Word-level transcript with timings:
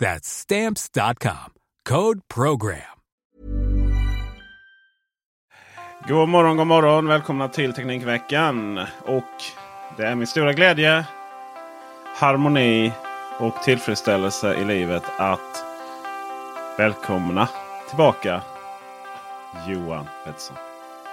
That's 0.00 0.28
stamps.com. 0.28 1.52
Code 1.88 2.20
program. 2.34 3.00
God 6.08 6.28
morgon, 6.28 6.56
god 6.56 6.66
morgon. 6.66 7.06
Välkomna 7.06 7.48
till 7.48 7.72
Teknikveckan. 7.72 8.78
Och 9.04 9.24
det 9.96 10.06
är 10.06 10.14
min 10.14 10.26
stora 10.26 10.52
glädje, 10.52 11.04
harmoni 12.16 12.92
och 13.38 13.62
tillfredsställelse 13.62 14.54
i 14.54 14.64
livet 14.64 15.02
att 15.16 15.64
välkomna 16.78 17.48
tillbaka 17.88 18.42
Johan 19.68 20.06
Pettersson. 20.24 20.56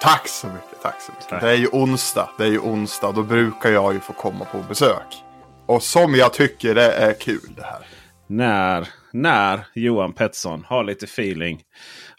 Tack 0.01 0.27
så 0.27 0.47
mycket. 0.47 0.81
Tack 0.81 1.01
så 1.01 1.11
mycket. 1.11 1.29
Tack. 1.29 1.41
Det 1.41 1.49
är 1.49 1.55
ju 1.55 1.67
onsdag. 1.67 2.29
Det 2.37 2.43
är 2.43 2.51
ju 2.51 2.59
onsdag. 2.59 3.11
Då 3.11 3.23
brukar 3.23 3.69
jag 3.69 3.93
ju 3.93 3.99
få 3.99 4.13
komma 4.13 4.45
på 4.45 4.63
besök. 4.67 5.23
Och 5.65 5.83
som 5.83 6.15
jag 6.15 6.33
tycker 6.33 6.75
det 6.75 6.91
är 6.91 7.13
kul 7.13 7.53
det 7.55 7.63
här. 7.63 7.85
När, 8.27 8.87
när 9.11 9.65
Johan 9.75 10.13
Pettersson 10.13 10.63
har 10.67 10.83
lite 10.83 11.05
feeling. 11.05 11.61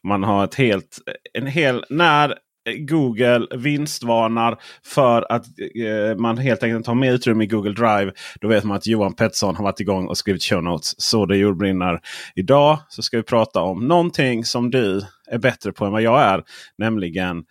Man 0.02 0.22
har 0.22 0.44
ett 0.44 0.54
helt, 0.54 0.98
en 1.32 1.46
hel, 1.46 1.84
när 1.88 2.34
Google 2.76 3.46
vinstvarnar 3.56 4.58
för 4.84 5.32
att 5.32 5.44
eh, 5.84 6.16
man 6.16 6.38
helt 6.38 6.62
enkelt 6.62 6.86
har 6.86 6.94
mer 6.94 7.12
utrymme 7.12 7.44
i 7.44 7.46
Google 7.46 7.72
Drive. 7.72 8.12
Då 8.40 8.48
vet 8.48 8.64
man 8.64 8.76
att 8.76 8.86
Johan 8.86 9.14
Pettersson 9.14 9.56
har 9.56 9.64
varit 9.64 9.80
igång 9.80 10.08
och 10.08 10.18
skrivit 10.18 10.42
show 10.42 10.62
notes. 10.62 11.00
Så 11.00 11.26
det 11.26 11.36
jordbrinner. 11.36 12.00
Idag 12.34 12.78
så 12.88 13.02
ska 13.02 13.16
vi 13.16 13.22
prata 13.22 13.60
om 13.60 13.88
någonting 13.88 14.44
som 14.44 14.70
du 14.70 15.02
är 15.30 15.38
bättre 15.38 15.72
på 15.72 15.84
än 15.84 15.92
vad 15.92 16.02
jag 16.02 16.20
är. 16.20 16.44
Nämligen 16.78 17.44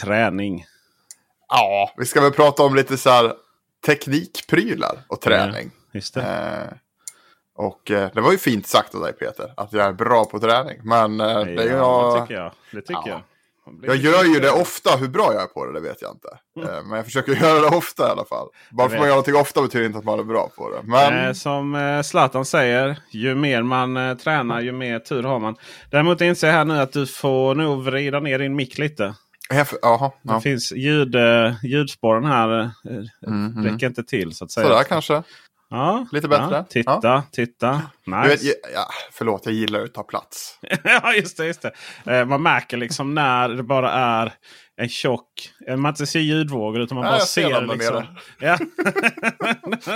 träning. 0.00 0.64
Ja, 1.48 1.94
vi 1.96 2.06
ska 2.06 2.20
väl 2.20 2.32
prata 2.32 2.62
om 2.62 2.74
lite 2.74 2.96
så 2.96 3.10
här 3.10 3.32
teknikprylar 3.86 4.98
och 5.08 5.20
träning. 5.20 5.70
Just 5.92 6.14
det. 6.14 6.22
Eh, 6.22 6.76
och 7.58 7.90
eh, 7.90 8.10
det 8.14 8.20
var 8.20 8.32
ju 8.32 8.38
fint 8.38 8.66
sagt 8.66 8.94
av 8.94 9.00
dig 9.00 9.12
Peter. 9.12 9.52
Att 9.56 9.72
jag 9.72 9.86
är 9.86 9.92
bra 9.92 10.24
på 10.24 10.38
träning. 10.38 10.78
Men 10.84 11.20
eh, 11.20 11.40
det 11.44 11.64
ja, 11.64 11.64
jag, 11.64 12.14
det 12.16 12.20
tycker 12.20 12.34
jag. 12.34 12.52
Det 12.72 12.80
tycker 12.80 12.92
Ja. 12.94 13.08
jag. 13.08 13.20
Jag 13.82 13.96
gör 13.96 14.24
ju 14.24 14.40
det 14.40 14.50
ofta. 14.50 14.96
Hur 14.96 15.08
bra 15.08 15.32
jag 15.34 15.42
är 15.42 15.46
på 15.46 15.66
det, 15.66 15.72
det 15.72 15.80
vet 15.80 16.02
jag 16.02 16.10
inte. 16.10 16.28
Eh, 16.70 16.84
men 16.84 16.96
jag 16.96 17.04
försöker 17.04 17.32
göra 17.42 17.70
det 17.70 17.76
ofta 17.76 18.08
i 18.08 18.10
alla 18.10 18.24
fall. 18.24 18.48
Bara 18.70 18.88
för 18.88 18.94
att 18.96 19.00
man 19.00 19.08
gör 19.08 19.14
någonting 19.14 19.34
ofta 19.36 19.62
betyder 19.62 19.86
inte 19.86 19.98
att 19.98 20.04
man 20.04 20.18
är 20.18 20.24
bra 20.24 20.48
på 20.56 20.70
det. 20.70 20.80
Men 20.84 21.26
Eh, 21.26 21.32
som 21.32 21.74
eh, 21.74 22.02
Zlatan 22.02 22.44
säger, 22.44 22.96
ju 23.12 23.34
mer 23.34 23.62
man 23.62 24.18
tränar 24.18 24.60
ju 24.60 24.72
mer 24.72 24.98
tur 24.98 25.22
har 25.22 25.38
man. 25.38 25.56
Däremot 25.90 26.20
inser 26.20 26.46
jag 26.46 26.54
här 26.54 26.64
nu 26.64 26.78
att 26.80 26.92
du 26.92 27.06
får 27.06 27.54
nog 27.54 27.82
vrida 27.82 28.20
ner 28.20 28.38
din 28.38 28.56
mick 28.56 28.78
lite. 28.78 29.14
jaha, 29.82 30.10
Det 30.22 30.32
ja. 30.32 30.40
finns 30.40 30.72
ljud, 30.72 31.14
ljudspåren 31.62 32.24
här. 32.24 32.48
Mm, 32.48 33.06
mm. 33.26 33.64
räcker 33.64 33.86
inte 33.86 34.02
till 34.04 34.34
så 34.34 34.44
att 34.44 34.50
säga. 34.50 34.66
Sådär 34.68 34.82
kanske. 34.82 35.22
Ja, 35.70 36.06
Lite 36.12 36.28
bättre. 36.28 36.54
Ja, 36.56 36.64
titta, 36.68 37.00
Ja. 37.02 37.22
titta. 37.32 37.82
Du 38.04 38.12
vet, 38.12 38.30
Nice. 38.42 38.46
ja, 38.62 38.68
ja, 38.74 38.86
förlåt, 39.12 39.46
jag 39.46 39.54
gillar 39.54 39.84
att 39.84 39.94
ta 39.94 40.02
plats. 40.02 40.58
ja, 40.84 41.14
just 41.14 41.36
det. 41.36 41.46
Just 41.46 41.62
det. 41.62 41.72
Eh, 42.18 42.24
man 42.26 42.42
märker 42.42 42.76
liksom 42.76 43.14
när 43.14 43.48
det 43.48 43.62
bara 43.62 43.92
är 43.92 44.32
en 44.80 44.88
tjock... 44.88 45.24
eh, 45.68 45.76
Man 45.76 45.90
inte 45.90 46.06
ser 46.06 46.20
ljudvågor 46.20 46.80
utan 46.80 46.96
man 46.96 47.04
Ja, 47.06 47.10
bara 47.12 47.20
ser 47.20 47.42
ser 47.50 47.60
liksom. 47.66 48.02
Ja. 48.40 48.58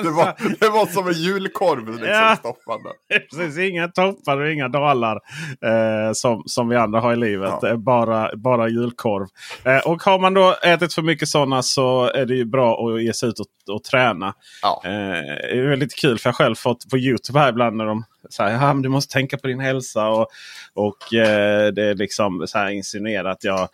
Det 0.03 0.11
var, 0.11 0.59
det 0.61 0.69
var 0.69 0.87
som 0.87 1.07
en 1.09 1.13
julkorv 1.13 1.89
liksom 1.89 2.09
Ja. 2.09 2.37
stoppande. 2.39 2.91
Precis, 3.31 3.59
inga 3.59 3.89
toppar 3.89 4.41
och 4.41 4.51
inga 4.53 4.69
dalar 4.69 5.17
eh, 5.65 6.13
som, 6.13 6.43
som 6.47 6.69
vi 6.69 6.77
andra 6.77 7.01
har 7.01 7.13
i 7.13 7.17
livet. 7.17 7.53
Ja. 7.63 7.69
Eh, 7.69 7.77
Bara, 7.77 8.31
bara 8.37 8.69
julkorv. 8.69 9.27
Eh, 9.65 9.79
och 9.91 10.03
har 10.03 10.19
man 10.19 10.35
då 10.35 10.55
ätit 10.63 10.95
för 10.95 11.03
mycket 11.03 11.29
sådana 11.29 11.63
så 11.63 12.05
är 12.15 12.27
det 12.27 12.35
ju 12.35 12.45
bra 12.45 12.87
att 12.89 13.03
ge 13.03 13.13
sig 13.15 13.29
ut 13.29 13.41
och, 13.41 13.75
och 13.75 13.85
träna. 13.85 14.35
Ja. 14.63 14.83
Eh, 14.85 14.91
det 14.91 15.59
är 15.59 15.69
väldigt 15.69 15.95
kul 15.97 16.19
för 16.19 16.29
jag 16.29 16.35
själv 16.37 16.55
fått 16.55 16.91
på 16.91 16.99
Youtube 16.99 17.39
här 17.39 17.49
ibland 17.49 17.77
när 17.77 17.87
de 17.87 18.05
säger 18.31 18.53
ja, 18.67 18.75
du 18.75 18.89
måste 18.89 19.13
tänka 19.13 19.37
på 19.39 19.47
din 19.47 19.61
hälsa. 19.61 20.09
Och, 20.09 20.27
och 20.75 21.15
eh, 21.15 21.73
det 21.73 21.83
är 21.85 21.95
liksom 21.95 22.45
så 22.47 22.59
här 22.59 22.71
insinuerat 22.71 23.39
jag 23.45 23.69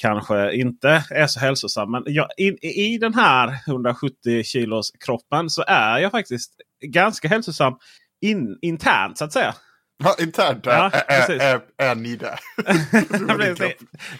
kanske 0.00 0.52
inte 0.52 1.04
är 1.10 1.26
så 1.26 1.40
hälsosam. 1.40 1.90
Men 1.90 2.02
jag, 2.06 2.28
i, 2.36 2.48
i 2.94 2.98
den 2.98 3.14
här 3.14 3.58
170 3.66 4.42
kilos 4.42 4.90
kroppen 5.04 5.50
så 5.50 5.64
är 5.66 5.98
jag 5.98 6.10
faktiskt 6.10 6.52
ganska 6.84 7.28
hälsosam 7.28 7.74
in, 8.20 8.58
internt 8.62 9.18
så 9.18 9.24
att 9.24 9.32
säga. 9.32 9.54
Ja, 10.04 10.16
internt 10.18 10.66
Ja, 10.66 10.90
är, 10.90 11.30
är, 11.30 11.60
är 11.78 11.94
ni. 11.94 12.18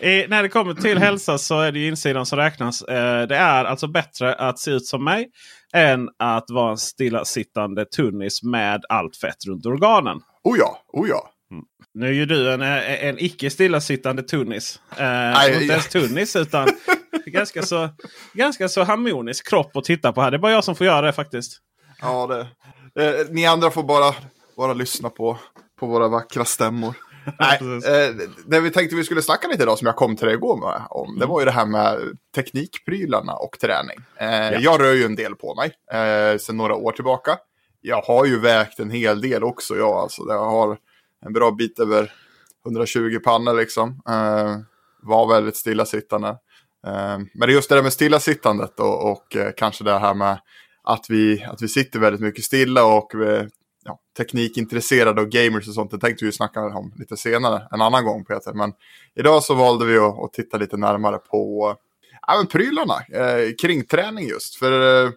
Eh, 0.00 0.28
när 0.28 0.42
det 0.42 0.48
kommer 0.48 0.74
till 0.74 0.98
hälsa 0.98 1.38
så 1.38 1.60
är 1.60 1.72
det 1.72 1.78
ju 1.78 1.88
insidan 1.88 2.26
som 2.26 2.38
räknas. 2.38 2.82
Eh, 2.82 3.26
det 3.26 3.36
är 3.36 3.64
alltså 3.64 3.86
bättre 3.86 4.34
att 4.34 4.58
se 4.58 4.70
ut 4.70 4.86
som 4.86 5.04
mig 5.04 5.28
än 5.74 6.08
att 6.18 6.44
vara 6.50 6.70
en 6.70 6.78
stillasittande 6.78 7.84
tunnis 7.84 8.42
med 8.42 8.84
allt 8.88 9.16
fett 9.16 9.46
runt 9.46 9.66
organen. 9.66 10.20
Oh 10.44 10.58
ja, 10.58 10.82
oh 10.88 11.08
ja. 11.08 11.30
Nu 11.94 12.06
är 12.08 12.12
ju 12.12 12.26
du 12.26 12.52
en, 12.52 12.62
eh, 12.62 13.04
en 13.04 13.18
icke 13.18 13.50
stillasittande 13.50 14.22
tunnis. 14.22 14.80
Eh, 14.98 15.62
inte 15.62 15.72
ens 15.72 15.88
tunnis 15.88 16.36
utan 16.36 16.68
ganska, 17.26 17.62
så, 17.62 17.88
ganska 18.32 18.68
så 18.68 18.82
harmonisk 18.84 19.48
kropp 19.48 19.76
att 19.76 19.84
titta 19.84 20.12
på 20.12 20.20
här. 20.22 20.30
Det 20.30 20.36
är 20.36 20.38
bara 20.38 20.52
jag 20.52 20.64
som 20.64 20.74
får 20.76 20.86
göra 20.86 21.06
det 21.06 21.12
faktiskt. 21.12 21.58
ja 22.00 22.26
det, 22.26 22.40
eh, 23.04 23.26
ni 23.30 23.46
andra 23.46 23.70
får 23.70 23.82
bara, 23.82 24.14
bara 24.56 24.72
lyssna 24.72 25.10
på, 25.10 25.38
på 25.80 25.86
våra 25.86 26.08
vackra 26.08 26.44
stämmor. 26.44 26.94
Nej, 27.38 27.58
eh, 27.62 28.14
det 28.46 28.60
vi 28.60 28.70
tänkte 28.70 28.96
vi 28.96 29.04
skulle 29.04 29.22
snacka 29.22 29.48
lite 29.48 29.62
idag 29.62 29.78
som 29.78 29.86
jag 29.86 29.96
kom 29.96 30.16
till 30.16 30.26
dig 30.26 30.34
igår 30.34 30.56
med, 30.56 30.82
om. 30.90 31.18
Det 31.18 31.26
var 31.26 31.40
ju 31.40 31.44
det 31.44 31.52
här 31.52 31.66
med 31.66 31.98
teknikprylarna 32.34 33.32
och 33.32 33.58
träning. 33.60 33.96
Eh, 34.16 34.62
Jag 34.62 34.80
rör 34.82 34.92
ju 34.92 35.04
en 35.04 35.14
del 35.16 35.34
på 35.34 35.54
mig 35.54 35.72
eh, 36.00 36.38
sedan 36.38 36.56
några 36.56 36.74
år 36.74 36.92
tillbaka. 36.92 37.38
Jag 37.80 38.02
har 38.02 38.24
ju 38.26 38.40
vägt 38.40 38.78
en 38.78 38.90
hel 38.90 39.20
del 39.20 39.44
också. 39.44 39.76
Jag, 39.76 39.90
alltså, 39.92 40.22
jag 40.28 40.50
har 40.50 40.78
en 41.26 41.32
bra 41.32 41.50
bit 41.50 41.78
över 41.78 42.12
120 42.66 43.18
pannor 43.24 43.54
liksom. 43.54 44.02
Eh, 44.08 44.58
var 45.02 45.28
väldigt 45.28 45.56
stillasittande. 45.56 46.28
Eh, 46.86 47.18
men 47.18 47.40
det 47.40 47.46
är 47.46 47.54
just 47.54 47.68
det 47.68 47.74
där 47.74 47.82
med 47.82 47.92
stillasittandet 47.92 48.80
och, 48.80 49.10
och 49.10 49.36
eh, 49.36 49.52
kanske 49.56 49.84
det 49.84 49.98
här 49.98 50.14
med 50.14 50.40
att 50.82 51.06
vi, 51.08 51.44
att 51.44 51.62
vi 51.62 51.68
sitter 51.68 51.98
väldigt 51.98 52.20
mycket 52.20 52.44
stilla 52.44 52.84
och 52.84 53.10
vi, 53.14 53.48
ja, 53.84 53.98
teknikintresserade 54.16 55.20
och 55.20 55.30
gamers 55.30 55.68
och 55.68 55.74
sånt. 55.74 55.90
Det 55.90 55.98
tänkte 55.98 56.24
vi 56.24 56.28
ju 56.28 56.32
snacka 56.32 56.60
om 56.60 56.92
lite 56.96 57.16
senare, 57.16 57.68
en 57.70 57.80
annan 57.80 58.04
gång 58.04 58.24
Peter. 58.24 58.52
Men 58.52 58.72
idag 59.14 59.42
så 59.42 59.54
valde 59.54 59.86
vi 59.86 59.98
att, 59.98 60.18
att 60.18 60.32
titta 60.32 60.56
lite 60.56 60.76
närmare 60.76 61.18
på 61.18 61.76
ja, 62.26 62.36
men 62.36 62.46
prylarna 62.46 62.94
eh, 63.12 63.54
kring 63.62 63.84
träning 63.84 64.28
just. 64.28 64.56
För 64.56 65.04
eh, 65.04 65.10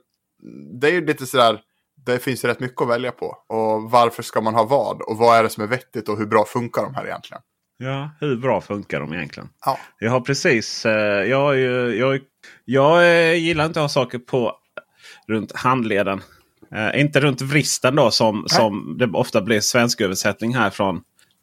det 0.82 0.88
är 0.88 0.92
ju 0.92 1.06
lite 1.06 1.26
sådär, 1.26 1.62
det 2.06 2.20
finns 2.20 2.44
ju 2.44 2.48
rätt 2.48 2.60
mycket 2.60 2.82
att 2.82 2.90
välja 2.90 3.12
på. 3.12 3.26
Och 3.48 3.92
varför 3.92 4.24
ska 4.24 4.42
man 4.42 4.56
ha 4.56 4.64
vad? 4.64 5.02
Och 5.02 5.18
vad 5.18 5.38
är 5.38 5.44
det 5.44 5.50
som 5.50 5.64
är 5.64 5.68
vettigt 5.68 6.10
och 6.10 6.18
hur 6.18 6.26
bra 6.26 6.46
funkar 6.46 6.84
de 6.84 6.96
här 6.96 7.06
egentligen? 7.06 7.42
Ja, 7.78 8.10
hur 8.20 8.36
bra 8.36 8.62
funkar 8.62 9.00
de 9.00 9.14
egentligen? 9.14 9.50
Ja. 9.66 9.80
Jag 10.00 10.12
har 10.12 10.22
precis... 10.22 10.86
Eh, 10.86 11.26
jag, 11.26 11.60
jag, 11.60 11.96
jag, 11.96 12.20
jag 12.66 13.04
eh, 13.04 13.34
gillar 13.34 13.66
inte 13.66 13.80
att 13.80 13.84
ha 13.84 13.90
saker 13.90 14.20
på 14.20 14.56
runt 15.28 15.56
handleden. 15.56 16.22
Eh, 16.76 17.02
inte 17.02 17.20
runt 17.20 17.42
vristen 17.42 17.96
då 17.96 18.12
som, 18.12 18.44
som 18.48 18.96
det 19.00 19.08
ofta 19.08 19.42
blir 19.42 19.60
svensk 19.60 20.02
översättning 20.02 20.56
härifrån. 20.56 20.96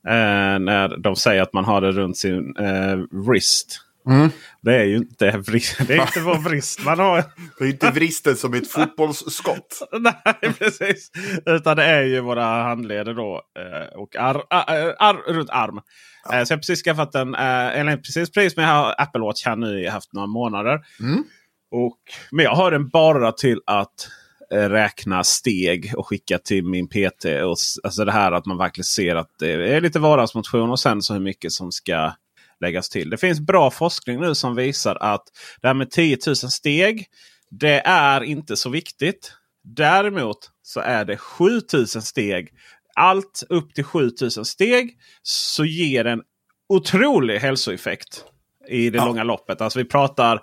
Eh, 0.07 0.59
när 0.59 0.97
de 0.97 1.17
säger 1.17 1.43
att 1.43 1.53
man 1.53 1.65
har 1.65 1.81
det 1.81 1.93
runt 1.93 2.17
sin 2.17 2.57
eh, 2.57 2.97
wrist. 3.11 3.81
Mm. 4.06 4.31
Det 4.61 4.76
är 4.76 4.85
ju 4.85 4.97
inte, 4.97 5.31
vrist, 5.31 5.88
det 5.88 5.94
är 5.94 6.02
inte 6.02 6.20
vår 6.20 6.38
vrist 6.49 6.85
man 6.85 6.99
har. 6.99 7.25
Det 7.58 7.64
är 7.64 7.69
inte 7.69 7.91
vristen 7.91 8.37
som 8.37 8.55
ett 8.55 8.70
fotbollsskott. 8.70 9.88
Nej, 10.00 10.55
precis. 10.58 11.11
Utan 11.47 11.76
det 11.76 11.85
är 11.85 12.02
ju 12.02 12.20
våra 12.20 12.44
handleder 12.44 13.14
då. 13.14 13.43
Eh, 13.58 13.99
och 13.99 14.17
ar, 14.17 14.43
ar, 14.50 14.94
ar, 14.99 15.32
runt 15.32 15.50
arm. 15.50 15.81
Ja. 16.25 16.38
Eh, 16.38 16.44
så 16.44 16.52
jag 16.52 16.56
har 16.56 16.61
precis 16.61 16.82
skaffat 16.82 17.14
en, 17.14 17.35
eh, 17.35 17.79
eller 17.81 17.97
precis 17.97 18.31
precis 18.31 18.56
men 18.56 18.64
jag 18.64 18.75
har 18.75 18.94
Apple 18.99 19.20
Watch 19.20 19.47
här 19.47 19.56
nu. 19.56 19.85
Har 19.85 19.93
haft 19.93 20.12
några 20.12 20.26
månader. 20.26 20.81
Mm. 21.00 21.25
Och, 21.70 21.99
men 22.31 22.44
jag 22.44 22.55
har 22.55 22.70
den 22.70 22.88
bara 22.88 23.32
till 23.32 23.61
att 23.67 24.08
eh, 24.55 24.69
räkna 24.69 25.25
steg 25.25 25.93
och 25.97 26.06
skicka 26.06 26.38
till 26.38 26.64
min 26.64 26.88
PT. 26.88 27.25
Och, 27.25 27.56
alltså 27.85 28.05
det 28.05 28.12
här 28.12 28.32
att 28.32 28.47
man 28.47 28.58
verkligen 28.58 28.85
ser 28.85 29.17
att 29.17 29.31
det 29.38 29.52
är 29.52 29.81
lite 29.81 29.99
vardagsmotion 29.99 30.70
och 30.70 30.81
sen 30.81 31.02
så 31.02 31.12
hur 31.14 31.20
mycket 31.20 31.52
som 31.52 31.73
ska 31.73 32.12
läggas 32.61 32.89
till. 32.89 33.11
Det 33.11 33.17
finns 33.17 33.41
bra 33.41 33.71
forskning 33.71 34.21
nu 34.21 34.35
som 34.35 34.55
visar 34.55 34.97
att 35.01 35.23
det 35.62 35.67
här 35.69 35.75
med 35.75 35.91
10 35.91 36.19
000 36.27 36.37
steg. 36.37 37.07
Det 37.51 37.81
är 37.87 38.21
inte 38.23 38.57
så 38.57 38.71
viktigt. 38.71 39.33
Däremot 39.65 40.39
så 40.62 40.81
är 40.81 41.05
det 41.05 41.17
7000 41.17 42.03
steg. 42.03 42.49
Allt 42.95 43.43
upp 43.49 43.75
till 43.75 43.85
7000 43.85 44.45
steg 44.45 44.97
så 45.23 45.65
ger 45.65 46.05
en 46.05 46.23
otrolig 46.69 47.39
hälsoeffekt 47.39 48.25
i 48.69 48.91
det 48.91 48.99
Ja. 48.99 49.05
långa 49.07 49.25
loppet. 49.25 49.61
Alltså 49.61 49.79
vi 49.79 49.85
pratar 49.85 50.41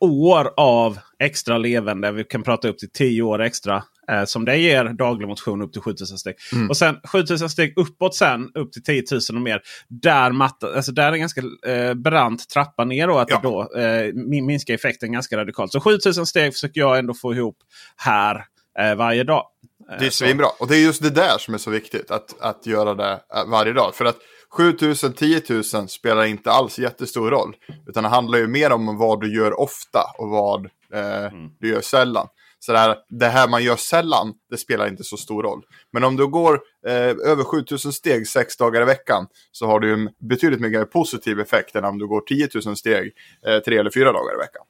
år 0.00 0.52
av 0.56 0.98
extra 1.18 1.58
levande. 1.58 2.12
Vi 2.12 2.24
kan 2.24 2.42
prata 2.42 2.68
upp 2.68 2.78
till 2.78 2.90
10 2.92 3.22
år 3.22 3.42
extra. 3.42 3.84
Eh, 4.10 4.24
som 4.24 4.44
det 4.44 4.56
ger 4.56 4.84
daglig 4.84 5.28
motion 5.28 5.62
upp 5.62 5.72
till 5.72 5.82
7000 5.82 6.18
steg. 6.18 6.34
Mm. 6.52 6.70
Och 6.70 6.76
sen 6.76 6.96
7000 7.04 7.50
steg 7.50 7.72
uppåt 7.78 8.14
sen 8.14 8.50
upp 8.54 8.72
till 8.72 8.82
10 8.82 9.02
000 9.12 9.20
och 9.34 9.34
mer. 9.42 9.62
Där, 9.88 10.30
matta, 10.32 10.74
alltså 10.76 10.92
där 10.92 11.08
är 11.08 11.12
en 11.12 11.20
ganska 11.20 11.42
eh, 11.66 11.94
brant 11.94 12.48
trappa 12.48 12.84
ner 12.84 13.06
då. 13.08 13.18
Att 13.18 13.30
Ja. 13.30 13.40
då 13.42 13.80
eh, 13.80 14.12
min- 14.14 14.46
minskar 14.46 14.74
effekten 14.74 15.12
ganska 15.12 15.36
radikalt. 15.36 15.72
Så 15.72 15.80
7000 15.80 16.26
steg 16.26 16.52
försöker 16.52 16.80
jag 16.80 16.98
ändå 16.98 17.14
få 17.14 17.34
ihop 17.34 17.56
här 17.96 18.44
eh, 18.78 18.94
varje 18.94 19.24
dag. 19.24 19.44
Eh, 19.90 19.98
Det 19.98 20.06
är 20.06 20.10
så- 20.10 20.24
svinbra. 20.24 20.46
Och 20.58 20.68
det 20.68 20.76
är 20.76 20.80
just 20.80 21.02
det 21.02 21.10
där 21.10 21.38
som 21.38 21.54
är 21.54 21.58
så 21.58 21.70
viktigt. 21.70 22.10
Att, 22.10 22.40
att 22.40 22.66
göra 22.66 22.94
det 22.94 23.12
eh, 23.34 23.44
varje 23.50 23.72
dag. 23.72 23.94
För 23.94 24.04
att 24.04 24.16
7000, 24.50 25.12
10 25.12 25.42
000 25.74 25.88
spelar 25.88 26.24
inte 26.24 26.50
alls 26.50 26.78
jättestor 26.78 27.30
roll. 27.30 27.56
Utan 27.88 28.02
det 28.02 28.08
handlar 28.08 28.38
ju 28.38 28.46
mer 28.46 28.72
om 28.72 28.98
vad 28.98 29.20
du 29.20 29.34
gör 29.36 29.60
ofta 29.60 30.00
och 30.18 30.28
vad 30.28 30.64
eh, 30.94 31.30
du 31.60 31.68
gör 31.68 31.80
sällan. 31.80 32.26
Så 32.64 32.96
det 33.08 33.28
här, 33.28 33.48
man 33.48 33.64
gör 33.64 33.76
sällan, 33.76 34.34
det 34.50 34.56
spelar 34.56 34.88
inte 34.88 35.04
så 35.04 35.16
stor 35.16 35.42
roll. 35.42 35.62
Men 35.92 36.04
om 36.04 36.16
du 36.16 36.26
går 36.26 36.60
eh, 36.86 36.94
över 37.30 37.44
7000 37.44 37.92
steg 37.92 38.28
sex 38.28 38.56
dagar 38.56 38.82
i 38.82 38.84
veckan 38.84 39.26
så 39.52 39.66
har 39.66 39.80
du 39.80 39.92
en 39.92 40.10
betydligt 40.28 40.60
mer 40.60 40.84
positiv 40.84 41.40
effekt 41.40 41.76
än 41.76 41.84
om 41.84 41.98
du 41.98 42.06
går 42.06 42.20
10 42.20 42.48
000 42.64 42.76
steg 42.76 43.12
eh, 43.46 43.58
tre 43.58 43.78
eller 43.78 43.90
fyra 43.90 44.12
dagar 44.12 44.34
i 44.34 44.38
veckan. 44.38 44.62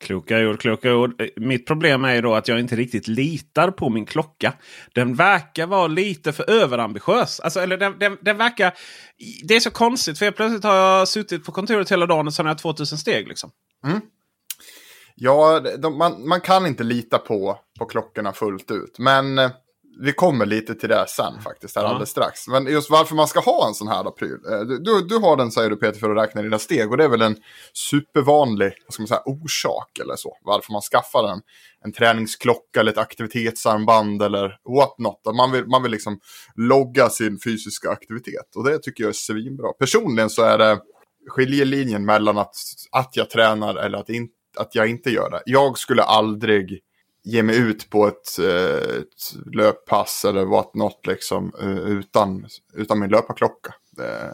Kloka 0.00 0.38
ord, 0.38 0.60
kloka 0.60 0.94
ord. 0.94 1.20
Eh, 1.20 1.28
Mitt 1.36 1.66
problem 1.66 2.04
är 2.04 2.14
ju 2.14 2.20
då 2.20 2.34
att 2.34 2.48
jag 2.48 2.60
inte 2.60 2.76
riktigt 2.76 3.08
litar 3.08 3.70
på 3.70 3.90
min 3.90 4.06
klocka. 4.06 4.52
Den 4.94 5.14
verkar 5.14 5.66
vara 5.66 5.86
lite 5.86 6.32
för 6.32 6.50
överambitiös. 6.50 7.40
Alltså, 7.40 7.60
eller 7.60 7.76
den, 7.76 7.98
den, 7.98 8.18
den 8.20 8.36
verkar... 8.36 8.72
Det 9.44 9.54
är 9.54 9.60
så 9.60 9.70
konstigt 9.70 10.18
för 10.18 10.24
jag 10.24 10.36
plötsligt 10.36 10.64
har 10.64 10.74
jag 10.74 11.08
suttit 11.08 11.44
på 11.44 11.52
kontoret 11.52 11.92
hela 11.92 12.06
dagen 12.06 12.26
och 12.26 12.34
sen 12.34 12.46
har 12.46 12.50
jag 12.50 12.58
2000 12.58 12.98
steg. 12.98 13.28
Liksom. 13.28 13.50
Ja, 15.14 15.60
de, 15.78 15.98
man, 15.98 16.28
man 16.28 16.40
kan 16.40 16.66
inte 16.66 16.84
lita 16.84 17.18
på, 17.18 17.58
på 17.78 17.84
klockorna 17.84 18.32
fullt 18.32 18.70
ut. 18.70 18.98
Men 18.98 19.38
eh, 19.38 19.50
vi 20.00 20.12
kommer 20.12 20.46
lite 20.46 20.74
till 20.74 20.88
det 20.88 21.04
sen 21.08 21.40
faktiskt, 21.40 21.76
här 21.76 21.82
Ja. 21.82 21.88
alldeles 21.88 22.10
strax. 22.10 22.48
Men 22.48 22.66
just 22.66 22.90
varför 22.90 23.14
man 23.14 23.28
ska 23.28 23.40
ha 23.40 23.68
en 23.68 23.74
sån 23.74 23.88
här 23.88 24.10
pryl. 24.10 24.38
Eh, 24.50 24.60
Du, 24.60 25.02
du, 25.08 25.18
har 25.18 25.36
den 25.36 25.50
säger 25.52 25.70
du 25.70 25.76
Peter 25.76 25.98
för 26.00 26.10
att 26.10 26.22
räkna 26.28 26.42
dina 26.42 26.58
steg. 26.58 26.90
Och 26.90 26.96
det 26.96 27.04
är 27.04 27.08
väl 27.08 27.22
en 27.22 27.36
supervanlig 27.72 28.72
ska 28.88 29.02
man 29.02 29.08
säga, 29.08 29.22
orsak 29.24 29.98
eller 29.98 30.16
så. 30.16 30.36
Varför 30.42 30.72
man 30.72 30.82
skaffar 30.82 31.28
en, 31.32 31.40
en 31.84 31.92
träningsklocka 31.92 32.80
eller 32.80 32.92
ett 32.92 32.98
aktivitetsarmband 32.98 34.22
eller 34.22 34.48
what 34.78 34.98
not. 34.98 35.36
Man 35.36 35.52
vill, 35.52 35.66
man 35.66 35.82
vill 35.82 35.92
liksom 35.92 36.20
logga 36.54 37.08
sin 37.08 37.38
fysiska 37.44 37.90
aktivitet. 37.90 38.56
Och 38.56 38.64
det 38.64 38.78
tycker 38.78 39.04
jag 39.04 39.08
är 39.08 39.12
svinbra. 39.14 39.72
Personligen 39.72 40.30
så 40.30 40.42
är 40.42 40.58
det 40.58 40.78
skiljelinjen 41.28 42.04
mellan 42.04 42.38
att, 42.38 42.54
att 42.92 43.16
jag 43.16 43.30
tränar 43.30 43.74
eller 43.74 43.98
att, 43.98 44.08
in, 44.08 44.28
att 44.56 44.74
jag 44.74 44.88
inte 44.88 45.10
gör 45.10 45.30
det. 45.30 45.42
Jag 45.46 45.78
skulle 45.78 46.02
aldrig 46.02 46.82
ge 47.24 47.42
mig 47.42 47.58
ut 47.58 47.90
på 47.90 48.06
ett, 48.06 48.38
eh, 48.38 48.98
ett 48.98 49.54
löppass 49.54 50.24
eller 50.24 50.44
what 50.44 50.74
not 50.74 51.06
liksom 51.06 51.52
eh, 51.60 51.78
utan, 51.78 52.46
utan 52.74 53.00
min 53.00 53.10
löparklocka. 53.10 53.74
Eh, 53.98 54.32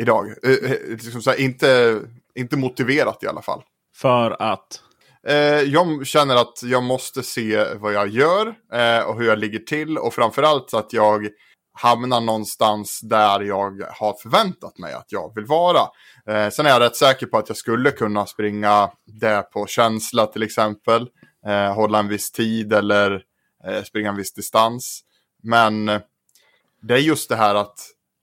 idag. 0.00 0.28
Eh, 0.42 0.88
liksom 0.88 1.22
så 1.22 1.30
här, 1.30 1.40
inte, 1.40 2.00
inte 2.34 2.56
motiverat 2.56 3.22
i 3.22 3.26
alla 3.26 3.42
fall. 3.42 3.62
För 3.96 4.42
att... 4.42 4.82
Jag 5.66 6.06
känner 6.06 6.36
att 6.36 6.62
jag 6.62 6.82
måste 6.82 7.22
se 7.22 7.64
vad 7.74 7.92
jag 7.92 8.08
gör 8.08 8.46
och 9.06 9.18
hur 9.18 9.26
jag 9.26 9.38
ligger 9.38 9.58
till 9.58 9.98
och 9.98 10.14
framförallt 10.14 10.74
att 10.74 10.92
jag 10.92 11.28
hamnar 11.78 12.20
någonstans 12.20 13.00
där 13.00 13.40
jag 13.40 13.82
har 13.90 14.14
förväntat 14.22 14.78
mig 14.78 14.92
att 14.92 15.12
jag 15.12 15.34
vill 15.34 15.44
vara. 15.44 15.80
Eh, 16.26 16.50
sen 16.50 16.66
är 16.66 16.70
jag 16.70 16.80
rätt 16.80 16.96
säker 16.96 17.26
på 17.26 17.38
att 17.38 17.48
jag 17.48 17.56
skulle 17.56 17.90
kunna 17.90 18.26
springa 18.26 18.90
det 19.06 19.42
på 19.42 19.66
känsla 19.66 20.26
till 20.26 20.42
exempel. 20.42 21.08
Eh, 21.46 21.74
hålla 21.74 21.98
en 21.98 22.08
viss 22.08 22.32
tid 22.32 22.72
eller 22.72 23.22
eh, 23.66 23.82
springa 23.82 24.08
en 24.08 24.16
viss 24.16 24.34
distans. 24.34 25.00
Men 25.42 25.88
eh, 25.88 26.00
det 26.82 26.94
är 26.94 26.98
just 26.98 27.28
det 27.28 27.36
här 27.36 27.54
att 27.54 27.78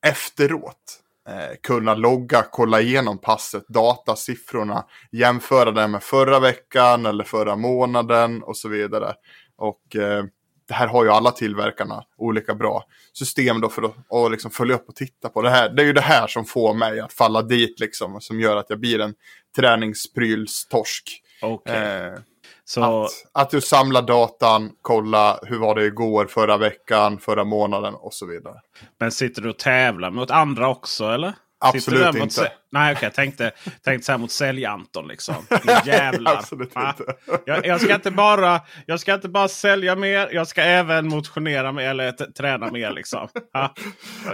efteråt 0.06 1.02
eh, 1.30 1.56
kunna 1.64 1.96
logga, 1.96 2.46
kolla 2.52 2.82
igenom 2.82 3.18
passet, 3.18 3.68
datasiffrorna, 3.68 4.86
jämföra 5.12 5.72
det 5.72 5.88
med 5.88 6.04
förra 6.04 6.40
veckan 6.40 7.06
eller 7.06 7.24
förra 7.24 7.56
månaden 7.56 8.44
och 8.44 8.58
så 8.58 8.70
vidare. 8.70 9.14
Och 9.58 9.96
eh, 9.96 10.26
det 10.68 10.74
här 10.74 10.88
har 10.88 11.04
ju 11.04 11.10
alla 11.10 11.32
tillverkarna 11.32 12.04
olika 12.18 12.56
bra 12.56 12.84
system 13.14 13.62
då 13.62 13.70
för 13.70 13.82
att 13.84 13.96
och 14.08 14.32
liksom 14.32 14.52
följa 14.52 14.76
upp 14.76 14.90
och 14.90 14.96
titta 14.96 15.30
på 15.30 15.42
det 15.42 15.50
här. 15.50 15.70
Det 15.70 15.82
är 15.82 15.86
ju 15.86 15.94
det 15.94 16.02
här 16.02 16.28
som 16.28 16.46
får 16.46 16.74
mig 16.74 17.00
att 17.00 17.14
falla 17.14 17.42
dit 17.42 17.80
liksom, 17.80 18.22
som 18.22 18.40
gör 18.40 18.56
att 18.56 18.70
jag 18.70 18.80
blir 18.80 19.00
en 19.00 19.14
träningsprylstorsk. 19.56 21.22
Okej. 21.42 21.76
Eh, 21.76 22.20
så, 22.66 22.84
att, 22.84 23.12
att 23.32 23.50
du 23.50 23.62
samlar 23.62 24.02
datan, 24.02 24.72
kolla 24.82 25.40
hur 25.44 25.60
var 25.60 25.76
det 25.76 25.86
igår, 25.86 26.26
förra 26.26 26.58
veckan, 26.58 27.20
förra 27.20 27.44
månaden 27.44 27.96
och 27.96 28.14
så 28.14 28.26
vidare. 28.26 28.62
Men 29.00 29.12
sitter 29.12 29.42
du 29.42 29.50
och 29.50 29.60
tävlar 29.60 30.12
mot 30.12 30.32
andra 30.32 30.68
också 30.68 31.06
eller? 31.06 31.34
Absolut 31.60 32.16
inte. 32.16 32.52
Nej 32.72 32.92
okej, 32.94 33.04
jag 33.06 33.14
tänkte, 33.14 33.52
tänkte 33.84 34.06
så 34.06 34.12
här 34.12 34.20
mot 34.20 34.32
Sälj-Anton 34.32 35.08
liksom. 35.08 35.36
Jävlar. 35.86 36.36
Absolut 36.36 36.72
inte. 36.76 37.14
Jag, 37.46 37.66
jag, 37.66 37.82
ska 37.82 37.96
inte 37.96 38.12
bara, 38.12 38.62
jag 38.86 39.00
ska 39.00 39.14
inte 39.14 39.30
bara 39.30 39.48
sälja 39.48 39.96
mer, 39.96 40.30
jag 40.32 40.48
ska 40.48 40.62
även 40.62 41.08
motionera 41.08 41.72
mer 41.72 41.90
eller 41.90 42.12
träna 42.12 42.72
mer. 42.72 42.92
Liksom. 42.92 43.28
Ja. 43.54 43.74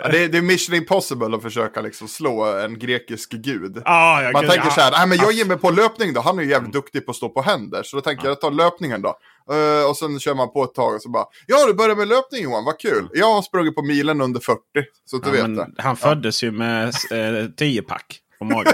Ja, 0.04 0.08
det, 0.12 0.24
är, 0.24 0.30
det 0.30 0.38
är 0.38 0.42
mission 0.42 0.76
impossible 0.76 1.36
att 1.36 1.42
försöka 1.42 1.82
liksom 1.82 2.08
slå 2.08 2.44
en 2.46 2.80
grekisk 2.80 3.32
gud. 3.32 3.82
Ah, 3.86 4.22
ja, 4.22 4.32
Man 4.32 4.42
gud, 4.42 4.52
tänker 4.52 4.68
ja. 4.68 4.74
så 4.74 4.82
här, 4.82 4.92
nej 4.92 5.08
men 5.08 5.18
jag 5.18 5.32
ger 5.32 5.46
mig 5.46 5.58
på 5.58 5.72
löpning 5.72 6.14
då, 6.14 6.22
han 6.22 6.40
är 6.40 6.44
ju 6.44 6.50
jävligt 6.50 6.74
duktig 6.74 7.06
på 7.06 7.12
att 7.12 7.18
stå 7.18 7.30
på 7.30 7.42
händer. 7.42 7.84
Så 7.84 7.96
då 7.98 8.02
tänker 8.02 8.24
jag, 8.26 8.32
jag 8.32 8.42
tar 8.42 8.52
löpningen 8.52 9.02
då. 9.02 9.18
Eh, 9.52 9.90
och 9.90 9.98
sen 9.98 10.20
kör 10.20 10.36
man 10.36 10.54
på 10.54 10.64
ett 10.64 10.74
tag 10.74 10.96
och 10.96 11.02
så 11.02 11.10
bara, 11.10 11.26
ja 11.48 11.66
du 11.68 11.74
börjar 11.74 11.96
med 11.96 12.08
löpning 12.08 12.44
Johan, 12.44 12.66
vad 12.66 12.80
kul. 12.80 13.08
Jag 13.14 13.34
har 13.34 13.42
sprungit 13.42 13.76
på 13.76 13.82
milen 13.84 14.22
under 14.22 14.40
40, 14.40 14.60
så 15.06 15.18
att 15.18 15.24
du 15.24 15.38
Ja, 15.38 15.48
vet 15.48 15.56
det. 15.56 15.82
han 15.84 15.98
föddes 15.98 16.44
ju 16.44 16.52
med 16.52 16.88
eh, 16.88 17.46
10 17.58 17.82
pack 17.82 18.18
på 18.42 18.46
magen. 18.46 18.74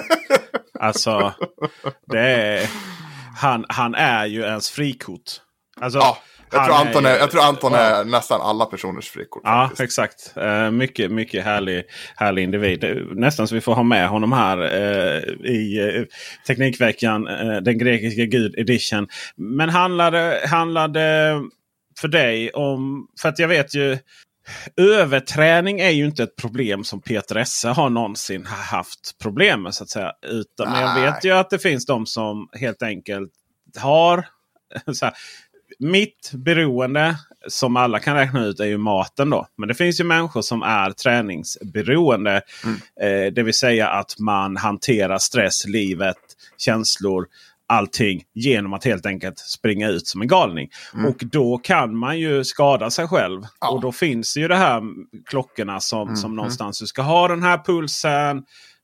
alltså, 0.79 1.33
det 2.11 2.19
är, 2.19 2.69
han, 3.37 3.65
han 3.69 3.95
är 3.95 4.25
ju 4.25 4.41
ens 4.41 4.69
frikort. 4.69 5.21
Alltså, 5.81 5.99
Ja, 5.99 6.17
jag 6.51 6.65
tror 6.65 6.75
Anton 6.75 7.05
är, 7.05 7.13
ju- 7.13 7.17
jag 7.19 7.31
tror 7.31 7.41
Anton 7.43 7.73
är 7.73 8.03
nästan 8.05 8.41
alla 8.41 8.65
personers 8.65 9.09
frikort. 9.09 9.41
Ja, 9.45 9.61
faktiskt. 9.69 9.81
exakt. 9.81 10.37
Eh, 10.37 10.71
mycket, 10.71 11.11
mycket 11.11 11.43
härlig, 11.45 11.83
härlig 12.15 12.43
individ. 12.43 12.83
Är 12.83 13.07
Nästan 13.15 13.47
så 13.47 13.55
vi 13.55 13.61
får 13.61 13.73
ha 13.75 13.83
med 13.83 14.09
honom 14.09 14.31
här 14.31 14.57
eh, 14.61 15.21
i 15.51 15.91
eh, 15.97 16.03
Teknikveckan. 16.47 17.23
Den 17.63 17.77
grekiska 17.77 18.25
gud 18.25 18.55
edition. 18.59 19.07
Men 19.35 19.69
handlade, 19.69 20.41
handlade 20.49 21.33
för 21.99 22.07
dig 22.07 22.51
om... 22.51 23.07
För 23.21 23.29
att 23.29 23.39
jag 23.39 23.47
vet 23.47 23.75
ju... 23.75 23.97
Överträning 24.77 25.79
är 25.79 25.89
ju 25.89 26.05
inte 26.05 26.23
ett 26.23 26.35
problem 26.35 26.83
som 26.83 27.01
Peter 27.01 27.35
Esse 27.35 27.69
har 27.69 27.89
någonsin 27.89 28.45
haft 28.45 29.17
problem 29.21 29.63
med. 29.63 29.73
så 29.73 29.83
att 29.83 29.89
säga. 29.89 30.13
Utan, 30.21 30.71
men 30.71 30.81
jag 30.81 31.01
vet 31.01 31.25
ju 31.25 31.31
att 31.31 31.49
det 31.49 31.59
finns 31.59 31.85
de 31.85 32.05
som 32.05 32.49
helt 32.53 32.81
enkelt 32.81 33.31
har 33.77 34.27
så 34.93 35.05
här, 35.05 35.13
mitt 35.79 36.31
beroende 36.33 37.15
som 37.47 37.77
alla 37.77 37.99
kan 37.99 38.15
räkna 38.15 38.45
ut 38.45 38.59
är 38.59 38.65
ju 38.65 38.77
maten 38.77 39.29
då. 39.29 39.47
Men 39.57 39.67
det 39.67 39.75
finns 39.75 39.99
ju 39.99 40.03
människor 40.03 40.41
som 40.41 40.63
är 40.63 40.91
träningsberoende. 40.91 42.41
Mm. 42.63 42.77
Eh, 43.01 43.33
det 43.33 43.43
vill 43.43 43.53
säga 43.53 43.89
att 43.89 44.19
man 44.19 44.57
hanterar 44.57 45.17
stress, 45.17 45.67
livet, 45.67 46.17
känslor 46.57 47.27
allting 47.67 48.23
genom 48.33 48.73
att 48.73 48.85
helt 48.85 49.05
enkelt 49.05 49.39
springa 49.39 49.89
ut 49.89 50.07
som 50.07 50.21
en 50.21 50.27
galning. 50.27 50.69
Mm. 50.93 51.05
Och 51.05 51.17
då 51.19 51.57
kan 51.57 51.97
man 51.97 52.19
ju 52.19 52.43
skada 52.43 52.89
sig 52.89 53.07
själv. 53.07 53.41
Ja. 53.61 53.69
Och 53.69 53.81
då 53.81 53.91
finns 53.91 54.37
ju 54.37 54.47
det 54.47 54.55
här 54.55 54.81
klockorna 55.29 55.79
som, 55.79 56.01
mm. 56.01 56.15
som 56.15 56.35
någonstans 56.35 56.79
du 56.79 56.87
ska 56.87 57.01
ha 57.01 57.27
den 57.27 57.43
här 57.43 57.57
pulsen. 57.57 58.37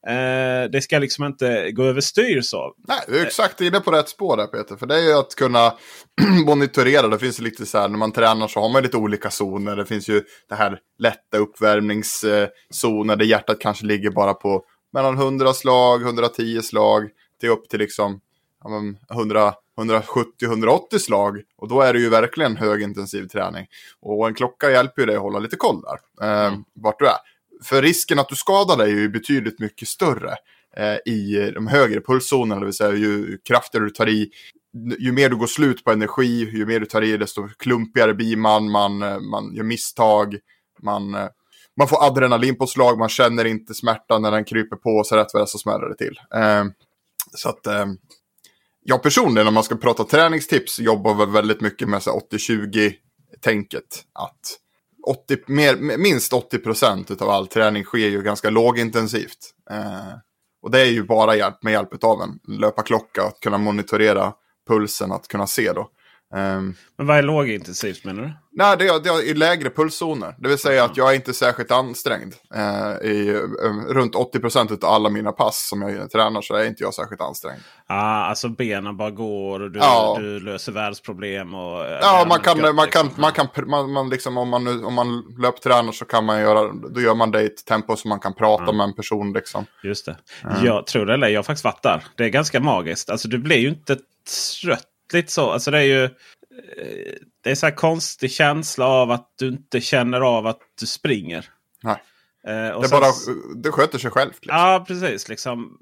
Eh, 0.08 0.70
det 0.72 0.82
ska 0.84 1.00
liksom 1.00 1.26
inte 1.26 1.72
gå 1.72 1.84
överstyr 1.84 2.42
så. 2.42 2.74
Nej, 2.88 3.00
du 3.08 3.20
är 3.20 3.26
exakt 3.26 3.62
inne 3.62 3.80
på 3.80 3.92
rätt 3.92 4.10
spår 4.10 4.38
där 4.38 4.48
Peter. 4.48 4.76
För 4.76 4.86
det 4.86 4.96
är 4.96 5.02
ju 5.02 5.14
att 5.14 5.36
kunna 5.36 5.74
monitorera. 6.46 7.08
Det 7.08 7.20
finns 7.20 7.40
lite 7.40 7.66
så 7.66 7.78
här 7.78 7.90
när 7.90 7.98
man 7.98 8.12
tränar 8.12 8.48
så 8.48 8.60
har 8.60 8.70
man 8.70 8.84
lite 8.84 8.98
olika 8.98 9.30
zoner. 9.30 9.76
Det 9.76 9.86
finns 9.86 10.10
ju 10.10 10.24
det 10.50 10.56
här 10.56 10.80
lätta 11.00 11.38
uppvärmningszoner 11.38 13.16
där 13.16 13.26
hjärtat 13.26 13.60
kanske 13.60 13.86
ligger 13.86 14.12
bara 14.12 14.34
på 14.34 14.64
mellan 14.94 15.18
100 15.18 15.54
slag, 15.54 16.02
110 16.02 16.62
slag 16.62 17.10
till 17.40 17.50
upp 17.50 17.70
till 17.70 17.80
liksom 17.80 18.20
170-180 18.64 21.00
slag. 21.00 21.42
Och 21.58 21.68
då 21.68 21.82
är 21.82 21.94
det 21.94 22.00
ju 22.00 22.10
verkligen 22.10 22.58
högintensiv 22.58 23.28
träning. 23.28 23.66
Och 24.02 24.28
en 24.28 24.34
klocka 24.34 24.72
hjälper 24.72 25.02
ju 25.02 25.06
dig 25.06 25.16
att 25.16 25.22
hålla 25.22 25.40
lite 25.40 25.56
koll 25.56 25.82
där. 25.82 26.28
Eh, 26.28 26.48
mm. 26.48 26.64
Vart 26.76 27.00
du 27.00 27.08
är. 27.08 27.18
För 27.64 27.82
risken 27.82 28.20
att 28.20 28.30
du 28.30 28.36
skadar 28.36 28.78
dig 28.78 28.92
är 28.92 28.96
ju 28.96 29.10
betydligt 29.10 29.60
mycket 29.60 29.88
större 29.88 30.36
eh, 30.78 31.14
i 31.14 31.52
de 31.56 31.68
högre 31.68 32.02
pulszonerna. 32.02 32.60
Det 32.60 32.66
vill 32.66 32.74
säga 32.74 32.94
ju 32.94 33.38
kraftigare 33.38 33.86
du 33.86 33.92
tar 33.92 34.10
i. 34.10 34.30
Ju 35.00 35.12
mer 35.12 35.30
du 35.30 35.36
går 35.36 35.48
slut 35.48 35.84
på 35.84 35.92
energi, 35.92 36.50
ju 36.54 36.66
mer 36.66 36.80
du 36.80 36.86
tar 36.86 37.02
i 37.02 37.18
desto 37.18 37.48
klumpigare 37.48 38.14
blir 38.14 38.38
man. 38.38 38.72
Man, 38.72 39.04
eh, 39.04 39.20
man 39.20 39.56
gör 39.56 39.64
misstag. 39.64 40.38
Man, 40.82 41.16
eh, 41.16 41.28
man 41.78 41.88
får 41.88 42.06
adrenalinpåslag, 42.06 43.00
man 43.00 43.10
känner 43.10 43.46
inte 43.46 43.74
smärtan 43.74 44.22
när 44.22 44.32
den 44.32 44.46
kryper 44.46 44.76
på 44.76 45.04
sig 45.04 45.18
rätt 45.18 45.34
vad 45.34 45.44
det 45.44 45.48
så 45.48 45.58
smäller 45.58 45.90
det 45.90 45.96
till. 45.96 46.20
Eh, 46.36 46.64
så 47.32 47.50
att 47.50 47.68
eh, 47.68 47.86
jag 48.84 49.04
personligen, 49.04 49.46
när 49.46 49.52
man 49.52 49.64
ska 49.64 49.76
prata 49.76 50.04
träningstips, 50.04 50.80
jobbar 50.80 51.16
väl 51.16 51.30
väldigt 51.30 51.62
mycket 51.62 51.90
med 51.90 52.00
80-20-tänket. 52.00 54.04
Att 54.14 54.60
80, 55.08 55.38
mer, 55.48 55.98
minst 55.98 56.34
80 56.34 56.58
procent 56.58 57.22
av 57.22 57.30
all 57.30 57.48
träning 57.48 57.84
sker 57.84 58.10
ju 58.10 58.22
ganska 58.22 58.50
lågintensivt. 58.50 59.54
Eh, 59.72 60.14
och 60.62 60.72
det 60.72 60.82
är 60.82 60.92
ju 60.92 61.04
bara 61.04 61.36
hjälp, 61.36 61.64
med 61.64 61.74
hjälp 61.74 62.04
av 62.04 62.22
en 62.22 62.40
löparklocka, 62.60 63.24
att 63.24 63.40
kunna 63.40 63.58
monitorera 63.58 64.34
pulsen, 64.68 65.12
att 65.12 65.28
kunna 65.28 65.48
se 65.48 65.74
då. 65.74 65.90
Um, 66.36 66.76
men 66.98 67.08
vad 67.08 67.18
är 67.18 67.22
lågintensivt 67.22 68.06
menar 68.06 68.24
du? 68.24 68.34
Nej, 68.52 68.78
det 68.78 68.88
är, 68.88 69.00
det 69.00 69.10
är 69.10 69.24
i 69.24 69.34
lägre 69.34 69.70
pulszoner. 69.70 70.36
Det 70.38 70.50
vill 70.50 70.58
säga 70.58 70.84
att 70.84 70.98
jag 70.98 71.12
är 71.12 71.16
inte 71.16 71.34
särskilt 71.34 71.72
ansträngd. 71.72 72.34
Uh, 72.56 73.12
i, 73.12 73.32
uh, 73.32 73.94
runt 73.94 74.16
80% 74.16 74.84
av 74.84 74.94
alla 74.94 75.10
mina 75.10 75.32
pass 75.32 75.68
som 75.70 75.82
jag 75.82 76.12
tränar 76.12 76.42
så 76.42 76.56
är 76.56 76.66
inte 76.68 76.84
jag 76.84 76.94
särskilt 76.94 77.22
ansträngd. 77.22 77.62
Ah, 77.88 78.26
alltså 78.26 78.50
benen 78.50 78.98
bara 78.98 79.12
går 79.12 79.60
och 79.60 79.72
du, 79.72 79.80
ja. 79.80 80.16
du 80.20 80.40
löser 80.40 80.72
världsproblem. 80.72 81.54
Och, 81.54 81.86
ja, 82.02 82.26
man 82.30 82.40
kan, 82.40 82.58
gött, 82.58 82.76
man 82.76 82.88
kan, 82.88 83.06
liksom. 83.06 83.22
man 83.22 83.32
kan, 83.32 83.48
man, 83.66 83.92
man 83.92 84.10
liksom, 84.10 84.38
om 84.38 84.50
man, 84.50 84.86
om 84.86 84.94
man 84.94 85.36
löptränar 85.38 85.92
så 85.92 86.06
kan 86.06 86.26
man 86.26 86.40
göra, 86.40 86.74
då 86.74 87.02
gör 87.02 87.16
man 87.16 87.32
det 87.32 87.42
i 87.42 87.46
ett 87.46 87.66
tempo 87.66 87.96
så 87.96 88.08
man 88.08 88.20
kan 88.20 88.34
prata 88.34 88.64
mm. 88.64 88.78
med 88.78 88.84
en 88.84 88.94
person. 88.94 89.34
Liksom. 89.34 89.66
Just 89.84 90.06
det. 90.06 90.18
Mm. 90.44 90.66
Jag 90.66 90.88
tror 90.88 91.06
det 91.06 91.14
eller 91.14 91.28
jag 91.28 91.38
har 91.38 91.44
faktiskt 91.44 91.66
varit 91.66 91.84
där. 91.84 92.04
Det 92.16 92.26
är 92.26 92.30
ganska 92.30 92.60
magiskt. 92.60 93.10
Alltså 93.10 93.28
du 93.28 93.38
blir 93.38 93.58
ju 93.58 93.70
inte 93.70 93.98
trött 94.62 94.88
lite 95.14 95.32
så. 95.32 95.52
Alltså 95.52 95.72
det 95.72 95.78
är 95.78 95.84
ju 95.84 96.04
eh, 96.04 97.14
det 97.44 97.52
är 97.52 97.56
så 97.56 97.66
här 97.66 97.76
konstig 97.76 98.32
känsla 98.32 98.86
av 98.86 99.12
att 99.12 99.30
du 99.40 99.48
inte 99.48 99.82
känner 99.82 100.22
av 100.22 100.48
att 100.48 100.60
du 100.80 100.86
springer. 100.86 101.50
Nej. 101.84 102.04
Eh, 102.48 102.82
det, 102.82 102.88
sen, 102.88 103.00
bara, 103.00 103.12
det 103.56 103.72
sköter 103.72 104.00
sig 104.00 104.12
själv. 104.12 104.32
Liksom. 104.32 104.58
Ja, 104.58 104.86
precis. 104.88 105.30
Liksom, 105.30 105.78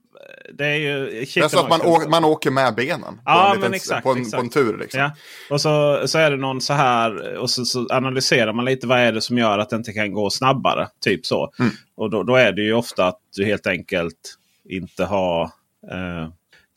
det 0.53 0.65
är 0.65 0.75
ju... 0.75 1.09
Det 1.09 1.37
är 1.37 1.47
så 1.47 1.59
att 1.59 1.69
man, 1.69 1.81
åker, 1.81 2.09
man 2.09 2.25
åker 2.25 2.51
med 2.51 2.75
benen. 2.75 3.21
Ja, 3.25 3.47
på, 3.49 3.55
en 3.55 3.61
liten, 3.61 3.73
exakt, 3.73 4.03
på, 4.03 4.11
en, 4.11 4.17
exakt. 4.17 4.35
på 4.35 4.41
en 4.41 4.49
tur. 4.49 4.77
Liksom. 4.77 4.99
Ja. 4.99 5.11
Och 5.49 5.61
så, 5.61 6.03
så 6.05 6.17
är 6.17 6.31
det 6.31 6.37
någon 6.37 6.61
så 6.61 6.73
här. 6.73 7.37
Och 7.37 7.49
så, 7.49 7.65
så, 7.65 7.87
analyserar 7.89 8.53
man 8.53 8.65
lite 8.65 8.87
vad 8.87 8.99
är 8.99 9.11
det 9.11 9.21
som 9.21 9.37
gör 9.37 9.59
att 9.59 9.69
det 9.69 9.75
inte 9.75 9.93
kan 9.93 10.13
gå 10.13 10.29
snabbare. 10.29 10.87
Typ 10.99 11.25
så. 11.25 11.53
Mm. 11.59 11.71
Och 11.95 12.09
då, 12.09 12.23
då, 12.23 12.35
är 12.35 12.51
det 12.51 12.61
ju 12.61 12.73
ofta 12.73 13.07
att 13.07 13.19
du 13.35 13.45
helt 13.45 13.67
enkelt 13.67 14.37
inte 14.69 15.05
har 15.05 15.43
eh, 15.91 16.29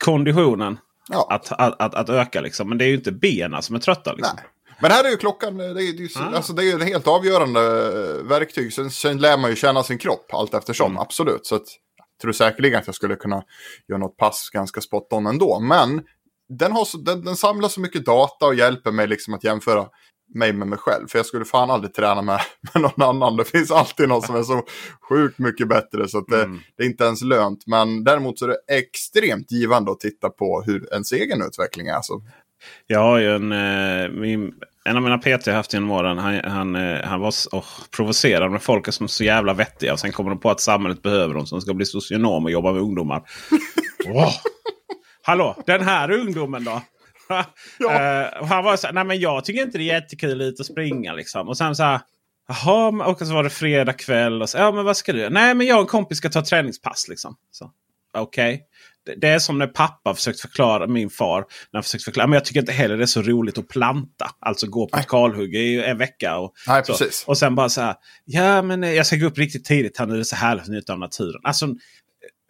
konditionen 0.04 0.78
ja. 1.08 1.28
att, 1.30 1.52
att, 1.52 1.80
att, 1.80 1.94
att, 1.94 2.08
öka. 2.08 2.40
Liksom. 2.40 2.68
Men 2.68 2.78
det 2.78 2.84
är 2.84 2.88
ju 2.88 2.94
inte 2.94 3.12
benen 3.12 3.62
som 3.62 3.76
är 3.76 3.80
trötta. 3.80 4.12
Liksom. 4.12 4.36
Nej. 4.36 4.44
Men 4.80 4.90
här 4.90 5.04
är 5.04 5.08
ju 5.08 5.16
klockan, 5.16 5.56
det 5.56 5.64
är 5.64 5.80
ju, 5.80 6.08
ah. 6.16 6.36
alltså, 6.36 6.52
det 6.52 6.64
är 6.64 6.76
ett 6.76 6.88
helt 6.88 7.06
avgörande 7.06 7.60
verktyg. 8.22 8.72
Sen, 8.72 8.90
sen 8.90 9.18
lär 9.18 9.36
man 9.36 9.50
ju 9.50 9.56
känna 9.56 9.82
sin 9.82 9.98
kropp 9.98 10.26
allt 10.32 10.54
eftersom, 10.54 10.90
mm. 10.90 11.02
absolut. 11.02 11.46
Så 11.46 11.54
att, 11.54 11.66
jag 11.96 12.22
tror 12.22 12.32
säkerligen 12.32 12.80
att 12.80 12.86
jag 12.86 12.94
skulle 12.94 13.16
kunna 13.16 13.42
göra 13.88 13.98
något 13.98 14.16
pass 14.16 14.50
ganska 14.52 14.80
spot 14.80 15.12
on 15.12 15.26
ändå. 15.26 15.60
Men 15.60 16.02
den, 16.48 16.72
har 16.72 17.04
den, 17.04 17.24
den 17.24 17.36
samlar 17.36 17.68
så 17.68 17.80
mycket 17.80 18.04
data 18.04 18.46
och 18.46 18.54
hjälper 18.54 18.92
mig 18.92 19.06
liksom 19.06 19.34
att 19.34 19.44
jämföra 19.44 19.86
mig 20.34 20.52
med 20.52 20.68
mig 20.68 20.78
själv. 20.78 21.08
För 21.08 21.18
jag 21.18 21.26
skulle 21.26 21.44
fan 21.44 21.70
aldrig 21.70 21.94
träna 21.94 22.22
med, 22.22 22.40
med 22.74 22.82
någon 22.82 23.02
annan. 23.02 23.36
Det 23.36 23.44
finns 23.44 23.70
alltid 23.70 24.08
någon 24.08 24.22
som 24.22 24.36
är 24.36 24.42
så 24.42 24.62
sjukt 25.08 25.38
mycket 25.38 25.68
bättre 25.68 26.08
så 26.08 26.18
att 26.18 26.28
det, 26.28 26.42
mm. 26.42 26.60
det 26.76 26.82
är 26.82 26.86
inte 26.86 27.04
ens 27.04 27.22
lönt. 27.22 27.66
Men 27.66 28.04
däremot 28.04 28.38
så 28.38 28.44
är 28.44 28.48
det 28.48 28.76
extremt 28.76 29.52
givande 29.52 29.92
att 29.92 30.00
titta 30.00 30.28
på 30.28 30.62
hur 30.66 30.92
ens 30.92 31.12
egen 31.12 31.42
utveckling 31.42 31.86
är. 31.86 32.00
Så. 32.02 32.22
Jag 32.86 33.00
har 33.00 33.18
ju 33.18 33.34
en, 33.34 33.52
eh, 33.52 34.10
min, 34.10 34.52
en 34.84 34.96
av 34.96 35.02
mina 35.02 35.18
PT 35.18 35.46
jag 35.46 35.54
haft 35.54 35.72
genom 35.72 35.90
åren. 35.90 36.18
Han, 36.18 36.40
han, 36.44 36.76
eh, 36.76 37.04
han 37.04 37.20
var 37.20 37.32
oh, 37.52 37.64
provocerad 37.96 38.50
med 38.50 38.62
folk 38.62 38.92
som 38.92 39.04
är 39.04 39.08
så 39.08 39.24
jävla 39.24 39.54
vettiga. 39.54 39.92
Och 39.92 40.00
sen 40.00 40.12
kommer 40.12 40.30
de 40.30 40.40
på 40.40 40.50
att 40.50 40.60
samhället 40.60 41.02
behöver 41.02 41.34
dem 41.34 41.46
som 41.46 41.60
ska 41.60 41.74
bli 41.74 41.86
socionom 41.86 42.44
och 42.44 42.50
jobba 42.50 42.72
med 42.72 42.82
ungdomar. 42.82 43.22
oh. 44.06 44.32
Hallå, 45.22 45.56
den 45.66 45.82
här 45.82 46.10
ungdomen 46.10 46.64
då? 46.64 46.82
ja. 47.78 47.86
uh, 48.40 48.46
han 48.46 48.64
var 48.64 48.76
så 48.76 48.92
nej 48.92 49.04
men 49.04 49.20
jag 49.20 49.44
tycker 49.44 49.62
inte 49.62 49.78
det 49.78 49.84
är 49.90 49.94
jättekul 49.94 50.40
ut 50.40 50.60
att 50.60 50.66
springa 50.66 51.12
liksom. 51.12 51.48
Och 51.48 51.56
sen 51.56 51.76
så 51.76 51.82
här. 51.82 52.00
Jaha, 52.48 53.06
och 53.06 53.18
så 53.18 53.34
var 53.34 53.42
det 53.42 53.50
fredag 53.50 53.92
kväll. 53.92 54.42
Och 54.42 54.50
så, 54.50 54.58
ja 54.58 54.72
men 54.72 54.84
vad 54.84 54.96
ska 54.96 55.12
du? 55.12 55.30
Nej 55.30 55.54
men 55.54 55.66
jag 55.66 55.76
och 55.76 55.80
en 55.80 55.86
kompis 55.86 56.18
ska 56.18 56.28
ta 56.28 56.44
träningspass 56.44 57.08
liksom. 57.08 57.36
Okej. 58.14 58.54
Okay. 58.54 58.66
Det, 59.06 59.14
det 59.14 59.28
är 59.28 59.38
som 59.38 59.58
när 59.58 59.66
pappa 59.66 60.14
försökt 60.14 60.40
förklara, 60.40 60.86
min 60.86 61.10
far. 61.10 61.38
När 61.40 61.46
han 61.72 61.82
försökt 61.82 62.04
förklara, 62.04 62.26
men 62.26 62.34
jag 62.34 62.44
tycker 62.44 62.60
inte 62.60 62.72
heller 62.72 62.96
det 62.96 63.04
är 63.04 63.06
så 63.06 63.22
roligt 63.22 63.58
att 63.58 63.68
planta. 63.68 64.30
Alltså 64.40 64.66
gå 64.66 64.88
på 64.88 64.98
ett 64.98 65.06
kalhugg 65.06 65.54
i 65.54 65.84
en 65.84 65.98
vecka. 65.98 66.38
Och, 66.38 66.52
Nej, 66.66 66.82
och 67.26 67.38
sen 67.38 67.54
bara 67.54 67.68
så 67.68 67.80
här. 67.80 67.94
Ja 68.24 68.62
men 68.62 68.82
jag 68.82 69.06
ska 69.06 69.16
gå 69.16 69.26
upp 69.26 69.38
riktigt 69.38 69.64
tidigt 69.64 69.98
här 69.98 70.06
nu. 70.06 70.14
Det 70.14 70.20
är 70.20 70.24
så 70.24 70.36
härligt 70.36 70.62
att 70.62 70.68
njuta 70.68 70.92
av 70.92 70.98
naturen. 70.98 71.40
Alltså 71.44 71.68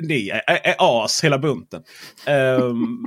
ni 0.03 0.29
är, 0.29 0.43
är, 0.47 0.75
as 0.79 1.25
hela 1.25 1.39
bunten. 1.39 1.83
Um, 2.29 3.07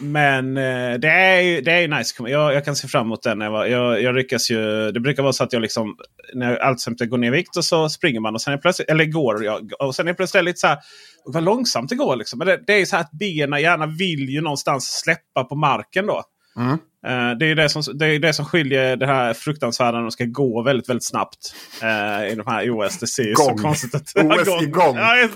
men 0.00 0.56
uh, 0.56 0.98
det 0.98 1.08
är, 1.08 1.62
det 1.62 1.72
är 1.72 1.88
nice. 1.88 2.28
Jag, 2.30 2.54
jag, 2.54 2.64
kan 2.64 2.76
se 2.76 2.88
fram 2.88 3.06
emot 3.06 3.22
den. 3.22 3.40
Jag, 3.40 3.70
jag, 3.70 4.02
jag 4.02 4.14
lyckas 4.14 4.50
ju, 4.50 4.92
det 4.92 5.00
brukar 5.00 5.22
vara 5.22 5.32
så 5.32 5.44
att 5.44 5.52
jag 5.52 5.62
liksom 5.62 5.96
när 6.34 6.56
allt 6.56 6.80
som 6.80 6.96
går 7.00 7.18
ner 7.18 7.28
i 7.28 7.30
vikt 7.30 7.56
och 7.56 7.64
så 7.64 7.88
springer 7.88 8.20
man. 8.20 8.34
och 8.34 8.42
sen 8.42 8.52
är 8.52 8.58
plötsligt, 8.58 8.90
Eller 8.90 9.04
går. 9.04 9.44
Jag, 9.44 9.72
och 9.78 9.94
sen 9.94 10.08
är 10.08 10.12
det 10.12 10.16
plötsligt 10.16 10.44
lite 10.44 10.58
så 10.58 10.66
här. 10.66 10.78
Vad 11.24 11.42
långsamt 11.42 11.88
det 11.88 11.96
går. 11.96 12.16
Liksom. 12.16 12.38
Men 12.38 12.48
det, 12.48 12.60
det 12.66 12.72
är 12.72 12.84
så 12.84 12.96
här 12.96 13.02
att 13.02 13.10
benen 13.10 13.62
gärna 13.62 13.86
vill 13.86 14.28
ju 14.28 14.40
någonstans 14.40 15.00
släppa 15.00 15.44
på 15.44 15.54
marken 15.54 16.06
då. 16.06 16.22
Mm. 16.56 16.78
Uh, 17.06 17.38
det 17.38 17.46
är 17.46 17.54
det, 17.54 17.68
som, 17.68 17.82
det 17.98 18.06
är 18.06 18.18
det 18.18 18.32
som 18.32 18.44
skiljer 18.44 18.96
det 18.96 19.06
här 19.06 19.34
fruktansvärda 19.34 19.92
när 19.92 20.02
de 20.02 20.10
ska 20.10 20.24
gå 20.24 20.62
väldigt, 20.62 20.88
väldigt 20.88 21.04
snabbt. 21.04 21.54
Uh, 21.82 22.32
I 22.32 22.34
de 22.34 22.42
här 22.46 22.70
OS. 22.70 22.98
Det 22.98 23.06
ser 23.06 23.22
ju 23.22 23.34
så 23.34 23.54
konstigt 23.54 23.94
ut. 23.94 24.12
OS 24.16 24.62
igång! 24.62 24.96
Ja, 24.96 25.28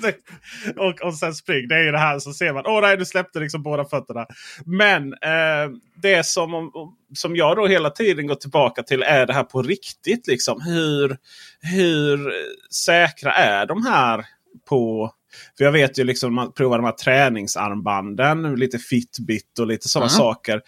och, 0.76 1.00
och 1.02 1.14
sen 1.14 1.34
spring. 1.34 1.68
Det 1.68 1.74
är 1.74 1.82
ju 1.82 1.92
det 1.92 1.98
här 1.98 2.18
så 2.18 2.32
ser 2.32 2.52
man. 2.52 2.62
Åh 2.66 2.80
nej, 2.80 2.96
du 2.96 3.04
släppte 3.04 3.40
liksom 3.40 3.62
båda 3.62 3.84
fötterna. 3.84 4.26
Men 4.64 5.02
uh, 5.04 5.76
det 6.02 6.26
som, 6.26 6.70
som 7.14 7.36
jag 7.36 7.56
då 7.56 7.66
hela 7.66 7.90
tiden 7.90 8.26
går 8.26 8.34
tillbaka 8.34 8.82
till 8.82 9.02
är 9.02 9.26
det 9.26 9.32
här 9.32 9.44
på 9.44 9.62
riktigt. 9.62 10.26
Liksom. 10.26 10.60
Hur, 10.60 11.16
hur 11.60 12.32
säkra 12.74 13.32
är 13.32 13.66
de 13.66 13.86
här 13.86 14.24
på 14.68 15.12
för 15.58 15.64
jag 15.64 15.72
vet 15.72 15.98
ju 15.98 16.04
liksom 16.04 16.34
man 16.34 16.52
provar 16.52 16.78
de 16.78 16.84
här 16.84 16.92
träningsarmbanden. 16.92 18.54
Lite 18.54 18.78
Fitbit 18.78 19.58
och 19.58 19.66
lite 19.66 19.88
sådana 19.88 20.10
mm. 20.10 20.18
saker 20.18 20.62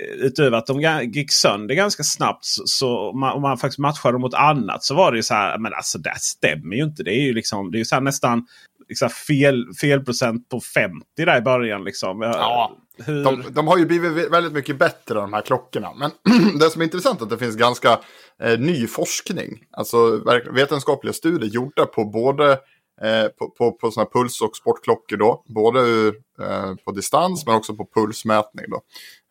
utöver 0.00 0.58
att 0.58 0.66
de 0.66 0.80
gick 1.12 1.32
sönder 1.32 1.74
ganska 1.74 2.02
snabbt 2.02 2.44
så, 2.44 3.12
man, 3.12 3.32
om 3.32 3.42
man 3.42 3.58
faktiskt 3.58 3.78
matchade 3.78 4.14
dem 4.14 4.20
mot 4.20 4.34
annat 4.34 4.84
så 4.84 4.94
var 4.94 5.12
det 5.12 5.16
ju 5.16 5.22
så 5.22 5.34
här. 5.34 5.58
Men 5.58 5.74
alltså 5.74 5.98
det 5.98 6.14
stämmer 6.18 6.76
ju 6.76 6.82
inte. 6.82 7.02
Det 7.02 7.10
är 7.10 7.22
ju 7.22 7.32
liksom 7.32 7.70
det 7.70 7.80
är 7.80 7.84
så 7.84 8.00
nästan 8.00 8.46
liksom 8.88 9.10
fel, 9.10 9.66
felprocent 9.80 10.48
på 10.48 10.60
50 10.60 11.04
där 11.16 11.38
i 11.38 11.40
början. 11.40 11.84
Liksom. 11.84 12.22
Ja, 12.22 12.76
Hur... 12.98 13.24
de, 13.24 13.42
de, 13.50 13.66
har 13.66 13.78
ju 13.78 13.86
blivit 13.86 14.32
väldigt 14.32 14.52
mycket 14.52 14.78
bättre 14.78 15.14
de 15.14 15.32
här 15.32 15.42
klockorna. 15.42 15.92
Men 15.94 16.10
det 16.58 16.70
som 16.70 16.80
är 16.80 16.84
intressant 16.84 17.20
är 17.20 17.24
att 17.24 17.30
det 17.30 17.38
finns 17.38 17.56
ganska 17.56 18.00
eh, 18.42 18.58
ny 18.58 18.86
forskning. 18.86 19.64
Alltså 19.70 20.22
vetenskapliga 20.52 21.12
studier 21.12 21.50
gjorda 21.50 21.86
på 21.86 22.04
både 22.04 22.58
Eh, 23.02 23.28
på, 23.28 23.50
på, 23.50 23.72
på 23.72 23.90
sådana 23.90 24.10
puls 24.10 24.40
och 24.40 24.56
sportklockor 24.56 25.16
då. 25.16 25.44
Både 25.46 26.08
eh, 26.40 26.74
på 26.84 26.92
distans 26.92 27.46
men 27.46 27.54
också 27.54 27.74
på 27.74 27.88
pulsmätning 27.94 28.64
då. 28.68 28.82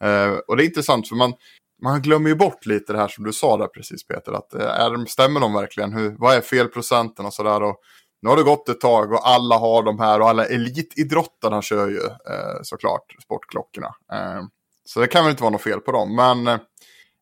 Eh, 0.07 0.37
och 0.47 0.57
det 0.57 0.63
är 0.63 0.65
intressant 0.65 1.07
för 1.07 1.15
man, 1.15 1.33
man 1.81 2.01
glömmer 2.01 2.29
ju 2.29 2.35
bort 2.35 2.65
lite 2.65 2.93
det 2.93 2.99
här 2.99 3.07
som 3.07 3.23
du 3.23 3.33
sa 3.33 3.57
där 3.57 3.67
precis 3.67 4.07
Peter. 4.07 4.31
Att 4.31 4.53
eh, 4.53 4.65
är, 4.65 5.05
stämmer 5.05 5.39
de 5.39 5.53
verkligen? 5.53 5.93
Hur, 5.93 6.15
vad 6.19 6.35
är 6.35 6.41
felprocenten 6.41 7.25
och 7.25 7.33
sådär? 7.33 7.73
Nu 8.21 8.29
har 8.29 8.37
det 8.37 8.43
gått 8.43 8.69
ett 8.69 8.81
tag 8.81 9.11
och 9.11 9.27
alla 9.27 9.57
har 9.57 9.83
de 9.83 9.99
här 9.99 10.21
och 10.21 10.29
alla 10.29 10.45
elitidrottarna 10.45 11.61
kör 11.61 11.87
ju 11.87 11.97
eh, 12.05 12.61
såklart 12.63 13.15
sportklockorna. 13.23 13.95
Eh, 14.13 14.41
så 14.85 14.99
det 14.99 15.07
kan 15.07 15.23
väl 15.23 15.31
inte 15.31 15.43
vara 15.43 15.51
något 15.51 15.61
fel 15.61 15.79
på 15.79 15.91
dem. 15.91 16.15
Men 16.15 16.47
eh, 16.47 16.59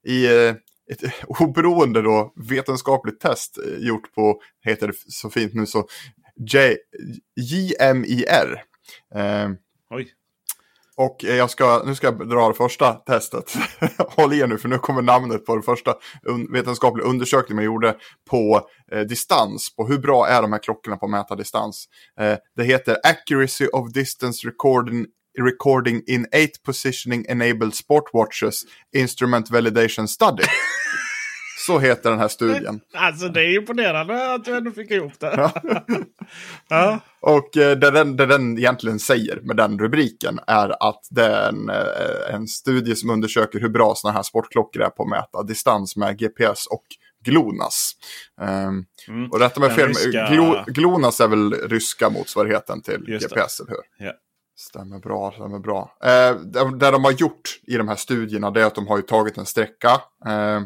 i 0.05 0.47
eh, 0.47 0.55
ett 0.91 1.01
oberoende 1.27 2.01
då 2.01 2.33
vetenskapligt 2.49 3.19
test 3.19 3.57
eh, 3.57 3.87
gjort 3.87 4.13
på, 4.13 4.41
heter 4.61 4.87
det 4.87 4.93
så 5.07 5.29
fint 5.29 5.53
nu 5.53 5.65
så, 5.65 5.87
J, 6.39 6.77
JMIR. 7.35 8.63
Eh, 9.15 9.49
Oj. 9.89 10.07
och 10.97 11.23
jag 11.23 11.49
ska, 11.49 11.83
nu 11.85 11.95
ska 11.95 12.07
jag 12.07 12.29
dra 12.29 12.47
det 12.47 12.53
första 12.53 12.93
testet. 12.93 13.53
Håll 13.97 14.33
i 14.33 14.39
er 14.39 14.47
nu 14.47 14.57
för 14.57 14.69
nu 14.69 14.77
kommer 14.77 15.01
namnet 15.01 15.45
på 15.45 15.53
den 15.53 15.63
första 15.63 15.95
un 16.23 16.53
vetenskapliga 16.53 17.07
undersökningen 17.07 17.55
man 17.55 17.65
gjorde 17.65 17.95
på 18.29 18.67
eh, 18.91 19.01
distans. 19.01 19.75
På 19.75 19.87
hur 19.87 19.97
bra 19.97 20.27
är 20.27 20.41
de 20.41 20.51
här 20.51 20.59
klockorna 20.59 20.97
på 20.97 21.05
att 21.05 21.11
mäta 21.11 21.35
distans. 21.35 21.85
Eh, 22.19 22.37
det 22.55 22.63
heter 22.63 22.97
Accuracy 23.03 23.67
of 23.67 23.91
Distance 23.91 24.47
Recording, 24.47 25.05
recording 25.39 26.03
in 26.07 26.25
8 26.25 26.47
Positioning 26.65 27.25
Enabled 27.29 27.75
Sportwatches 27.75 28.63
Instrument 28.95 29.51
Validation 29.51 30.07
Study. 30.07 30.43
Så 31.57 31.79
heter 31.79 32.09
den 32.09 32.19
här 32.19 32.27
studien. 32.27 32.79
Alltså 32.93 33.27
det 33.27 33.41
är 33.41 33.55
imponerande 33.57 34.33
att 34.33 34.45
du 34.45 34.55
ändå 34.57 34.71
fick 34.71 34.91
ihop 34.91 35.19
det. 35.19 35.51
ja. 36.69 36.99
Och 37.19 37.57
eh, 37.57 37.77
det, 37.77 37.91
den, 37.91 38.15
det 38.15 38.25
den 38.25 38.57
egentligen 38.57 38.99
säger 38.99 39.39
med 39.43 39.57
den 39.57 39.79
rubriken 39.79 40.39
är 40.47 40.89
att 40.89 41.07
det 41.09 41.25
är 41.25 41.49
en, 41.49 41.69
eh, 41.69 42.35
en 42.35 42.47
studie 42.47 42.95
som 42.95 43.09
undersöker 43.09 43.59
hur 43.59 43.69
bra 43.69 43.93
sådana 43.95 44.15
här 44.15 44.23
sportklockor 44.23 44.81
är 44.81 44.89
på 44.89 45.03
att 45.03 45.09
mäta 45.09 45.43
distans 45.43 45.95
med 45.95 46.17
GPS 46.19 46.65
och 46.67 46.83
GLONASS. 47.25 47.91
Um, 48.41 48.85
Mm. 49.07 49.31
Och 49.31 49.39
rätta 49.39 49.59
mig 49.59 49.69
fel, 49.69 49.87
ryska- 49.89 50.29
Glo, 50.31 50.63
GLONASS 50.67 51.19
är 51.21 51.27
väl 51.27 51.53
ryska 51.53 52.09
motsvarigheten 52.09 52.81
till 52.81 53.03
Just 53.07 53.29
det. 53.29 53.35
GPS, 53.35 53.59
eller 53.59 53.69
hur? 53.69 54.05
Ja. 54.07 54.11
Stämmer 54.57 54.99
bra, 54.99 55.31
stämmer 55.31 55.59
bra. 55.59 55.97
Eh, 56.03 56.35
det, 56.35 56.77
det 56.77 56.91
de 56.91 57.03
har 57.03 57.11
gjort 57.11 57.59
i 57.67 57.77
de 57.77 57.87
här 57.87 57.95
studierna 57.95 58.51
det 58.51 58.61
är 58.61 58.65
att 58.65 58.75
de 58.75 58.87
har 58.87 58.97
ju 58.97 59.03
tagit 59.03 59.37
en 59.37 59.45
sträcka 59.45 59.89
eh, 60.25 60.61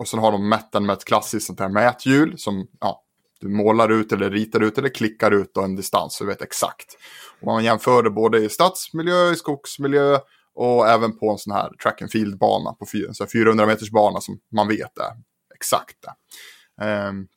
och 0.00 0.08
sen 0.08 0.20
har 0.20 0.32
de 0.32 0.48
mätt 0.48 0.72
den 0.72 0.86
med 0.86 0.92
ett 0.92 1.04
klassiskt 1.04 1.46
sånt 1.46 1.60
här 1.60 1.68
mäthjul 1.68 2.38
som 2.38 2.66
ja, 2.80 3.02
du 3.40 3.48
målar 3.48 3.88
ut 3.88 4.12
eller 4.12 4.30
ritar 4.30 4.60
ut 4.60 4.78
eller 4.78 4.88
klickar 4.88 5.30
ut 5.30 5.56
en 5.56 5.76
distans 5.76 6.16
så 6.16 6.24
du 6.24 6.30
vet 6.30 6.42
exakt. 6.42 6.96
Och 7.40 7.46
man 7.46 7.64
jämför 7.64 8.02
det 8.02 8.10
både 8.10 8.38
i 8.38 8.48
stadsmiljö, 8.48 9.30
i 9.30 9.36
skogsmiljö 9.36 10.18
och 10.54 10.88
även 10.88 11.18
på 11.18 11.30
en 11.30 11.38
sån 11.38 11.52
här 11.52 11.70
track 11.82 12.02
and 12.02 12.10
field-bana 12.10 12.74
på 12.74 12.86
en 13.08 13.14
sån 13.14 13.24
här 13.24 13.30
400 13.30 13.66
meters 13.66 13.90
bana 13.90 14.20
som 14.20 14.38
man 14.54 14.68
vet 14.68 14.98
är 14.98 15.12
exakt 15.54 15.96
det. 16.02 16.84
Um, 17.08 17.28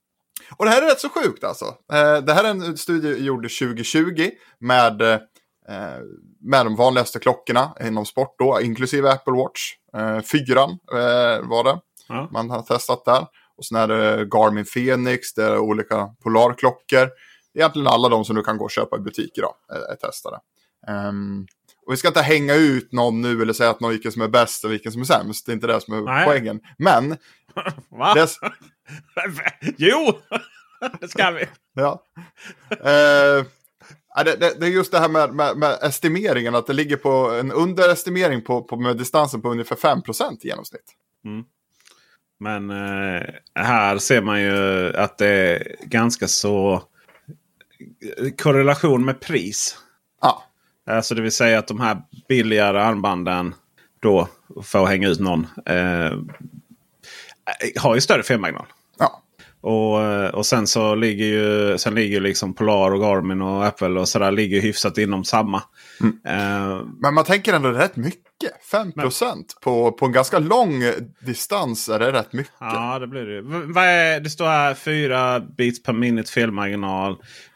och 0.58 0.66
det 0.66 0.72
här 0.72 0.82
är 0.82 0.86
rätt 0.86 1.00
så 1.00 1.10
sjukt 1.10 1.44
alltså. 1.44 1.66
Uh, 1.66 2.26
det 2.26 2.34
här 2.34 2.44
är 2.44 2.50
en 2.50 2.78
studie 2.78 3.26
gjord 3.26 3.42
2020 3.42 4.30
med, 4.60 5.02
uh, 5.02 5.18
med 6.42 6.66
de 6.66 6.76
vanligaste 6.76 7.20
klockorna 7.20 7.76
inom 7.82 8.06
sport 8.06 8.36
då, 8.38 8.62
inklusive 8.62 9.12
Apple 9.12 9.34
Watch. 9.34 9.62
Uh, 9.98 10.22
fyran 10.22 10.80
var 11.44 11.64
det 11.64 11.80
Ja. 12.08 12.30
man 12.32 12.50
har 12.50 12.62
testat 12.62 13.06
där. 13.06 13.28
Och 13.58 13.66
sen 13.66 13.78
är 13.78 13.88
det 13.88 14.26
Garmin 14.26 14.66
Fenix, 14.66 15.34
det 15.34 15.44
är 15.44 15.58
olika 15.58 16.10
Polarklockor. 16.24 17.10
Egentligen 17.54 17.88
alla 17.88 18.10
de 18.10 18.26
som 18.26 18.36
du 18.36 18.44
kan 18.44 18.58
gå 18.58 18.64
och 18.64 18.72
köpa 18.72 18.98
i 18.98 19.00
butik 19.00 19.38
idag 19.38 19.54
är, 19.70 19.92
är 19.92 19.96
testade. 19.96 20.40
Ehm, 20.88 21.48
och 21.86 21.94
vi 21.94 21.98
ska 21.98 22.08
inte 22.08 22.22
hänga 22.22 22.56
ut 22.56 22.92
någon 22.92 23.22
nu 23.22 23.42
eller 23.42 23.54
säga 23.54 23.70
att 23.70 23.80
någon 23.80 23.92
vilken 23.92 24.12
som 24.12 24.22
är 24.22 24.28
bäst 24.28 24.66
och 24.66 24.72
vilken 24.72 24.92
som 24.92 25.02
är 25.02 25.06
sämst. 25.06 25.46
Det 25.46 25.52
är 25.52 25.54
inte 25.54 25.68
det 25.68 25.82
som 25.82 25.94
är 25.94 26.02
Nej. 26.02 26.26
poängen. 26.26 26.60
Men, 26.78 27.18
Va? 27.90 28.14
det, 28.14 28.30
jo! 29.78 30.14
det 31.02 31.08
ska 31.08 31.32
vi. 31.32 31.46
ja. 31.74 32.04
Ja, 34.16 34.24
det, 34.24 34.36
det, 34.36 34.60
det 34.60 34.66
är 34.66 34.70
just 34.70 34.92
det 34.92 35.00
här 35.00 35.10
med, 35.10 35.34
med, 35.34 35.58
med 35.58 35.78
estimeringen, 35.82 36.56
att 36.56 36.68
det 36.68 36.74
ligger 36.74 36.98
på 36.98 37.10
en 37.10 37.52
underestimering 37.52 38.42
på, 38.42 38.62
på 38.62 38.94
distansen 38.94 39.42
på 39.42 39.50
ungefär 39.50 39.76
5% 39.76 40.38
i 40.42 40.48
genomsnitt. 40.48 40.96
Men 42.40 42.70
eh, 42.70 43.24
här 43.56 43.98
ser 43.98 44.22
man 44.22 44.42
ju 44.42 44.94
att 44.96 45.18
det 45.18 45.28
är 45.28 45.76
ganska 45.82 46.28
så 46.28 46.84
korrelation 48.38 49.06
med 49.06 49.20
pris. 49.20 49.78
Ja, 50.22 50.44
Alltså 50.86 51.16
det 51.16 51.22
vill 51.22 51.32
säga 51.32 51.60
att 51.60 51.68
de 51.68 51.80
här 51.80 52.02
billigare 52.28 52.80
armbanden 52.82 53.56
då 54.00 54.28
får 54.64 54.86
hänga 54.86 55.10
ut 55.10 55.20
någon. 55.20 55.48
Eh, 55.66 56.12
har 57.78 57.96
ju 57.96 58.02
större 58.02 58.24
felmarginal. 58.24 58.66
Och, 59.64 60.34
och 60.34 60.46
sen 60.46 60.68
så 60.68 60.96
ligger 60.96 61.26
ju 61.26 61.78
sen 61.78 61.96
ligger 61.96 62.22
liksom 62.22 62.54
Polar 62.54 62.92
och 62.92 63.02
Garmin 63.02 63.42
och 63.42 63.66
Apple 63.66 64.00
och 64.00 64.10
sådär 64.10 64.32
ligger 64.32 64.62
hyfsat 64.62 64.98
inom 64.98 65.24
samma. 65.24 65.58
Eh, 66.28 66.82
Men 67.02 67.14
man 67.14 67.24
tänker 67.26 67.54
ändå 67.54 67.70
rätt 67.70 67.96
mycket. 67.96 68.22
5% 68.72 69.44
på, 69.64 69.92
på 69.92 70.06
en 70.06 70.12
ganska 70.12 70.40
lång 70.40 70.84
distans 71.26 71.90
är 71.90 72.00
det 72.00 72.12
rätt 72.12 72.34
mycket. 72.34 72.54
ja 72.60 73.00
det 73.00 73.08
blir 73.08 73.26
det. 73.26 73.42
Vad 73.74 73.84
är, 73.84 74.20
det 74.20 74.30
står 74.30 74.46
här 74.46 74.74
4 74.74 75.40
bits 75.40 75.84
per 75.84 75.94
minute 75.94 76.32
felmarginal. 76.32 77.16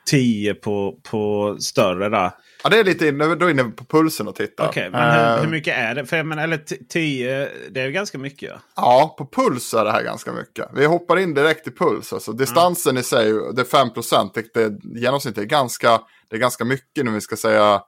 10 0.09 0.53
på, 0.53 0.99
på 1.11 1.55
större 1.59 2.09
där. 2.09 2.31
Ja, 2.69 2.71
det 2.71 2.79
är 2.79 2.83
lite 2.83 3.07
inne, 3.07 3.35
då 3.35 3.45
är 3.45 3.49
inne 3.49 3.63
på 3.63 3.85
pulsen 3.85 4.27
och 4.27 4.35
tittar. 4.35 4.67
Okej, 4.67 4.89
men 4.91 5.11
hur, 5.13 5.23
Eh, 5.35 5.41
hur 5.41 5.47
mycket 5.49 5.77
är 5.77 5.95
det? 5.95 6.05
För, 6.05 6.23
menar, 6.23 6.43
eller 6.43 6.59
10, 6.89 7.49
det 7.69 7.81
är 7.81 7.89
ganska 7.89 8.17
mycket. 8.17 8.49
Ja. 8.49 8.59
Ja, 8.75 9.15
på 9.17 9.27
puls 9.41 9.73
är 9.73 9.85
det 9.85 9.91
här 9.91 10.03
ganska 10.03 10.31
mycket. 10.33 10.65
Vi 10.73 10.85
hoppar 10.85 11.17
in 11.19 11.33
direkt 11.33 11.67
i 11.67 11.71
puls. 11.71 12.13
Alltså, 12.13 12.31
distansen 12.31 12.97
i 12.97 13.03
sig, 13.03 13.25
det 13.55 13.61
är 13.61 13.65
5%. 13.65 14.31
Det, 14.33 14.69
det 14.69 14.99
genomsnittet 14.99 15.43
är 15.43 15.47
ganska, 15.47 15.99
det 16.29 16.35
är 16.35 16.39
ganska 16.39 16.65
mycket 16.65 17.05
nu 17.05 17.11
vi 17.11 17.21
ska 17.21 17.35
säga 17.35 17.81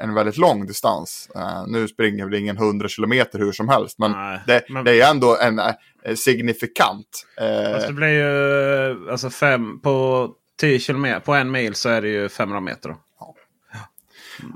en 0.00 0.14
väldigt 0.14 0.36
lång 0.36 0.66
distans. 0.66 1.28
Eh, 1.34 1.64
nu 1.66 1.88
springer 1.88 2.24
väl 2.24 2.34
ingen 2.34 2.56
100 2.56 2.88
kilometer 2.88 3.38
hur 3.38 3.52
som 3.52 3.68
helst, 3.68 3.98
men, 3.98 4.10
Nej, 4.12 4.40
det, 4.46 4.62
men- 4.68 4.84
det 4.84 5.00
är 5.00 5.10
ändå 5.10 5.36
en 5.40 5.58
eh, 5.58 6.14
signifikant. 6.16 7.26
Eh, 7.40 7.72
Fast 7.74 7.86
det 7.86 7.92
blir 7.92 8.08
ju 8.08 9.10
alltså 9.10 9.30
fem 9.30 9.80
på 9.80 10.28
10 10.60 10.78
kilometer. 10.78 11.20
På 11.20 11.32
en 11.34 11.50
mil 11.50 11.74
så 11.74 11.88
är 11.88 12.02
det 12.02 12.08
ju 12.08 12.28
500 12.28 12.60
meter. 12.60 12.88
Då. 12.88 12.96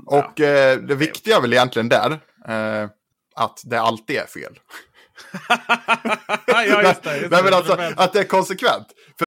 Och 0.05 0.39
eh, 0.39 0.77
det 0.79 0.95
viktiga 0.95 1.37
är 1.37 1.41
väl 1.41 1.53
egentligen 1.53 1.89
där, 1.89 2.11
eh, 2.47 2.89
att 3.35 3.61
det 3.65 3.81
alltid 3.81 4.15
är 4.15 4.25
fel. 4.25 4.59
ja, 6.47 6.83
just 6.83 7.03
det. 7.03 7.17
Just 7.17 7.31
Nej, 7.31 7.43
men 7.43 7.51
det. 7.51 7.57
alltså, 7.57 7.77
att 7.95 8.13
det 8.13 8.19
är 8.19 8.23
konsekvent. 8.23 8.87
För 9.17 9.25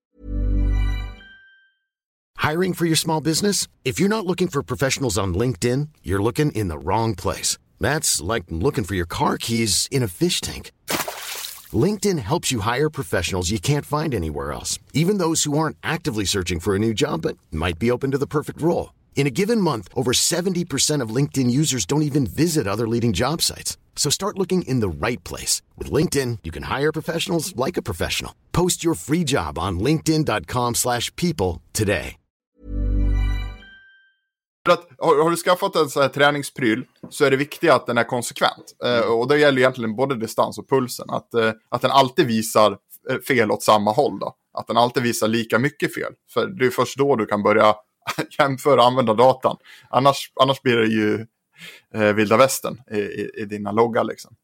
Hiring 2.51 2.75
for 2.75 2.87
your 2.87 2.97
small 2.97 3.23
business? 3.23 3.69
If 3.85 4.01
you're 4.01 4.09
not 4.09 4.27
looking 4.27 4.49
for 4.49 4.63
professionals 4.63 5.19
on 5.19 5.35
LinkedIn, 5.39 5.89
you're 6.03 6.23
looking 6.23 6.53
in 6.53 6.69
the 6.69 6.79
wrong 6.79 7.15
place. 7.15 7.59
That's 7.81 8.35
like 8.35 8.45
looking 8.51 8.85
for 8.85 8.95
your 8.95 9.07
car 9.07 9.39
keys 9.39 9.89
in 9.91 10.03
a 10.03 10.09
fish 10.09 10.41
tank. 10.41 10.71
LinkedIn 11.73 12.19
helps 12.19 12.53
you 12.53 12.61
hire 12.61 12.91
professionals 12.91 13.51
you 13.51 13.59
can't 13.59 13.87
find 13.87 14.15
anywhere 14.15 14.53
else, 14.53 14.79
even 14.93 15.19
those 15.19 15.45
who 15.45 15.59
aren't 15.59 15.77
actively 15.83 16.25
searching 16.27 16.61
for 16.61 16.75
a 16.75 16.79
new 16.79 16.93
job 16.93 17.23
but 17.23 17.37
might 17.51 17.79
be 17.79 17.91
open 17.91 18.11
to 18.11 18.19
the 18.19 18.27
perfect 18.27 18.61
role. 18.61 18.93
In 19.17 19.27
a 19.27 19.37
given 19.41 19.61
month, 19.61 19.89
over 19.97 20.13
70% 20.13 21.01
of 21.01 21.15
LinkedIn 21.15 21.51
users 21.51 21.87
don't 21.87 22.03
even 22.03 22.27
visit 22.27 22.67
other 22.67 22.87
leading 22.87 23.15
job 23.15 23.41
sites. 23.41 23.79
So 23.97 24.11
start 24.11 24.39
looking 24.39 24.69
in 24.69 24.81
the 24.81 25.07
right 25.07 25.25
place. 25.25 25.63
With 25.79 25.91
LinkedIn, 25.91 26.41
you 26.45 26.53
can 26.53 26.65
hire 26.65 26.93
professionals 26.93 27.57
like 27.57 27.79
a 27.79 27.83
professional. 27.83 28.33
Post 28.53 28.85
your 28.85 28.95
free 28.95 29.25
job 29.25 29.59
on 29.59 29.79
linkedin.com/people 29.79 30.75
slash 30.75 31.11
people 31.17 31.63
today. 31.73 32.17
Har, 34.99 35.23
har 35.23 35.31
du 35.31 35.37
skaffat 35.37 35.77
en 35.77 35.89
här 35.95 36.09
träningspryl 36.09 36.85
så 37.11 37.25
är 37.25 37.31
det 37.31 37.37
viktigt 37.37 37.71
att 37.71 37.87
den 37.87 37.99
är 37.99 38.05
konsekvent. 38.05 38.77
Eh, 38.85 39.01
och 39.01 39.29
det 39.29 39.39
gäller 39.39 39.59
egentligen 39.59 39.97
både 39.97 40.15
distans 40.15 40.59
och 40.59 40.69
pulsen. 40.69 41.11
Att, 41.11 41.35
eh, 41.35 41.53
att 41.69 41.83
den 41.83 41.91
alltid 41.91 42.27
visar 42.27 42.77
eh, 43.11 43.19
fel 43.19 43.51
åt 43.51 43.63
samma 43.63 43.93
håll. 43.93 44.19
Då. 44.19 44.35
Att 44.59 44.67
den 44.67 44.77
alltid 44.77 45.03
visar 45.03 45.29
lika 45.29 45.59
mycket 45.59 45.95
fel. 45.95 46.13
För 46.35 46.47
det 46.47 46.67
är 46.67 46.71
först 46.71 46.99
då 46.99 47.17
du 47.17 47.27
kan 47.27 47.43
börja 47.43 47.75
jämföra 48.39 48.81
och 48.81 48.87
använda 48.87 49.15
datan. 49.15 49.57
Annars, 49.91 50.33
annars 50.43 50.63
blir 50.63 50.77
det 50.77 50.87
ju 50.87 51.27
eh, 51.95 52.13
vilda 52.15 52.37
västern 52.37 52.81
i, 52.91 52.99
i, 52.99 53.31
i 53.37 53.45
dina 53.45 53.73
loggar. 53.73 54.05
Liksom. 54.05 54.37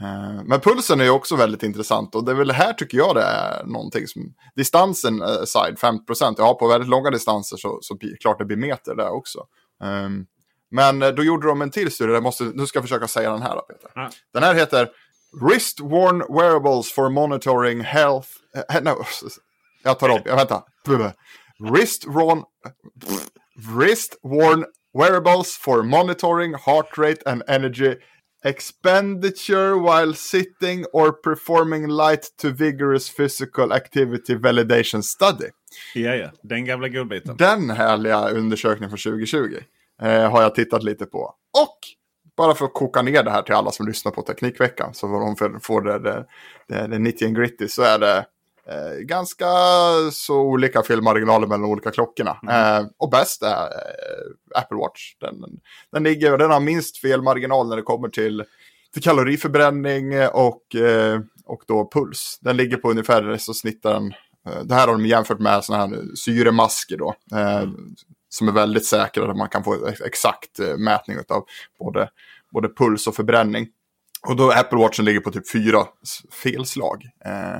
Eh, 0.00 0.42
Men 0.44 0.60
pulsen 0.60 1.00
är 1.00 1.04
ju 1.04 1.10
också 1.10 1.36
väldigt 1.36 1.62
intressant 1.62 2.14
och 2.14 2.24
det 2.24 2.30
är 2.32 2.36
väl 2.36 2.50
här 2.50 2.72
tycker 2.72 2.98
jag 2.98 3.14
det 3.14 3.22
är 3.22 3.64
någonting 3.64 4.06
som 4.06 4.34
distansen 4.56 5.22
eh, 5.22 5.44
side 5.44 5.76
50%. 5.78 6.34
Ja, 6.38 6.54
på 6.54 6.68
väldigt 6.68 6.88
långa 6.90 7.10
distanser 7.10 7.56
så, 7.56 7.78
så 7.82 7.98
klart 8.20 8.38
det 8.38 8.44
blir 8.44 8.56
meter 8.56 8.94
där 8.94 9.10
också. 9.10 9.46
Ehm, 9.84 10.26
men 10.70 11.02
eh, 11.02 11.08
då 11.08 11.22
gjorde 11.24 11.48
de 11.48 11.62
en 11.62 11.70
till 11.70 11.92
studie, 11.92 12.20
måste, 12.20 12.44
nu 12.44 12.66
ska 12.66 12.76
jag 12.76 12.84
försöka 12.84 13.08
säga 13.08 13.30
den 13.30 13.42
här 13.42 13.54
då 13.56 13.60
Peter. 13.62 13.90
Ja. 13.94 14.10
Den 14.32 14.42
här 14.42 14.54
heter 14.54 14.88
Wrist 15.42 15.80
Worn 15.80 16.18
Wearables 16.36 16.92
for 16.92 17.10
Monitoring 17.10 17.80
Health. 17.80 18.28
eh, 18.74 18.82
no, 18.82 19.04
jag 19.82 19.98
tar 19.98 20.08
om, 20.08 20.20
jag 20.24 20.36
väntar. 20.36 20.62
Wrist 21.60 22.06
Worn, 22.06 22.44
wrist 23.74 24.16
worn 24.22 24.64
Wearables 24.94 25.56
for 25.56 25.82
Monitoring 25.82 26.54
Heart 26.54 26.98
Rate 26.98 27.22
and 27.26 27.42
Energy 27.48 27.96
Expenditure 28.44 29.78
while 29.78 30.14
sitting 30.14 30.86
or 30.92 31.12
performing 31.12 31.88
light 31.88 32.26
to 32.38 32.50
vigorous 32.50 33.10
physical 33.10 33.72
activity 33.72 34.34
validation 34.34 35.02
study. 35.02 35.50
Ja, 35.94 36.14
ja. 36.14 36.30
Den 36.42 36.64
gamla 36.64 36.88
godbiten. 36.88 37.36
Den 37.36 37.70
härliga 37.70 38.28
undersökningen 38.28 38.90
från 38.90 39.12
2020 39.12 39.58
eh, 40.02 40.30
har 40.30 40.42
jag 40.42 40.54
tittat 40.54 40.82
lite 40.82 41.06
på. 41.06 41.34
Och 41.62 41.78
bara 42.36 42.54
för 42.54 42.64
att 42.64 42.74
koka 42.74 43.02
ner 43.02 43.22
det 43.22 43.30
här 43.30 43.42
till 43.42 43.54
alla 43.54 43.70
som 43.70 43.86
lyssnar 43.86 44.12
på 44.12 44.22
Teknikveckan 44.22 44.94
så 44.94 45.08
får 45.08 45.50
de 45.50 45.60
får 45.60 45.82
det, 45.82 45.98
det, 45.98 46.26
det, 46.68 46.86
det 46.86 46.98
90 46.98 47.26
and 47.26 47.36
gritty 47.36 47.68
så 47.68 47.82
är 47.82 47.98
det 47.98 48.26
eh, 48.70 48.98
ganska 48.98 49.46
så 50.12 50.40
olika 50.40 50.82
felmarginaler 50.82 51.46
mellan 51.46 51.64
olika 51.64 51.90
klockorna. 51.90 52.38
Mm. 52.42 52.76
Eh, 52.76 52.88
och 52.98 53.10
bäst 53.10 53.42
är 53.42 53.62
eh, 53.62 54.60
Apple 54.60 54.76
Watch. 54.76 55.14
Den, 55.20 55.44
den, 55.92 56.02
ligger, 56.02 56.38
den 56.38 56.50
har 56.50 56.60
minst 56.60 56.98
felmarginal 56.98 57.68
när 57.68 57.76
det 57.76 57.82
kommer 57.82 58.08
till, 58.08 58.44
till 58.92 59.02
kaloriförbränning 59.02 60.28
och, 60.28 60.74
eh, 60.74 61.20
och 61.44 61.62
då 61.66 61.90
puls. 61.92 62.38
Den 62.40 62.56
ligger 62.56 62.76
på 62.76 62.90
ungefär 62.90 63.36
så 63.36 63.54
snittar 63.54 63.92
den 63.92 64.14
eh, 64.48 64.62
det 64.64 64.74
här 64.74 64.86
har 64.86 64.92
de 64.92 65.06
jämfört 65.06 65.40
med 65.40 65.64
sådana 65.64 65.86
här 65.86 66.16
syremasker 66.16 66.96
då. 66.96 67.14
Eh, 67.32 67.56
mm. 67.56 67.94
Som 68.32 68.48
är 68.48 68.52
väldigt 68.52 68.86
säkra, 68.86 69.26
där 69.26 69.34
man 69.34 69.48
kan 69.48 69.64
få 69.64 69.88
exakt 70.04 70.58
mätning 70.78 71.16
av 71.28 71.44
både, 71.78 72.10
både 72.52 72.68
puls 72.68 73.06
och 73.06 73.14
förbränning. 73.14 73.68
Och 74.28 74.36
då 74.36 74.50
Apple 74.50 74.78
Watchen 74.78 75.04
ligger 75.04 75.20
på 75.20 75.30
typ 75.30 75.50
fyra 75.50 75.86
felslag. 76.42 77.04
Eh, 77.24 77.58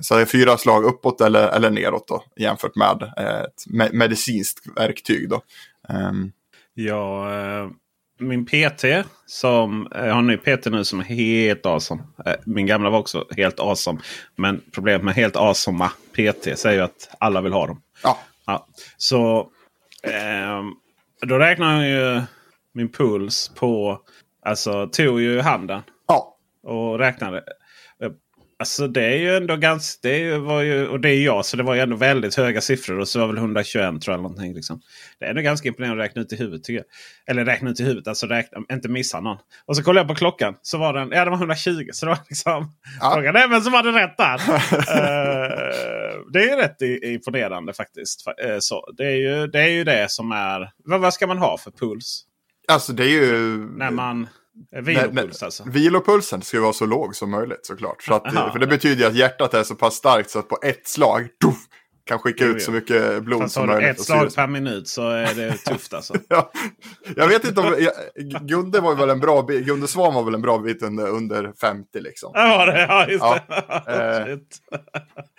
så 0.00 0.14
det 0.14 0.20
är 0.20 0.26
fyra 0.26 0.58
slag 0.58 0.84
uppåt 0.84 1.20
eller, 1.20 1.48
eller 1.48 1.70
neråt 1.70 2.08
då, 2.08 2.24
jämfört 2.36 2.76
med 2.76 3.02
ett 3.44 3.92
medicinskt 3.92 4.66
verktyg. 4.76 5.28
Då. 5.28 5.42
Um. 5.88 6.32
Ja, 6.74 7.32
eh, 7.34 7.68
min 8.18 8.46
PT, 8.46 8.84
som, 9.26 9.88
jag 9.90 10.12
har 10.12 10.18
en 10.18 10.26
ny 10.26 10.36
PT 10.36 10.66
nu 10.66 10.84
som 10.84 11.00
är 11.00 11.04
helt 11.04 11.66
awesome. 11.66 12.02
Eh, 12.26 12.34
min 12.44 12.66
gamla 12.66 12.90
var 12.90 12.98
också 12.98 13.26
helt 13.36 13.60
awesome. 13.60 14.00
Men 14.36 14.60
problemet 14.72 15.04
med 15.04 15.14
helt 15.14 15.36
awesome 15.36 15.88
PT 16.12 16.58
säger 16.58 16.78
ju 16.78 16.84
att 16.84 17.16
alla 17.18 17.40
vill 17.40 17.52
ha 17.52 17.66
dem. 17.66 17.82
Ja. 18.02 18.18
ja. 18.46 18.66
Så 18.96 19.48
eh, 20.02 20.62
då 21.26 21.38
räknar 21.38 21.82
jag 21.82 21.90
ju 21.90 22.22
min 22.72 22.88
puls 22.88 23.52
på, 23.54 24.00
alltså 24.42 24.88
tog 24.88 25.20
ju 25.20 25.40
handen. 25.40 25.82
Ja. 26.08 26.36
Och 26.62 26.98
räknade. 26.98 27.44
Alltså 28.62 28.88
det 28.88 29.04
är 29.04 29.16
ju 29.16 29.36
ändå 29.36 29.56
ganska... 29.56 30.08
Det 30.08 30.38
var 30.38 30.60
ju, 30.60 30.88
och 30.88 31.00
det 31.00 31.08
är 31.08 31.24
jag, 31.24 31.46
så 31.46 31.56
det 31.56 31.62
var 31.62 31.74
ju 31.74 31.80
ändå 31.80 31.96
väldigt 31.96 32.34
höga 32.34 32.60
siffror. 32.60 32.98
Och 32.98 33.08
så 33.08 33.18
var 33.18 33.26
väl 33.26 33.36
121 33.36 34.02
tror 34.02 34.14
jag. 34.14 34.22
Någonting, 34.22 34.54
liksom. 34.54 34.80
Det 35.18 35.24
är 35.24 35.30
ändå 35.30 35.42
ganska 35.42 35.68
imponerande 35.68 36.04
att 36.04 36.08
räkna 36.08 36.22
ut 36.22 36.32
i 36.32 36.36
huvudet 36.36 36.64
tycker 36.64 36.76
jag. 36.76 36.84
Eller 37.26 37.44
räkna 37.44 37.70
ut 37.70 37.80
i 37.80 37.84
huvudet, 37.84 38.08
alltså 38.08 38.26
räkna, 38.26 38.58
inte 38.72 38.88
missa 38.88 39.20
någon. 39.20 39.36
Och 39.66 39.76
så 39.76 39.82
kollade 39.82 40.00
jag 40.00 40.08
på 40.08 40.14
klockan. 40.14 40.54
Så 40.62 40.78
var 40.78 40.94
den, 40.94 41.10
ja 41.12 41.24
det 41.24 41.30
var 41.30 41.36
120. 41.36 41.88
Så 41.92 42.06
det 42.06 42.10
var 42.10 42.18
liksom... 42.28 42.74
Ja. 43.00 43.12
Frågan 43.14 43.36
är 43.36 43.48
vem 43.48 43.60
som 43.60 43.72
hade 43.72 43.92
rätt 43.92 44.16
där. 44.16 44.34
uh, 44.34 44.72
det 46.32 46.38
är 46.38 46.48
ju 46.48 46.56
rätt 46.56 46.82
imponerande 47.02 47.72
faktiskt. 47.72 48.26
Uh, 48.46 48.56
så, 48.60 48.92
det, 48.96 49.04
är 49.04 49.16
ju, 49.16 49.46
det 49.46 49.60
är 49.60 49.68
ju 49.68 49.84
det 49.84 50.10
som 50.10 50.32
är... 50.32 50.70
Vad, 50.84 51.00
vad 51.00 51.14
ska 51.14 51.26
man 51.26 51.38
ha 51.38 51.58
för 51.58 51.70
puls? 51.70 52.24
Alltså 52.68 52.92
det 52.92 53.04
är 53.04 53.08
ju... 53.08 53.58
När 53.76 53.90
man... 53.90 54.28
Vilopuls 54.82 55.42
alltså? 55.42 55.64
Vilopulsen 55.66 56.42
ska 56.42 56.60
vara 56.60 56.72
så 56.72 56.86
låg 56.86 57.16
som 57.16 57.30
möjligt 57.30 57.66
såklart. 57.66 58.02
Så 58.02 58.14
att, 58.14 58.32
för 58.52 58.58
det 58.58 58.66
betyder 58.66 59.06
att 59.06 59.14
hjärtat 59.14 59.54
är 59.54 59.62
så 59.62 59.74
pass 59.74 59.94
starkt 59.94 60.30
så 60.30 60.38
att 60.38 60.48
på 60.48 60.58
ett 60.62 60.88
slag 60.88 61.28
tuff, 61.44 61.66
kan 62.04 62.18
skicka 62.18 62.44
ut 62.44 62.62
så 62.62 62.72
mycket 62.72 63.22
blod 63.22 63.40
Fast 63.40 63.54
som 63.54 63.66
möjligt. 63.66 63.90
Ett 63.90 64.04
slag 64.04 64.34
per 64.34 64.46
minut 64.46 64.88
så 64.88 65.08
är 65.08 65.34
det 65.34 65.52
tufft 65.52 65.94
alltså. 65.94 66.14
ja, 66.28 66.52
jag 67.16 67.28
vet 67.28 67.44
inte 67.44 67.60
om... 67.60 67.76
Jag, 67.78 67.92
Gunde 68.48 68.80
var 68.80 68.94
väl 68.94 69.10
en 69.10 69.20
bra 69.20 69.42
Gunde 69.42 69.88
Svan 69.88 70.14
var 70.14 70.22
väl 70.24 70.34
en 70.34 70.42
bra 70.42 70.58
bit 70.58 70.82
under, 70.82 71.08
under 71.08 71.52
50 71.60 72.00
liksom. 72.00 72.30
Ja, 72.34 72.66
det, 72.66 72.80
ja 72.80 73.06
just 73.08 73.24
ja. 73.24 73.40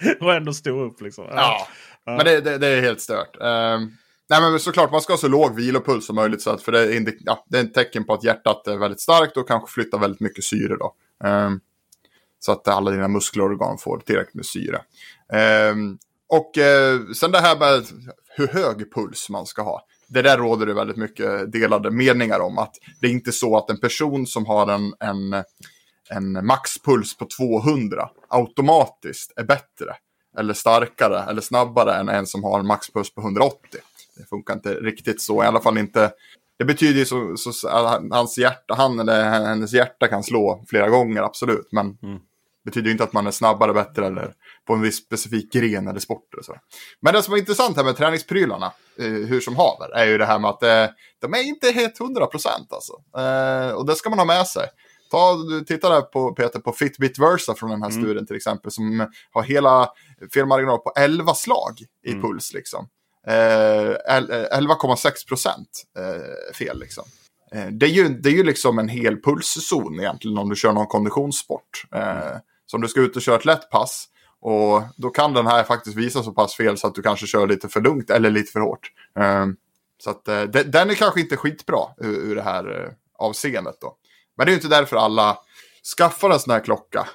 det. 0.02 0.21
och 0.21 0.34
ändå 0.34 0.54
stå 0.54 0.84
upp 0.84 1.02
liksom. 1.02 1.26
Ja, 1.30 1.67
ja. 2.06 2.17
men 2.17 2.26
det, 2.26 2.41
det, 2.41 2.58
det, 2.58 2.67
är 2.67 2.82
helt 2.82 3.02
stört. 3.02 3.38
Um, 3.39 3.97
Nej 4.29 4.41
men 4.41 4.59
såklart 4.59 4.91
man 4.91 5.01
ska 5.01 5.13
ha 5.13 5.17
så 5.17 5.27
låg 5.27 5.55
vilopuls 5.55 6.05
som 6.05 6.15
möjligt. 6.15 6.41
Så 6.41 6.49
att, 6.49 6.62
för 6.62 6.71
det 6.71 6.95
är, 6.95 7.13
ja, 7.19 7.45
det 7.49 7.57
är 7.57 7.63
ett 7.63 7.73
tecken 7.73 8.03
på 8.03 8.13
att 8.13 8.23
hjärtat 8.23 8.67
är 8.67 8.77
väldigt 8.77 9.01
starkt 9.01 9.38
och 9.38 9.47
kanske 9.47 9.73
flyttar 9.73 9.99
väldigt 9.99 10.21
mycket 10.21 10.43
syre. 10.43 10.75
Då. 10.77 10.93
Um, 11.27 11.59
så 12.39 12.51
att 12.51 12.67
alla 12.67 12.91
dina 12.91 13.07
muskelorgan 13.07 13.77
får 13.77 13.99
tillräckligt 13.99 14.36
med 14.36 14.45
syre. 14.45 14.81
Um, 15.71 15.97
och 16.27 16.57
uh, 16.57 17.13
sen 17.13 17.31
det 17.31 17.39
här 17.39 17.59
med 17.59 17.86
hur 18.36 18.47
hög 18.47 18.93
puls 18.93 19.29
man 19.29 19.45
ska 19.45 19.62
ha. 19.62 19.86
Det 20.07 20.21
där 20.21 20.38
råder 20.38 20.65
det 20.65 20.73
väldigt 20.73 20.97
mycket 20.97 21.51
delade 21.51 21.91
meningar 21.91 22.39
om. 22.39 22.57
Att 22.57 22.75
det 23.01 23.07
är 23.07 23.12
inte 23.12 23.31
så 23.31 23.57
att 23.57 23.69
en 23.69 23.79
person 23.79 24.27
som 24.27 24.45
har 24.45 24.71
en, 24.71 24.93
en, 24.99 25.43
en 26.09 26.45
maxpuls 26.45 27.17
på 27.17 27.27
200 27.38 28.09
automatiskt 28.27 29.33
är 29.36 29.43
bättre 29.43 29.95
eller 30.38 30.53
starkare 30.53 31.23
eller 31.29 31.41
snabbare 31.41 31.95
än 31.95 32.09
en 32.09 32.27
som 32.27 32.43
har 32.43 32.59
en 32.59 32.67
maxpuls 32.67 33.15
på 33.15 33.21
180 33.21 33.79
det 34.15 34.30
funkar 34.30 34.54
inte 34.54 34.73
riktigt 34.73 35.21
så. 35.21 35.43
I 35.43 35.47
alla 35.47 35.62
fall 35.62 35.78
inte. 35.78 36.12
Det 36.58 36.65
betyder 36.65 36.99
ju 36.99 37.06
så, 37.06 37.38
så 37.38 37.67
att 37.67 38.02
hans 38.12 38.38
hjärta, 38.38 38.73
han 38.76 38.99
eller 38.99 39.23
hennes 39.23 39.73
hjärta 39.73 40.08
kan 40.08 40.23
slå 40.23 40.63
flera 40.67 40.89
gånger, 40.89 41.21
absolut. 41.21 41.67
Men 41.71 41.86
mm. 41.86 42.15
det 42.63 42.65
betyder 42.65 42.86
ju 42.86 42.91
inte 42.91 43.04
att 43.04 43.13
man 43.13 43.28
är 43.28 43.32
snabbare, 43.32 43.73
bättre 43.73 44.08
eller 44.08 44.34
på 44.67 44.73
en 44.73 44.82
viss 44.82 44.97
specifik 44.97 45.54
gren 45.54 45.88
eller 45.88 45.99
sport. 45.99 46.34
Och 46.38 46.45
så. 46.45 46.56
Men 47.02 47.13
det 47.13 47.23
som 47.23 47.34
är 47.34 47.38
intressant 47.38 47.78
här 47.78 47.84
med 47.84 47.97
träningsprylarna, 47.97 48.71
eh, 48.99 49.06
hur 49.06 49.39
som 49.39 49.56
haver, 49.56 49.89
är 49.95 50.06
ju 50.06 50.17
det 50.17 50.26
här 50.26 50.39
med 50.39 50.49
att 50.49 50.63
eh, 50.63 50.86
de 51.21 51.34
är 51.34 51.43
inte 51.43 51.71
helt 51.71 51.97
hundra 51.97 52.26
procent 52.26 52.73
alltså. 52.73 52.93
Eh, 53.17 53.71
och 53.71 53.86
det 53.86 53.95
ska 53.95 54.10
man 54.10 54.19
ha 54.19 54.26
med 54.26 54.47
sig. 54.47 54.67
Ta, 55.12 55.38
titta 55.67 55.89
där 55.89 56.02
på 56.02 56.34
Peter 56.34 56.60
på 56.60 56.71
Fitbit 56.71 57.19
Versa 57.19 57.56
från 57.56 57.69
den 57.69 57.82
här 57.82 57.89
mm. 57.89 58.04
studien 58.04 58.26
till 58.28 58.36
exempel 58.36 58.71
som 58.71 59.08
har 59.32 59.43
hela 59.43 59.89
felmarginal 60.34 60.78
på 60.78 60.93
11 60.95 61.34
slag 61.34 61.82
i 62.04 62.12
mm. 62.12 62.21
puls 62.21 62.54
liksom. 62.54 62.88
Eh, 63.27 63.33
11,6 63.33 65.05
eh, 65.05 65.12
procent 65.27 65.83
eh, 65.97 66.53
fel. 66.53 66.79
Liksom. 66.79 67.03
Eh, 67.51 67.67
det, 67.67 67.86
är 67.86 67.89
ju, 67.89 68.09
det 68.09 68.29
är 68.29 68.33
ju 68.33 68.43
liksom 68.43 68.79
en 68.79 68.89
hel 68.89 69.21
pulszon 69.21 69.99
egentligen 69.99 70.38
om 70.38 70.49
du 70.49 70.55
kör 70.55 70.73
någon 70.73 70.88
konditionssport. 70.88 71.86
Eh, 71.95 72.38
så 72.65 72.77
om 72.77 72.81
du 72.81 72.88
ska 72.88 73.01
ut 73.01 73.15
och 73.15 73.21
köra 73.21 73.36
ett 73.36 73.45
lätt 73.45 73.69
pass 73.69 74.07
och 74.41 74.81
då 74.97 75.09
kan 75.09 75.33
den 75.33 75.47
här 75.47 75.63
faktiskt 75.63 75.97
visa 75.97 76.23
så 76.23 76.31
pass 76.31 76.55
fel 76.55 76.77
så 76.77 76.88
att 76.88 76.95
du 76.95 77.01
kanske 77.01 77.27
kör 77.27 77.47
lite 77.47 77.69
för 77.69 77.81
lugnt 77.81 78.09
eller 78.09 78.29
lite 78.29 78.51
för 78.51 78.59
hårt. 78.59 78.91
Så 80.03 80.09
att 80.09 80.25
den 80.65 80.89
är 80.89 80.93
kanske 80.93 81.19
inte 81.19 81.38
skitbra 81.38 81.79
ur 81.97 82.36
det 82.36 82.41
här 82.41 82.93
avseendet 83.19 83.75
då. 83.81 83.95
Men 84.38 84.45
det 84.45 84.49
är 84.49 84.51
ju 84.53 84.57
inte 84.57 84.67
därför 84.67 84.97
alla 84.97 85.38
skaffar 85.97 86.29
en 86.29 86.39
sån 86.39 86.53
här 86.53 86.59
klocka. 86.59 87.07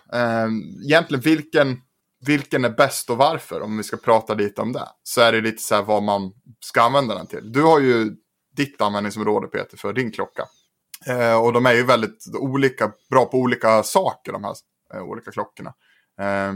Egentligen 0.84 1.20
vilken 1.20 1.80
vilken 2.26 2.64
är 2.64 2.70
bäst 2.70 3.10
och 3.10 3.16
varför, 3.16 3.62
om 3.62 3.76
vi 3.76 3.82
ska 3.82 3.96
prata 3.96 4.34
lite 4.34 4.62
om 4.62 4.72
det, 4.72 4.88
så 5.02 5.20
är 5.20 5.32
det 5.32 5.40
lite 5.40 5.62
så 5.62 5.74
här 5.74 5.82
vad 5.82 6.02
man 6.02 6.32
ska 6.64 6.82
använda 6.82 7.14
den 7.14 7.26
till. 7.26 7.52
Du 7.52 7.62
har 7.62 7.80
ju 7.80 8.10
ditt 8.56 8.80
användningsområde 8.80 9.46
Peter 9.46 9.76
för 9.76 9.92
din 9.92 10.12
klocka. 10.12 10.44
Eh, 11.06 11.44
och 11.44 11.52
de 11.52 11.66
är 11.66 11.72
ju 11.72 11.84
väldigt 11.84 12.24
olika, 12.38 12.92
bra 13.10 13.24
på 13.24 13.38
olika 13.38 13.82
saker 13.82 14.32
de 14.32 14.44
här 14.44 14.54
eh, 14.94 15.02
olika 15.02 15.30
klockorna. 15.30 15.72
Eh, 16.20 16.52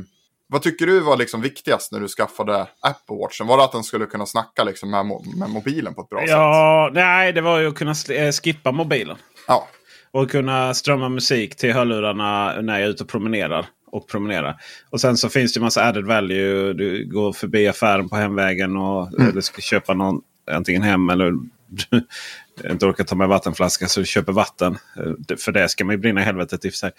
vad 0.48 0.62
tycker 0.62 0.87
du 0.87 1.01
var 1.01 1.16
liksom 1.16 1.40
viktigast 1.40 1.92
när 1.92 2.01
du 2.01 2.09
skaffade 2.09 2.61
Apple 2.61 3.16
Watchen? 3.16 3.46
Var 3.46 3.57
det 3.57 3.64
att 3.64 3.72
den 3.72 3.85
skulle 3.85 4.07
kunna 4.07 4.27
snacka 4.27 4.64
liksom 4.64 4.90
med, 4.90 5.07
mo 5.07 5.25
med 5.38 5.51
mobilen 5.51 5.94
på 5.94 6.03
ett 6.03 6.09
bra 6.09 6.20
ja, 6.20 6.27
sätt? 6.27 6.37
Ja, 6.37 6.90
nej 6.92 7.33
det 7.33 7.40
var 7.40 7.59
ju 7.59 7.68
att 7.68 7.75
kunna 7.75 7.94
eh, 8.11 8.33
skippa 8.33 8.72
mobilen. 8.72 9.16
Ja. 9.48 9.68
Och 10.11 10.31
kunna 10.31 10.75
strömma 10.75 11.09
musik 11.09 11.57
till 11.57 11.72
hörlurarna 11.72 12.61
när 12.61 12.72
jag 12.72 12.83
är 12.83 12.90
ute 12.90 13.03
och 13.03 13.09
promenerar 13.09 13.68
och 13.93 14.09
promenera. 14.09 14.55
Och 14.91 15.01
sen 15.01 15.17
så 15.17 15.29
finns 15.29 15.53
det 15.53 15.61
massa 15.61 15.85
added 15.85 16.05
value. 16.05 16.73
Du 16.73 17.09
går 17.13 17.33
förbi 17.33 17.69
affären 17.69 18.09
på 18.09 18.17
hemvägen 18.17 18.77
och 18.77 19.19
mm. 19.19 19.31
eller 19.31 19.41
ska 19.41 19.61
köpa 19.61 19.95
någon 19.95 20.21
antingen 20.51 20.83
hem 20.83 21.11
eller 21.11 21.33
inte 22.71 22.87
orkar 22.87 23.05
ta 23.05 23.15
med 23.15 23.29
vattenflaska 23.29 23.89
så 23.89 24.01
du 24.01 24.07
köper 24.07 24.33
vatten. 24.33 24.79
Eh, 24.97 25.37
för 25.37 25.53
det 25.53 25.69
ska 25.69 25.85
man 25.85 25.95
ju 25.95 25.99
brinna 25.99 26.21
i 26.21 26.25
helvetet 26.25 26.65
i 26.65 26.69
och 26.69 26.73
för 26.73 26.79
sig. 26.79 26.91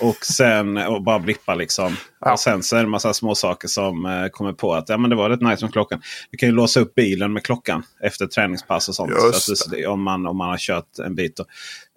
Och 0.00 0.24
sen 0.24 0.76
och 0.76 1.02
bara 1.02 1.18
blippa 1.18 1.54
liksom. 1.54 1.96
Ja. 2.20 2.32
Och 2.32 2.40
sen 2.40 2.62
så 2.62 2.76
är 2.76 2.80
det 2.80 2.86
en 2.86 2.90
massa 2.90 3.14
små 3.14 3.34
saker 3.34 3.68
som 3.68 4.06
eh, 4.06 4.28
kommer 4.28 4.52
på 4.52 4.74
att 4.74 4.88
ja, 4.88 4.96
men 4.96 5.10
det 5.10 5.16
var 5.16 5.30
rätt 5.30 5.40
nice 5.40 5.64
med 5.64 5.72
klockan. 5.72 6.02
Du 6.30 6.36
kan 6.36 6.48
ju 6.48 6.54
låsa 6.54 6.80
upp 6.80 6.94
bilen 6.94 7.32
med 7.32 7.42
klockan 7.42 7.82
efter 8.02 8.26
träningspass 8.26 8.88
och 8.88 8.94
sånt. 8.94 9.12
Så 9.32 9.70
det, 9.70 9.86
om, 9.86 10.02
man, 10.02 10.26
om 10.26 10.36
man 10.36 10.48
har 10.48 10.58
kört 10.58 10.98
en 10.98 11.14
bit. 11.14 11.36
Då. 11.36 11.44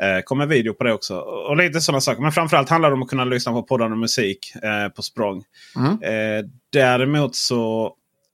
Eh, 0.06 0.22
kommer 0.22 0.46
video 0.46 0.74
på 0.74 0.84
det 0.84 0.94
också. 0.94 1.18
Och 1.20 1.58
lite 1.58 1.82
sådana 1.82 2.02
saker. 2.02 2.22
Men 2.22 2.32
framförallt 2.32 2.70
handlar 2.70 2.90
det 2.90 2.96
om 2.96 3.04
att 3.04 3.10
kunna 3.10 3.26
lyssna 3.26 3.52
på 3.52 3.64
poddande 3.64 3.98
musik 3.98 4.56
eh, 4.56 4.90
på 4.90 5.02
språng. 5.02 5.44
Mm. 5.76 5.92
Eh, 5.92 6.46
däremot 6.74 7.36
så 7.36 7.86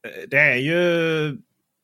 eh, 0.06 0.30
det 0.30 0.40
är 0.40 0.56
ju 0.56 1.38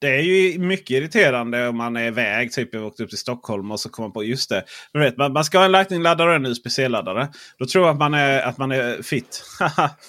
det 0.04 0.16
är 0.16 0.22
ju 0.22 0.60
mycket 0.60 0.90
irriterande 0.90 1.68
om 1.68 1.78
man 1.78 1.98
är 1.98 2.08
iväg. 2.08 2.52
Typ 2.52 2.74
jag 2.74 2.86
åkte 2.86 3.04
upp 3.04 3.10
till 3.10 3.18
Stockholm 3.18 3.72
och 3.72 3.80
så 3.80 3.90
kommer 3.90 4.08
man 4.08 4.14
på 4.14 4.24
just 4.24 4.50
det. 4.50 4.64
Du 4.94 5.00
vet, 5.00 5.18
man, 5.18 5.34
man 5.34 5.46
ska 5.46 5.58
ha 5.58 5.66
en 5.66 5.72
Lightning-laddare 5.72 6.30
och 6.30 6.36
en 6.36 6.46
USB-C-laddare. 6.46 7.28
Då 7.58 7.66
tror 7.66 7.86
jag 7.86 7.94
att 7.94 8.00
man 8.00 8.14
är, 8.14 8.42
att 8.42 8.58
man 8.58 8.72
är 8.72 9.02
fit. 9.02 9.44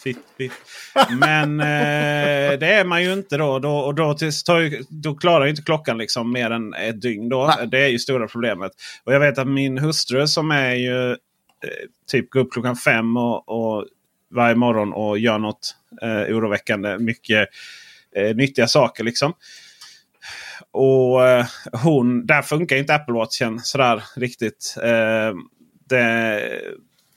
fit, 0.05 0.19
fit. 0.37 0.53
Men 1.21 1.61
eh, 1.61 2.59
det 2.59 2.73
är 2.73 2.85
man 2.85 3.03
ju 3.03 3.13
inte 3.13 3.37
då. 3.37 3.59
då 3.59 3.77
och 3.77 3.95
då, 3.95 4.15
tills, 4.15 4.45
då 4.89 5.15
klarar 5.15 5.45
ju 5.45 5.51
inte 5.51 5.63
klockan 5.63 5.99
liksom 5.99 6.33
mer 6.33 6.51
än 6.51 6.75
ett 6.75 7.03
dygn. 7.03 7.29
Då. 7.29 7.55
Det 7.67 7.85
är 7.85 7.89
ju 7.89 7.99
stora 7.99 8.29
problemet. 8.29 8.73
Och 9.05 9.15
jag 9.15 9.21
vet 9.21 9.39
att 9.39 9.49
min 9.49 9.79
hustru 9.79 10.27
som 10.27 10.51
är 10.51 10.75
ju 10.75 11.11
eh, 11.11 11.17
typ 12.11 12.31
går 12.31 12.41
upp 12.41 12.53
klockan 12.53 12.77
fem 12.77 13.17
och, 13.17 13.49
och 13.49 13.87
varje 14.31 14.55
morgon 14.55 14.93
och 14.93 15.19
gör 15.19 15.39
något 15.39 15.77
eh, 16.03 16.37
oroväckande. 16.37 16.99
Mycket 16.99 17.49
eh, 18.17 18.37
nyttiga 18.37 18.67
saker 18.67 19.05
liksom. 19.05 19.35
Och 20.71 21.29
eh, 21.29 21.47
hon, 21.73 22.27
där 22.27 22.43
funkar 22.43 22.77
inte 22.77 22.95
Apple 22.95 23.15
Watchen 23.15 23.61
sådär 23.61 24.05
riktigt. 24.17 24.75
Eh, 24.83 25.37
det, 25.89 26.41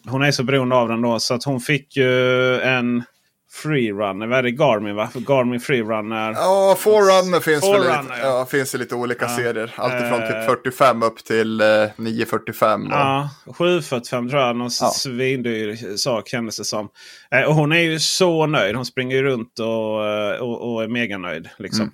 hon 0.08 0.24
är 0.24 0.32
så 0.32 0.44
beroende 0.44 0.76
av 0.76 0.90
den 0.90 1.02
då 1.02 1.20
så 1.20 1.34
att 1.34 1.44
hon 1.44 1.60
fick 1.60 1.98
ju 1.98 2.60
en 2.62 3.04
Freerunner. 3.52 4.28
Vad 4.28 4.40
är 4.40 4.44
det? 4.44 4.52
Garmin 4.52 4.96
va? 4.96 5.10
Garmin 5.14 5.60
Freerunner. 5.60 6.32
Ja, 6.32 6.76
Forerunner 6.80 7.40
finns, 7.40 7.62
Forerunner, 7.62 8.04
lite, 8.04 8.14
ja. 8.22 8.40
Ja, 8.40 8.46
finns 8.46 8.76
i 8.76 8.78
lite 8.78 8.96
olika 8.96 9.26
ja. 9.26 9.36
serier. 9.36 9.74
Alltifrån 9.76 10.20
typ 10.20 10.46
45 10.46 11.02
eh. 11.02 11.08
upp 11.08 11.24
till 11.24 11.62
eh, 11.62 11.68
945. 11.96 12.86
Och... 12.86 12.92
Ja, 12.92 13.30
745 13.46 14.30
tror 14.30 14.42
jag. 14.42 14.56
Någon 14.56 14.70
ja. 14.82 14.90
svindyr 14.90 15.98
sak 15.98 16.28
kändes 16.28 16.58
det 16.58 16.66
som. 16.66 16.90
Eh, 17.32 17.42
och 17.42 17.56
hon 17.56 17.72
är 17.72 17.80
ju 17.80 18.00
så 18.00 18.46
nöjd. 18.46 18.76
Hon 18.76 18.86
springer 18.86 19.16
ju 19.16 19.24
runt 19.24 19.60
och, 19.60 20.08
eh, 20.08 20.42
och, 20.42 20.74
och 20.74 20.84
är 20.84 20.88
mega 20.88 21.18
nöjd. 21.18 21.50
Liksom. 21.58 21.82
Mm. 21.82 21.94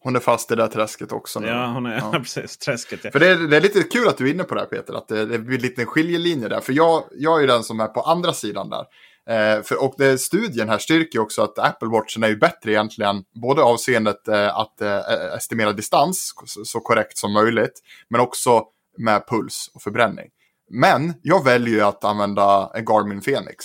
Hon 0.00 0.16
är 0.16 0.20
fast 0.20 0.50
i 0.50 0.54
det 0.54 0.62
där 0.62 0.68
träsket 0.68 1.12
också. 1.12 1.40
Nu. 1.40 1.46
Ja, 1.46 1.66
hon 1.66 1.86
är 1.86 1.96
ja. 1.96 2.10
precis. 2.18 2.58
Träsket. 2.58 3.00
Ja. 3.02 3.10
För 3.10 3.20
det 3.20 3.28
är, 3.28 3.36
det 3.36 3.56
är 3.56 3.60
lite 3.60 3.82
kul 3.82 4.08
att 4.08 4.16
du 4.16 4.28
är 4.28 4.34
inne 4.34 4.44
på 4.44 4.54
det 4.54 4.60
här 4.60 4.68
Peter. 4.68 4.94
Att 4.94 5.08
det, 5.08 5.26
det 5.26 5.38
blir 5.38 5.58
lite 5.58 5.80
en 5.80 5.86
skiljelinje 5.86 6.48
där. 6.48 6.60
För 6.60 6.72
jag, 6.72 7.04
jag 7.12 7.36
är 7.36 7.40
ju 7.40 7.46
den 7.46 7.62
som 7.62 7.80
är 7.80 7.86
på 7.86 8.00
andra 8.00 8.32
sidan 8.32 8.70
där. 8.70 8.84
Eh, 9.30 9.62
för, 9.62 9.84
och 9.84 9.94
det, 9.98 10.18
studien 10.18 10.68
här 10.68 10.78
styrker 10.78 11.18
också 11.18 11.42
att 11.42 11.58
Apple 11.58 11.88
Watchen 11.88 12.22
är 12.22 12.28
ju 12.28 12.36
bättre 12.36 12.70
egentligen. 12.70 13.24
Både 13.42 13.62
avseendet 13.62 14.28
eh, 14.28 14.58
att 14.58 14.80
eh, 14.80 15.34
estimera 15.36 15.72
distans 15.72 16.34
så, 16.46 16.64
så, 16.64 16.80
korrekt 16.80 17.18
som 17.18 17.32
möjligt. 17.32 17.80
Men 18.08 18.20
också 18.20 18.64
med 18.98 19.28
puls 19.28 19.70
och 19.74 19.82
förbränning. 19.82 20.26
Men 20.70 21.14
jag 21.22 21.44
väljer 21.44 21.74
ju 21.74 21.80
att 21.80 22.04
använda 22.04 22.70
en 22.74 22.84
Garmin 22.84 23.22
Fenix 23.22 23.64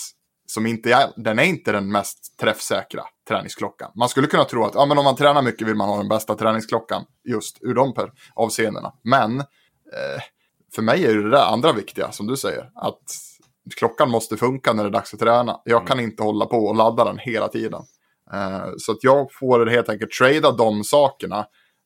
som 0.56 0.66
inte 0.66 0.94
är, 0.94 1.10
den 1.16 1.40
är 1.40 1.44
inte 1.44 1.72
den 1.72 1.92
mest 1.92 2.38
träffsäkra 2.40 3.04
träningsklockan. 3.28 3.92
Man 3.96 4.10
skulle 4.10 4.28
kunna 4.28 4.44
tro 4.44 4.66
att 4.66 4.76
ja, 4.76 4.86
men 4.86 4.98
om 4.98 5.04
man 5.04 5.16
tränar 5.16 5.42
mycket 5.42 5.68
vill 5.68 5.76
man 5.76 5.90
ha 5.90 5.98
den 5.98 6.08
bästa 6.08 6.36
träningsklockan 6.36 7.04
just 7.24 7.58
ur 7.62 7.74
de 7.74 7.94
per 7.94 8.12
avseendena. 8.34 8.94
Men 9.04 9.40
eh, 9.40 10.22
för 10.76 10.82
mig 10.82 11.06
är 11.06 11.16
det 11.16 11.30
det 11.30 11.46
andra 11.46 11.74
viktiga 11.74 12.12
som 12.12 12.28
du 12.28 12.38
säger. 12.38 12.70
Att 12.76 13.02
klockan 13.76 14.10
måste 14.10 14.38
funka 14.38 14.74
när 14.74 14.84
det 14.84 14.90
är 14.90 14.92
dags 14.92 15.14
att 15.14 15.20
träna. 15.20 15.62
Jag 15.66 15.78
mm. 15.78 15.88
kan 15.88 16.00
inte 16.00 16.24
hålla 16.24 16.46
på 16.46 16.58
och 16.58 16.76
ladda 16.76 17.06
den 17.06 17.18
hela 17.18 17.48
tiden. 17.48 17.82
Eh, 18.34 18.68
så 18.78 18.92
att 18.92 19.04
jag 19.04 19.34
får 19.34 19.66
helt 19.66 19.90
enkelt 19.90 20.12
trada 20.12 20.52
de 20.52 20.84
sakerna. 20.84 21.46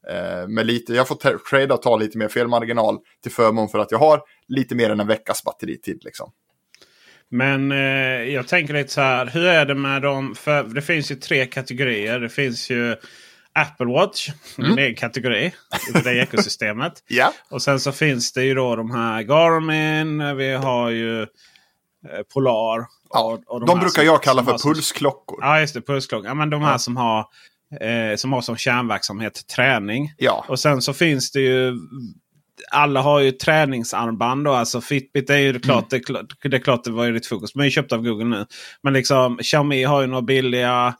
Eh, 0.09 0.47
med 0.47 0.65
lite, 0.65 0.93
jag 0.93 1.07
får 1.07 1.39
trada 1.49 1.75
och 1.75 1.81
ta 1.81 1.97
lite 1.97 2.17
mer 2.17 2.27
felmarginal 2.27 2.97
till 3.23 3.31
förmån 3.31 3.69
för 3.69 3.79
att 3.79 3.91
jag 3.91 3.99
har 3.99 4.21
lite 4.47 4.75
mer 4.75 4.89
än 4.89 4.99
en 4.99 5.07
veckas 5.07 5.43
batteritid. 5.43 6.01
Liksom. 6.03 6.31
Men 7.31 7.71
eh, 7.71 7.77
jag 8.33 8.47
tänker 8.47 8.73
lite 8.73 8.93
så 8.93 9.01
här. 9.01 9.25
Hur 9.25 9.45
är 9.45 9.65
det 9.65 9.75
med 9.75 10.01
dem? 10.01 10.35
För 10.35 10.63
det 10.63 10.81
finns 10.81 11.11
ju 11.11 11.15
tre 11.15 11.45
kategorier. 11.45 12.19
Det 12.19 12.29
finns 12.29 12.69
ju 12.69 12.95
Apple 13.53 13.85
Watch. 13.85 14.29
Mm. 14.57 14.75
Det 14.75 14.81
är 14.81 14.89
en 14.89 14.95
kategori 14.95 15.45
i 15.95 16.01
det 16.03 16.13
ekosystemet. 16.21 16.93
ja. 17.07 17.33
Och 17.49 17.61
sen 17.61 17.79
så 17.79 17.91
finns 17.91 18.31
det 18.31 18.43
ju 18.43 18.53
då 18.53 18.75
de 18.75 18.91
här 18.91 19.21
Garmin. 19.21 20.37
Vi 20.37 20.53
har 20.53 20.89
ju 20.89 21.21
eh, 21.21 21.27
Polar. 22.33 22.85
Ja, 23.09 23.23
och, 23.23 23.53
och 23.53 23.59
de, 23.59 23.65
de 23.65 23.79
brukar 23.79 24.01
som, 24.01 24.05
jag 24.05 24.23
kalla 24.23 24.43
för 24.43 24.57
pulsklockor. 24.57 25.39
Ja, 25.41 25.59
just 25.59 25.73
det. 25.73 25.81
Pulsklockor. 25.81 26.27
Ja, 26.27 26.33
men 26.33 26.49
de 26.49 26.61
här 26.61 26.71
ja. 26.71 26.79
som 26.79 26.97
har 26.97 27.25
eh, 27.81 28.15
som 28.15 28.33
har 28.33 28.41
som 28.41 28.57
kärnverksamhet 28.57 29.47
träning. 29.47 30.13
Ja. 30.17 30.45
Och 30.47 30.59
sen 30.59 30.81
så 30.81 30.93
finns 30.93 31.31
det 31.31 31.39
ju 31.39 31.73
alla 32.71 33.01
har 33.01 33.19
ju 33.19 33.31
träningsarmband. 33.31 34.45
Då. 34.45 34.51
Alltså 34.51 34.81
Fitbit 34.81 35.29
är 35.29 35.37
ju 35.37 35.59
klart, 35.59 35.93
mm. 35.93 36.25
det, 36.41 36.49
det, 36.49 36.57
är 36.57 36.61
klart 36.61 36.83
det 36.83 36.91
var 36.91 37.05
ju 37.05 37.13
ditt 37.13 37.27
fokus. 37.27 37.55
Men 37.55 37.65
är 37.65 37.69
köpt 37.69 37.91
av 37.91 38.03
Google 38.03 38.25
nu. 38.25 38.45
Men 38.83 38.93
liksom 38.93 39.37
Xiaomi 39.37 39.83
har 39.83 40.01
ju 40.01 40.07
några 40.07 40.21
billiga. 40.21 40.93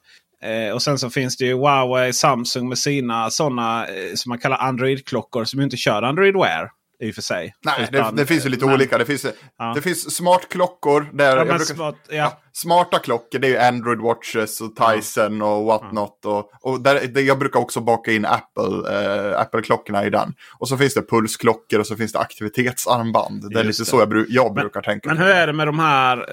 Eh, 0.43 0.73
och 0.73 0.81
sen 0.81 0.99
så 0.99 1.09
finns 1.09 1.37
det 1.37 1.45
ju 1.45 1.53
Huawei, 1.53 2.13
Samsung 2.13 2.69
med 2.69 2.77
sina 2.77 3.29
sådana 3.29 3.87
eh, 3.87 4.13
som 4.15 4.29
man 4.29 4.39
kallar 4.39 4.57
Android-klockor 4.57 5.45
som 5.45 5.61
inte 5.61 5.77
kör 5.77 6.01
Android 6.01 6.35
Wear 6.35 6.69
i 7.01 7.11
och 7.11 7.15
för 7.15 7.21
sig. 7.21 7.55
Nej, 7.65 7.89
Utan, 7.91 8.15
det, 8.15 8.21
det, 8.21 8.27
finns 8.27 8.45
ju 8.45 8.49
lite 8.49 8.65
men, 8.65 8.75
olika. 8.75 8.97
Det 8.97 9.05
finns, 9.05 9.25
ja. 9.57 9.71
det 9.75 9.81
finns 9.81 10.15
smartklockor. 10.15 11.09
Där 11.13 11.37
ja, 11.37 11.45
brukar, 11.45 11.59
smart, 11.59 11.95
ja. 12.09 12.39
smarta 12.53 12.99
klockor, 12.99 13.39
det 13.39 13.47
är 13.47 13.51
ju 13.51 13.57
Android 13.57 13.99
Watches 13.99 14.61
och 14.61 14.75
Tyson 14.75 15.41
och 15.41 15.65
whatnot. 15.65 16.25
Och, 16.25 16.51
och 16.61 16.81
där, 16.81 17.07
det, 17.07 17.21
jag 17.21 17.39
brukar 17.39 17.59
också 17.59 17.81
baka 17.81 18.11
in 18.11 18.25
Apple, 18.25 19.03
äh, 19.31 19.39
Apple-klockorna 19.39 20.05
i 20.05 20.09
den. 20.09 20.33
Och 20.59 20.67
så 20.67 20.77
finns 20.77 20.93
det 20.93 21.01
pulsklockor 21.01 21.79
och 21.79 21.87
så 21.87 21.95
finns 21.95 22.11
det 22.11 22.19
aktivitetsarmband. 22.19 23.53
Det 23.53 23.59
är 23.59 23.63
lite 23.63 23.85
så 23.85 23.99
jag, 23.99 24.25
jag 24.29 24.55
men, 24.55 24.61
brukar 24.61 24.81
tänka. 24.81 25.09
Men 25.09 25.17
hur 25.17 25.27
är 25.27 25.47
det 25.47 25.53
med 25.53 25.67
de 25.67 25.79
här 25.79 26.17
eh, 26.17 26.25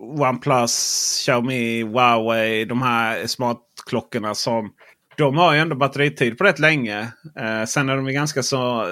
OnePlus, 0.00 0.72
Xiaomi, 1.22 1.82
Huawei, 1.82 2.64
de 2.64 2.82
här 2.82 3.26
smartklockorna 3.26 4.34
som 4.34 4.70
de 5.20 5.36
har 5.36 5.54
ju 5.54 5.60
ändå 5.60 5.76
batteritid 5.76 6.38
på 6.38 6.44
rätt 6.44 6.58
länge. 6.58 7.00
Eh, 7.38 7.64
sen 7.66 7.88
är 7.88 7.96
de 7.96 8.06
ju 8.06 8.12
ganska 8.12 8.42
så... 8.42 8.82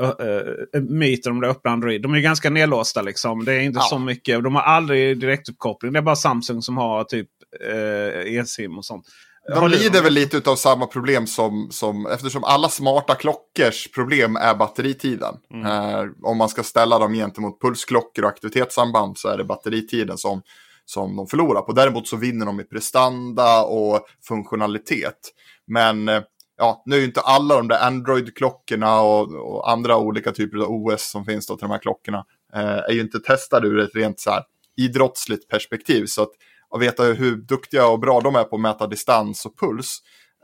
äh, 0.00 0.80
myter 0.82 1.30
om 1.30 1.40
det 1.40 1.48
öppna 1.48 1.70
Android. 1.70 2.02
De 2.02 2.14
är 2.14 2.20
ganska 2.20 2.50
nedlåsta 2.50 3.02
liksom. 3.02 3.44
Det 3.44 3.52
är 3.54 3.60
inte 3.60 3.78
ja. 3.78 3.86
så 3.86 3.98
mycket. 3.98 4.44
De 4.44 4.54
har 4.54 4.62
aldrig 4.62 5.20
direktuppkoppling. 5.20 5.92
Det 5.92 5.98
är 5.98 6.02
bara 6.02 6.16
Samsung 6.16 6.62
som 6.62 6.76
har 6.76 7.04
typ 7.04 7.28
eh, 7.70 8.38
eSIM 8.38 8.78
och 8.78 8.84
sånt. 8.84 9.06
De 9.54 9.70
lider 9.70 10.02
väl 10.02 10.12
lite 10.12 10.50
av 10.50 10.56
samma 10.56 10.86
problem 10.86 11.26
som, 11.26 11.68
som 11.70 12.06
eftersom 12.06 12.44
alla 12.44 12.68
smarta 12.68 13.14
klockors 13.14 13.90
problem 13.94 14.36
är 14.36 14.54
batteritiden. 14.54 15.34
Mm. 15.54 15.66
Eh, 15.66 16.10
om 16.22 16.36
man 16.36 16.48
ska 16.48 16.62
ställa 16.62 16.98
dem 16.98 17.14
gentemot 17.14 17.60
pulsklockor 17.60 18.24
och 18.24 18.30
aktivitetssamband 18.30 19.18
så 19.18 19.28
är 19.28 19.38
det 19.38 19.44
batteritiden 19.44 20.18
som 20.18 20.42
som 20.84 21.16
de 21.16 21.26
förlorar 21.26 21.62
på. 21.62 21.72
Däremot 21.72 22.08
så 22.08 22.16
vinner 22.16 22.46
de 22.46 22.60
i 22.60 22.64
prestanda 22.64 23.64
och 23.64 24.06
funktionalitet. 24.28 25.32
Men 25.66 26.08
eh, 26.08 26.22
ja, 26.58 26.82
nu 26.86 26.96
är 26.96 27.00
ju 27.00 27.06
inte 27.06 27.20
alla 27.20 27.56
de 27.56 27.68
där 27.68 27.78
Android-klockorna 27.78 29.00
och, 29.00 29.34
och, 29.34 29.70
andra 29.70 29.96
olika 29.96 30.32
typer 30.32 30.58
av 30.58 30.70
OS 30.70 31.10
som 31.10 31.24
finns 31.24 31.46
då 31.46 31.56
till 31.56 31.68
de 31.68 31.70
här 31.70 31.78
klockorna 31.78 32.24
eh, 32.54 32.60
är 32.62 32.92
ju 32.92 33.00
inte 33.00 33.20
testade 33.20 33.68
ur 33.68 33.78
ett 33.78 33.94
rent 33.94 34.20
så 34.20 34.30
här 34.30 34.42
idrottsligt 34.76 35.48
perspektiv. 35.48 36.06
Så 36.06 36.22
att, 36.22 36.30
att 36.70 36.80
veta 36.80 37.02
hur 37.02 37.36
duktiga 37.36 37.86
och 37.86 38.00
bra 38.00 38.20
de 38.20 38.36
är 38.36 38.44
på 38.44 38.56
att 38.56 38.62
mäta 38.62 38.86
distans 38.86 39.46
och 39.46 39.58
puls 39.58 39.98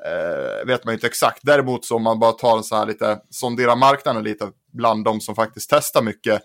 eh, 0.07 0.67
vet 0.67 0.85
man 0.85 0.93
ju 0.93 0.97
inte 0.97 1.07
exakt. 1.07 1.41
Däremot 1.43 1.85
så 1.85 1.97
om 1.97 2.03
man 2.03 2.19
bara 2.19 2.33
tar 2.33 2.63
så 2.63 2.77
här 2.77 2.87
lite, 2.87 3.21
sondera 3.31 3.75
marknaden 3.77 4.25
lite 4.25 4.49
bland 4.73 5.05
de 5.05 5.21
som 5.21 5.35
faktiskt 5.35 5.71
testar 5.71 6.03
mycket 6.03 6.43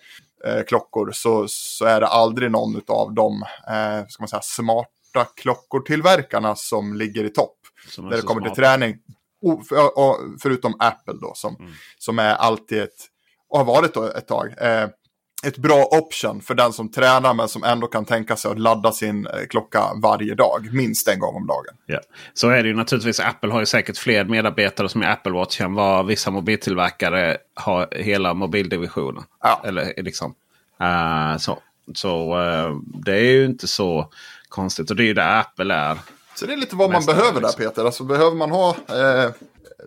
eh, 0.47 0.63
klockor 0.63 1.11
så, 1.11 1.45
så 1.47 1.85
är 1.85 1.99
det 2.01 2.07
aldrig 2.07 2.51
någon 2.51 2.81
av 2.87 3.13
de 3.13 3.43
eh, 3.69 4.07
ska 4.07 4.21
man 4.23 4.27
säga, 4.27 4.41
smarta 4.41 5.25
klockortillverkarna 5.35 6.55
som 6.55 6.93
ligger 6.93 7.23
i 7.23 7.29
topp. 7.29 7.57
Som 7.89 8.09
där 8.09 8.17
det 8.17 8.21
kommer 8.21 8.41
till 8.41 8.55
träning. 8.55 8.95
Och, 9.41 9.61
och, 9.71 10.09
och, 10.09 10.17
förutom 10.41 10.75
Apple 10.79 11.13
då 11.21 11.31
som, 11.35 11.55
mm. 11.59 11.71
som 11.97 12.19
är 12.19 12.35
alltid 12.35 12.81
ett, 12.81 13.07
och 13.49 13.57
har 13.57 13.65
varit 13.65 13.93
då 13.93 14.03
ett 14.03 14.27
tag, 14.27 14.53
eh, 14.57 14.87
ett 15.43 15.57
bra 15.57 15.83
option 15.91 16.41
för 16.41 16.55
den 16.55 16.73
som 16.73 16.91
tränar 16.91 17.33
men 17.33 17.47
som 17.47 17.63
ändå 17.63 17.87
kan 17.87 18.05
tänka 18.05 18.35
sig 18.35 18.51
att 18.51 18.59
ladda 18.59 18.91
sin 18.91 19.27
eh, 19.27 19.33
klocka 19.49 19.81
varje 20.01 20.35
dag. 20.35 20.69
Minst 20.73 21.07
en 21.07 21.19
gång 21.19 21.35
om 21.35 21.47
dagen. 21.47 21.75
Ja. 21.85 21.99
Så 22.33 22.49
är 22.49 22.63
det 22.63 22.69
ju 22.69 22.75
naturligtvis. 22.75 23.19
Apple 23.19 23.51
har 23.51 23.59
ju 23.59 23.65
säkert 23.65 23.97
fler 23.97 24.25
medarbetare 24.25 24.89
som 24.89 25.01
är 25.01 25.11
Apple 25.11 25.31
Watch 25.31 25.61
än 25.61 25.73
vad 25.73 26.05
vissa 26.05 26.31
mobiltillverkare 26.31 27.37
har 27.53 27.87
hela 27.91 28.33
mobildivisionen. 28.33 29.23
Ja. 29.41 29.61
Eller 29.65 29.93
liksom. 29.97 30.35
Uh, 30.81 31.37
så 31.37 31.59
så 31.93 32.37
uh, 32.39 32.79
det 33.05 33.11
är 33.11 33.31
ju 33.31 33.45
inte 33.45 33.67
så 33.67 34.09
konstigt. 34.49 34.89
Och 34.89 34.95
det 34.95 35.03
är 35.03 35.07
ju 35.07 35.13
där 35.13 35.39
Apple 35.39 35.73
är. 35.73 35.97
Så 36.35 36.45
det 36.45 36.53
är 36.53 36.57
lite 36.57 36.75
vad 36.75 36.91
man 36.91 37.05
behöver 37.05 37.41
där 37.41 37.51
Peter. 37.51 37.85
Alltså 37.85 38.03
behöver 38.03 38.35
man 38.35 38.51
ha 38.51 38.69
eh, 38.69 39.31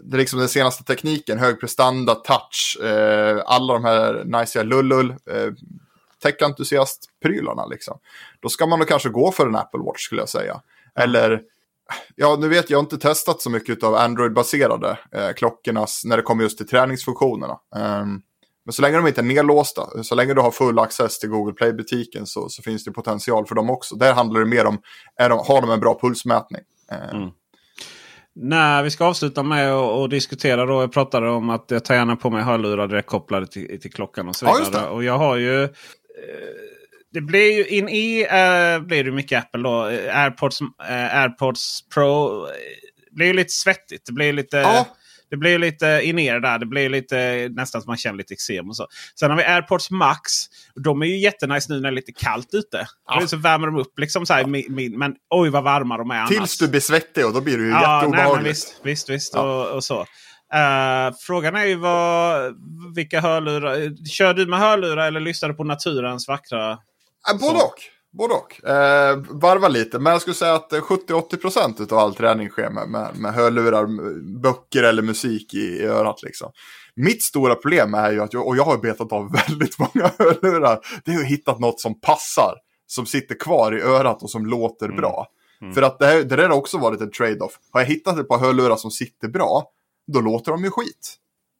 det 0.03 0.17
liksom 0.17 0.39
den 0.39 0.49
senaste 0.49 0.85
tekniken, 0.85 1.39
hög 1.39 1.61
prestanda, 1.61 2.15
touch, 2.15 2.79
eh, 2.83 3.43
alla 3.47 3.73
de 3.73 3.85
här 3.85 4.25
nice 4.41 4.63
lullull, 4.63 5.11
eh, 5.11 5.53
tech-entusiast-prylarna 6.23 7.67
liksom. 7.71 7.99
Då 8.41 8.49
ska 8.49 8.67
man 8.67 8.79
nog 8.79 8.89
kanske 8.89 9.09
gå 9.09 9.33
för 9.33 9.47
en 9.47 9.57
Apple 9.57 9.81
Watch 9.81 10.05
skulle 10.05 10.21
jag 10.23 10.29
säga. 10.29 10.61
Eller, 10.99 11.43
ja 12.15 12.37
nu 12.41 12.49
vet 12.49 12.71
jag 12.71 12.81
inte 12.81 12.99
testat 12.99 13.41
så 13.41 13.51
mycket 13.51 13.83
av 13.83 13.95
Android-baserade 13.95 14.99
eh, 15.13 15.33
klockornas 15.33 16.03
när 16.05 16.17
det 16.17 16.23
kommer 16.23 16.43
just 16.43 16.59
till 16.59 16.69
träningsfunktionerna. 16.69 17.59
Um, 17.77 18.23
men 18.67 18.73
så 18.73 18.83
länge 18.83 18.97
de 18.97 19.07
inte 19.07 19.21
är 19.21 19.25
nedlåsta, 19.25 20.03
så 20.03 20.15
länge 20.15 20.35
du 20.35 20.41
har 20.41 20.51
full 20.51 20.79
access 20.79 21.19
till 21.19 21.29
Google 21.29 21.55
Play-butiken 21.55 22.27
så, 22.27 22.49
så, 22.49 22.63
finns 22.63 22.85
det 22.85 22.91
potential 22.91 23.47
för 23.47 23.55
dem 23.55 23.71
också. 23.71 23.95
Där 23.97 24.15
handlar 24.15 24.41
det 24.41 24.47
mer 24.47 24.65
om, 24.65 24.79
är 25.17 25.29
de, 25.29 25.39
har 25.39 25.61
de 25.61 25.71
en 25.71 25.81
bra 25.81 25.99
pulsmätning? 26.01 26.61
Eh, 26.93 27.17
mm. 27.17 27.31
Nej, 28.35 28.85
vi 28.85 28.91
ska 28.91 29.05
avsluta 29.05 29.43
med 29.43 29.73
att 29.73 30.11
diskutera. 30.11 30.67
Då. 30.67 30.81
Jag 30.81 30.93
pratade 30.93 31.29
om 31.31 31.51
att 31.51 31.65
jag 31.69 31.85
tar 31.85 31.95
gärna 31.95 32.17
på 32.17 32.31
mig 32.31 32.43
hörlurar 32.43 32.89
direkt 32.89 33.09
kopplade 33.09 33.47
till, 33.47 33.81
till 33.81 33.93
klockan 33.93 34.29
och 34.29 34.37
så 34.37 34.47
vidare. 34.47 34.85
Ja, 34.85 34.91
och 34.91 35.05
jag 35.05 35.19
har 35.19 35.37
ju... 35.37 35.63
Eh, 35.65 35.69
det 37.13 37.21
blir 37.21 37.53
ju 37.53 37.67
in 37.67 37.89
i 37.89 38.23
uh, 38.23 38.87
blir 38.87 39.05
det 39.05 39.13
mycket 39.13 39.45
Apple 39.45 39.63
då. 39.63 39.81
Airpods, 40.13 40.61
uh, 40.61 40.69
Airpods 41.21 41.89
Pro 41.95 42.47
blir 43.11 43.27
ju 43.27 43.33
lite 43.33 43.53
svettigt. 43.53 44.07
Det 44.07 44.13
blir 44.13 44.33
lite... 44.33 44.57
Ja. 44.57 44.87
Det 45.31 45.37
blir 45.37 45.59
lite 45.59 46.01
in 46.03 46.19
er 46.19 46.41
där. 46.41 46.59
Det 46.59 46.67
blir 46.67 46.89
lite 46.89 47.49
nästan 47.49 47.83
som 47.83 47.91
man 47.91 47.97
känner 47.97 48.19
lite 48.19 48.35
eksem 48.35 48.69
och 48.69 48.77
så. 48.77 48.87
Sen 49.21 49.31
har 49.31 49.37
vi 49.37 49.45
AirPods 49.45 49.91
Max. 49.91 50.33
De 50.75 51.03
är 51.03 51.07
ju 51.07 51.19
jättenice 51.19 51.73
nu 51.73 51.81
när 51.81 51.83
det 51.83 51.89
är 51.89 51.97
lite 51.97 52.13
kallt 52.13 52.55
ute. 52.55 52.87
Ja. 53.09 53.27
Så 53.27 53.37
värmer 53.37 53.67
de 53.67 53.77
upp 53.77 53.99
liksom 53.99 54.27
så 54.27 54.33
här, 54.33 54.41
ja. 54.41 54.89
men 54.99 55.15
oj 55.31 55.51
vad 55.51 55.65
varma 55.65 55.99
de 55.99 56.11
är 56.11 56.15
annars. 56.15 56.29
Tills 56.29 56.59
du 56.59 56.69
blir 56.69 56.81
svettig 56.81 57.27
och 57.27 57.33
då 57.33 57.41
blir 57.41 57.59
det 57.59 57.65
ju 57.65 57.71
ja, 57.71 57.97
jätteobehagligt. 57.97 58.43
Nej, 58.43 58.51
visst, 58.51 58.81
visst, 58.83 59.11
visst 59.11 59.35
ja. 59.35 59.41
och, 59.41 59.77
och, 59.77 59.85
så. 59.85 60.01
Uh, 60.01 61.17
frågan 61.21 61.57
är 61.57 61.65
ju 61.65 61.75
vad, 61.75 62.55
vilka 62.95 63.21
hörlurar. 63.21 64.07
Kör 64.07 64.35
du 64.35 64.47
med 64.47 64.59
hörlurar 64.59 65.07
eller 65.07 65.21
lyssnar 65.21 65.49
du 65.49 65.55
på 65.55 65.65
naturens 65.65 66.29
vackra? 66.29 66.71
Äh, 67.31 67.39
både 67.41 67.59
och. 67.59 67.96
Både 68.19 68.35
och. 68.35 68.69
Eh, 68.69 69.17
varva 69.31 69.69
lite, 69.69 69.99
men 69.99 70.13
jag 70.13 70.21
skulle 70.21 70.35
säga 70.35 70.55
att 70.55 70.73
70-80% 70.73 71.93
av 71.93 71.99
all 71.99 72.15
träning 72.15 72.49
sker 72.49 72.71
med, 72.71 72.89
med, 72.89 73.17
med 73.19 73.35
hörlurar, 73.35 73.87
böcker 74.41 74.83
eller 74.83 75.03
musik 75.03 75.55
i, 75.55 75.59
i 75.59 75.85
örat. 75.85 76.23
Liksom. 76.23 76.53
Mitt 76.97 77.23
stora 77.23 77.55
problem 77.55 77.95
är 77.95 78.13
ju 78.13 78.21
att, 78.21 78.33
jag, 78.33 78.47
och 78.47 78.57
jag 78.57 78.65
har 78.65 78.79
betat 78.79 79.13
av 79.13 79.33
väldigt 79.49 79.79
många 79.79 80.11
hörlurar, 80.19 80.79
det 81.05 81.13
är 81.13 81.19
att 81.19 81.27
hitta 81.27 81.59
något 81.59 81.81
som 81.81 82.01
passar, 82.01 82.55
som 82.87 83.07
sitter 83.07 83.35
kvar 83.35 83.79
i 83.79 83.83
örat 83.83 84.23
och 84.23 84.31
som 84.31 84.47
låter 84.47 84.87
mm. 84.87 84.97
bra. 84.97 85.27
Mm. 85.61 85.75
För 85.75 85.83
att 85.83 85.99
det, 85.99 86.07
här, 86.07 86.23
det 86.23 86.37
där 86.37 86.49
har 86.49 86.57
också 86.57 86.79
varit 86.79 87.01
en 87.01 87.11
trade-off. 87.11 87.53
Har 87.73 87.81
jag 87.81 87.89
hittat 87.89 88.19
ett 88.19 88.29
par 88.29 88.39
hörlurar 88.39 88.77
som 88.77 88.91
sitter 88.91 89.29
bra, 89.29 89.65
då 90.13 90.21
låter 90.21 90.53
de 90.53 90.65
ju 90.65 90.71
skit 90.71 91.17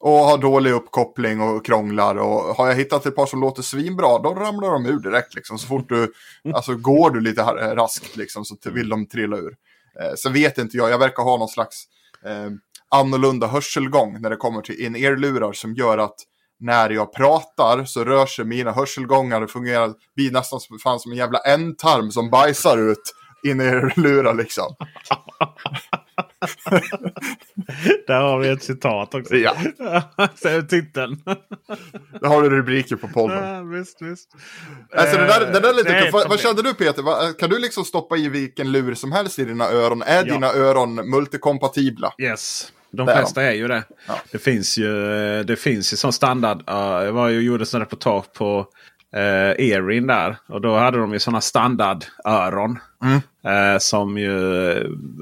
och 0.07 0.25
har 0.25 0.37
dålig 0.37 0.71
uppkoppling 0.71 1.41
och 1.41 1.65
krånglar. 1.65 2.15
Och 2.15 2.55
har 2.55 2.67
jag 2.67 2.75
hittat 2.75 3.05
ett 3.05 3.15
par 3.15 3.25
som 3.25 3.41
låter 3.41 3.61
svinbra, 3.61 4.19
då 4.19 4.33
ramlar 4.33 4.71
de 4.71 4.85
ur 4.85 4.99
direkt. 4.99 5.35
Liksom. 5.35 5.59
Så 5.59 5.67
fort 5.67 5.89
du, 5.89 6.13
alltså 6.53 6.75
går 6.75 7.09
du 7.09 7.21
lite 7.21 7.41
raskt 7.75 8.15
liksom, 8.15 8.45
så 8.45 8.55
vill 8.63 8.89
de 8.89 9.07
trilla 9.07 9.37
ur. 9.37 9.55
Eh, 10.01 10.11
så 10.15 10.29
vet 10.29 10.57
inte 10.57 10.77
jag, 10.77 10.89
jag 10.89 10.97
verkar 10.97 11.23
ha 11.23 11.37
någon 11.37 11.47
slags 11.47 11.83
eh, 12.25 12.49
annorlunda 12.89 13.47
hörselgång 13.47 14.21
när 14.21 14.29
det 14.29 14.35
kommer 14.35 14.61
till 14.61 14.85
in-ear-lurar 14.85 15.53
som 15.53 15.73
gör 15.73 15.97
att 15.97 16.15
när 16.59 16.89
jag 16.89 17.13
pratar 17.13 17.85
så 17.85 18.03
rör 18.03 18.25
sig 18.25 18.45
mina 18.45 18.71
hörselgångar, 18.71 19.41
det 19.41 19.47
fungerar, 19.47 19.93
blir 20.15 20.31
nästan 20.31 20.59
som, 20.59 20.79
fan 20.79 20.99
som 20.99 21.11
en 21.11 21.17
jävla 21.17 21.39
ändtarm 21.39 22.11
som 22.11 22.29
bajsar 22.29 22.77
ut 22.77 23.13
in 23.43 23.61
i 23.61 23.91
lurar 23.95 24.33
liksom. 24.33 24.75
Där 28.07 28.21
har 28.21 28.39
vi 28.39 28.49
ett 28.49 28.63
citat 28.63 29.13
också. 29.15 29.35
Ja. 29.35 29.55
Säg 30.35 30.67
titeln. 30.67 31.21
Där 32.21 32.27
har 32.27 32.41
du 32.41 32.49
rubriker 32.49 32.95
på 32.95 33.07
podden. 33.07 33.43
Ja, 33.43 33.61
visst, 33.61 34.01
visst. 34.01 34.29
Alltså, 34.95 35.17
det 35.17 35.27
där, 35.27 35.53
det 35.53 35.59
där 35.59 35.69
är 35.69 35.73
lite 35.73 35.91
Nej, 35.91 36.11
vad, 36.11 36.29
vad 36.29 36.39
kände 36.39 36.61
du 36.61 36.73
Peter? 36.73 37.39
Kan 37.39 37.49
du 37.49 37.59
liksom 37.59 37.85
stoppa 37.85 38.17
i 38.17 38.29
vilken 38.29 38.71
lur 38.71 38.93
som 38.93 39.11
helst 39.11 39.39
i 39.39 39.45
dina 39.45 39.69
öron? 39.69 40.01
Är 40.01 40.25
ja. 40.27 40.33
dina 40.33 40.47
öron 40.47 40.95
multikompatibla? 40.95 42.13
Yes. 42.21 42.71
De 42.91 43.05
det 43.05 43.15
flesta 43.15 43.41
är, 43.41 43.45
de. 43.45 43.51
är 43.51 43.55
ju 43.55 43.67
det. 43.67 43.83
Ja. 44.07 44.21
Det 44.31 44.39
finns 44.39 44.77
ju, 44.77 44.93
det 45.43 45.55
finns 45.55 45.93
ju 45.93 45.97
som 45.97 46.11
standard. 46.11 46.69
Uh, 46.69 47.05
jag 47.05 47.11
var 47.11 47.29
ju 47.29 47.41
gjorde 47.41 47.65
en 47.73 47.79
reportage 47.79 48.33
på 48.33 48.67
uh, 49.15 49.69
Erin 49.69 50.07
där. 50.07 50.37
Och 50.47 50.61
då 50.61 50.75
hade 50.75 50.97
de 50.97 51.13
ju 51.13 51.19
sådana 51.19 51.41
standardöron. 51.41 52.79
Mm. 53.03 53.15
Uh, 53.73 53.77
som 53.79 54.17
ju, 54.17 54.33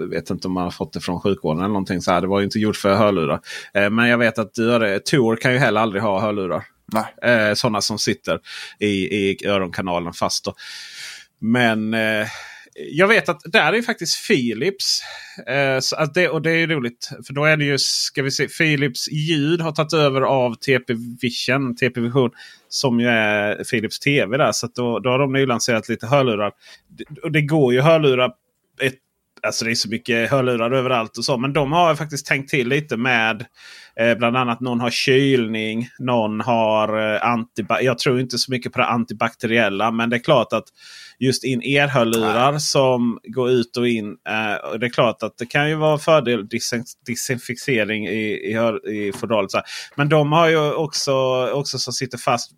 vet 0.09 0.29
inte 0.29 0.47
om 0.47 0.53
man 0.53 0.63
har 0.63 0.71
fått 0.71 0.93
det 0.93 0.99
från 0.99 1.21
sjukvården 1.21 1.59
eller 1.59 1.67
någonting 1.67 2.01
så 2.01 2.11
här. 2.11 2.21
Det 2.21 2.27
var 2.27 2.39
ju 2.39 2.45
inte 2.45 2.59
gjort 2.59 2.75
för 2.75 2.95
hörlurar. 2.95 3.39
Uh, 3.77 3.89
men 3.89 4.07
jag 4.07 4.17
vet 4.17 4.39
att 4.39 4.53
Tor 5.05 5.35
kan 5.35 5.53
ju 5.53 5.57
heller 5.57 5.81
aldrig 5.81 6.03
ha 6.03 6.21
hörlurar. 6.21 6.63
Uh, 7.25 7.53
sådana 7.53 7.81
som 7.81 7.99
sitter 7.99 8.39
i, 8.79 8.87
i 8.87 9.47
öronkanalen 9.47 10.13
fast. 10.13 10.45
Då. 10.45 10.53
Men 11.39 11.95
jag 12.75 13.07
vet 13.07 13.29
att 13.29 13.41
där 13.45 13.73
är 13.73 13.81
faktiskt 13.81 14.27
Philips. 14.27 15.01
Eh, 15.47 15.79
så 15.79 15.95
att 15.95 16.13
det, 16.13 16.29
och 16.29 16.41
det 16.41 16.51
är 16.51 16.67
roligt. 16.67 17.09
För 17.27 17.33
då 17.33 17.45
är 17.45 17.57
det 17.57 17.65
ju, 17.65 17.77
ska 17.79 18.23
vi 18.23 18.31
se, 18.31 18.47
Philips 18.47 19.11
ljud 19.11 19.61
har 19.61 19.71
tagit 19.71 19.93
över 19.93 20.21
av 20.21 20.55
TP 20.55 20.93
Vision. 21.21 21.75
TP 21.75 22.01
Vision 22.01 22.31
som 22.69 22.99
ju 22.99 23.07
är 23.07 23.63
Philips 23.63 23.99
TV 23.99 24.37
där. 24.37 24.51
Så 24.51 24.67
då, 24.75 24.99
då 24.99 25.09
har 25.09 25.19
de 25.19 25.33
nylanserat 25.33 25.89
lite 25.89 26.07
hörlurar. 26.07 26.51
Och 27.23 27.31
det 27.31 27.41
går 27.41 27.73
ju 27.73 27.81
hörlurar 27.81 28.31
ett 28.81 28.95
Alltså 29.45 29.65
det 29.65 29.71
är 29.71 29.75
så 29.75 29.89
mycket 29.89 30.29
hörlurar 30.29 30.71
överallt 30.71 31.17
och 31.17 31.25
så. 31.25 31.37
Men 31.37 31.53
de 31.53 31.71
har 31.71 31.95
faktiskt 31.95 32.25
tänkt 32.25 32.49
till 32.49 32.67
lite 32.67 32.97
med 32.97 33.45
eh, 33.99 34.17
bland 34.17 34.37
annat 34.37 34.59
någon 34.59 34.79
har 34.79 34.89
kylning. 34.89 35.89
Någon 35.99 36.41
har 36.41 37.13
eh, 37.13 37.25
antiba 37.25 37.81
Jag 37.81 37.97
tror 37.97 38.19
inte 38.19 38.37
så 38.37 38.51
mycket 38.51 38.73
på 38.73 38.79
det 38.79 38.85
antibakteriella. 38.85 39.91
Men 39.91 40.09
det 40.09 40.15
är 40.15 40.23
klart 40.23 40.53
att 40.53 40.65
just 41.19 41.43
in 41.43 41.61
er 41.63 42.57
som 42.59 43.19
går 43.23 43.49
ut 43.49 43.77
och 43.77 43.87
in. 43.87 44.17
Eh, 44.29 44.69
och 44.71 44.79
det 44.79 44.85
är 44.85 44.89
klart 44.89 45.23
att 45.23 45.37
det 45.37 45.45
kan 45.45 45.69
ju 45.69 45.75
vara 45.75 45.97
fördel 45.97 46.47
desinficering 47.07 48.07
i, 48.07 48.31
i, 48.31 49.07
i 49.07 49.11
fodralet. 49.13 49.51
Men 49.95 50.09
de 50.09 50.31
har 50.31 50.47
ju 50.47 50.73
också, 50.73 51.13
också 51.53 51.79
som 51.79 51.93
sitter 51.93 52.17
fast 52.17 52.51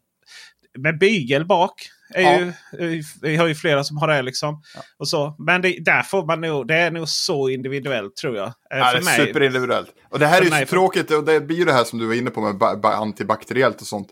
med 0.77 0.99
bygel 0.99 1.45
bak. 1.45 1.73
Är 2.13 2.21
ja. 2.21 2.53
ju, 2.79 3.03
vi 3.21 3.35
har 3.35 3.47
ju 3.47 3.55
flera 3.55 3.83
som 3.83 3.97
har 3.97 4.07
det. 4.07 4.21
liksom. 4.21 4.61
Och 4.99 5.07
så. 5.07 5.35
Men 5.39 5.61
det, 5.61 5.77
där 5.79 6.01
får 6.01 6.25
man 6.25 6.41
nog, 6.41 6.67
det 6.67 6.75
är 6.75 6.91
nog 6.91 7.09
så 7.09 7.49
individuellt 7.49 8.15
tror 8.15 8.35
jag. 8.35 8.47
Eh, 8.47 8.53
ja, 8.69 8.91
det 8.91 8.97
är 8.97 9.03
mig, 9.03 9.27
superindividuellt. 9.27 9.89
Och 10.09 10.19
det 10.19 10.27
här 10.27 10.41
är 10.41 10.59
ju 10.59 10.65
tråkigt. 10.65 11.11
Och 11.11 11.23
det 11.23 11.41
blir 11.41 11.57
ju 11.57 11.65
det 11.65 11.73
här 11.73 11.83
som 11.83 11.99
du 11.99 12.07
var 12.07 12.13
inne 12.13 12.29
på 12.29 12.41
med 12.41 12.85
antibakteriellt 12.85 13.81
och 13.81 13.87
sånt. 13.87 14.11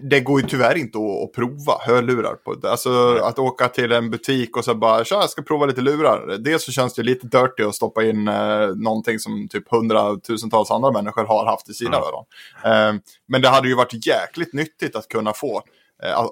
Det 0.00 0.20
går 0.20 0.40
ju 0.40 0.46
tyvärr 0.46 0.76
inte 0.76 0.98
att, 0.98 1.32
prova 1.32 1.78
hörlurar. 1.80 2.34
På. 2.34 2.68
Alltså 2.68 3.16
att 3.16 3.38
åka 3.38 3.68
till 3.68 3.92
en 3.92 4.10
butik 4.10 4.56
och 4.56 4.64
så 4.64 4.74
bara, 4.74 5.04
tja 5.04 5.14
jag 5.14 5.30
ska 5.30 5.42
prova 5.42 5.66
lite 5.66 5.80
lurar. 5.80 6.38
Dels 6.38 6.64
så 6.64 6.72
känns 6.72 6.94
det 6.94 7.02
lite 7.02 7.26
dirty 7.26 7.62
att 7.62 7.74
stoppa 7.74 8.04
in 8.04 8.28
eh, 8.28 8.68
någonting 8.76 9.18
som 9.18 9.48
typ 9.48 9.70
hundratusentals 9.70 10.70
andra 10.70 10.90
människor 10.90 11.24
har 11.24 11.46
haft 11.46 11.70
i 11.70 11.74
sina 11.74 11.96
ja. 11.96 12.08
öron. 12.08 12.24
Eh, 12.64 13.00
men 13.28 13.42
det 13.42 13.48
hade 13.48 13.68
ju 13.68 13.74
varit 13.74 14.06
jäkligt 14.06 14.52
nyttigt 14.52 14.96
att 14.96 15.08
kunna 15.08 15.32
få 15.32 15.62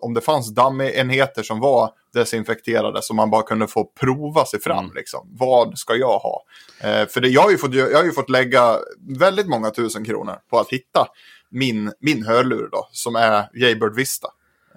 om 0.00 0.14
det 0.14 0.20
fanns 0.20 0.54
dammenheter 0.54 1.42
som 1.42 1.60
var 1.60 1.90
desinfekterade 2.14 3.02
så 3.02 3.14
man 3.14 3.30
bara 3.30 3.42
kunde 3.42 3.66
få 3.66 3.84
prova 3.84 4.44
sig 4.44 4.60
fram. 4.60 4.84
Mm. 4.84 4.96
Liksom. 4.96 5.28
Vad 5.38 5.78
ska 5.78 5.94
jag 5.94 6.18
ha? 6.18 6.44
Eh, 6.80 7.06
för 7.08 7.20
det, 7.20 7.28
jag, 7.28 7.42
har 7.42 7.50
ju 7.50 7.58
fått, 7.58 7.74
jag 7.74 7.96
har 7.96 8.04
ju 8.04 8.12
fått 8.12 8.30
lägga 8.30 8.78
väldigt 9.18 9.48
många 9.48 9.70
tusen 9.70 10.04
kronor 10.04 10.34
på 10.50 10.58
att 10.58 10.68
hitta 10.68 11.06
min, 11.50 11.92
min 12.00 12.26
hörlur 12.26 12.68
då, 12.72 12.88
som 12.92 13.16
är 13.16 13.48
Jaybird 13.54 13.94
Vista. 13.94 14.28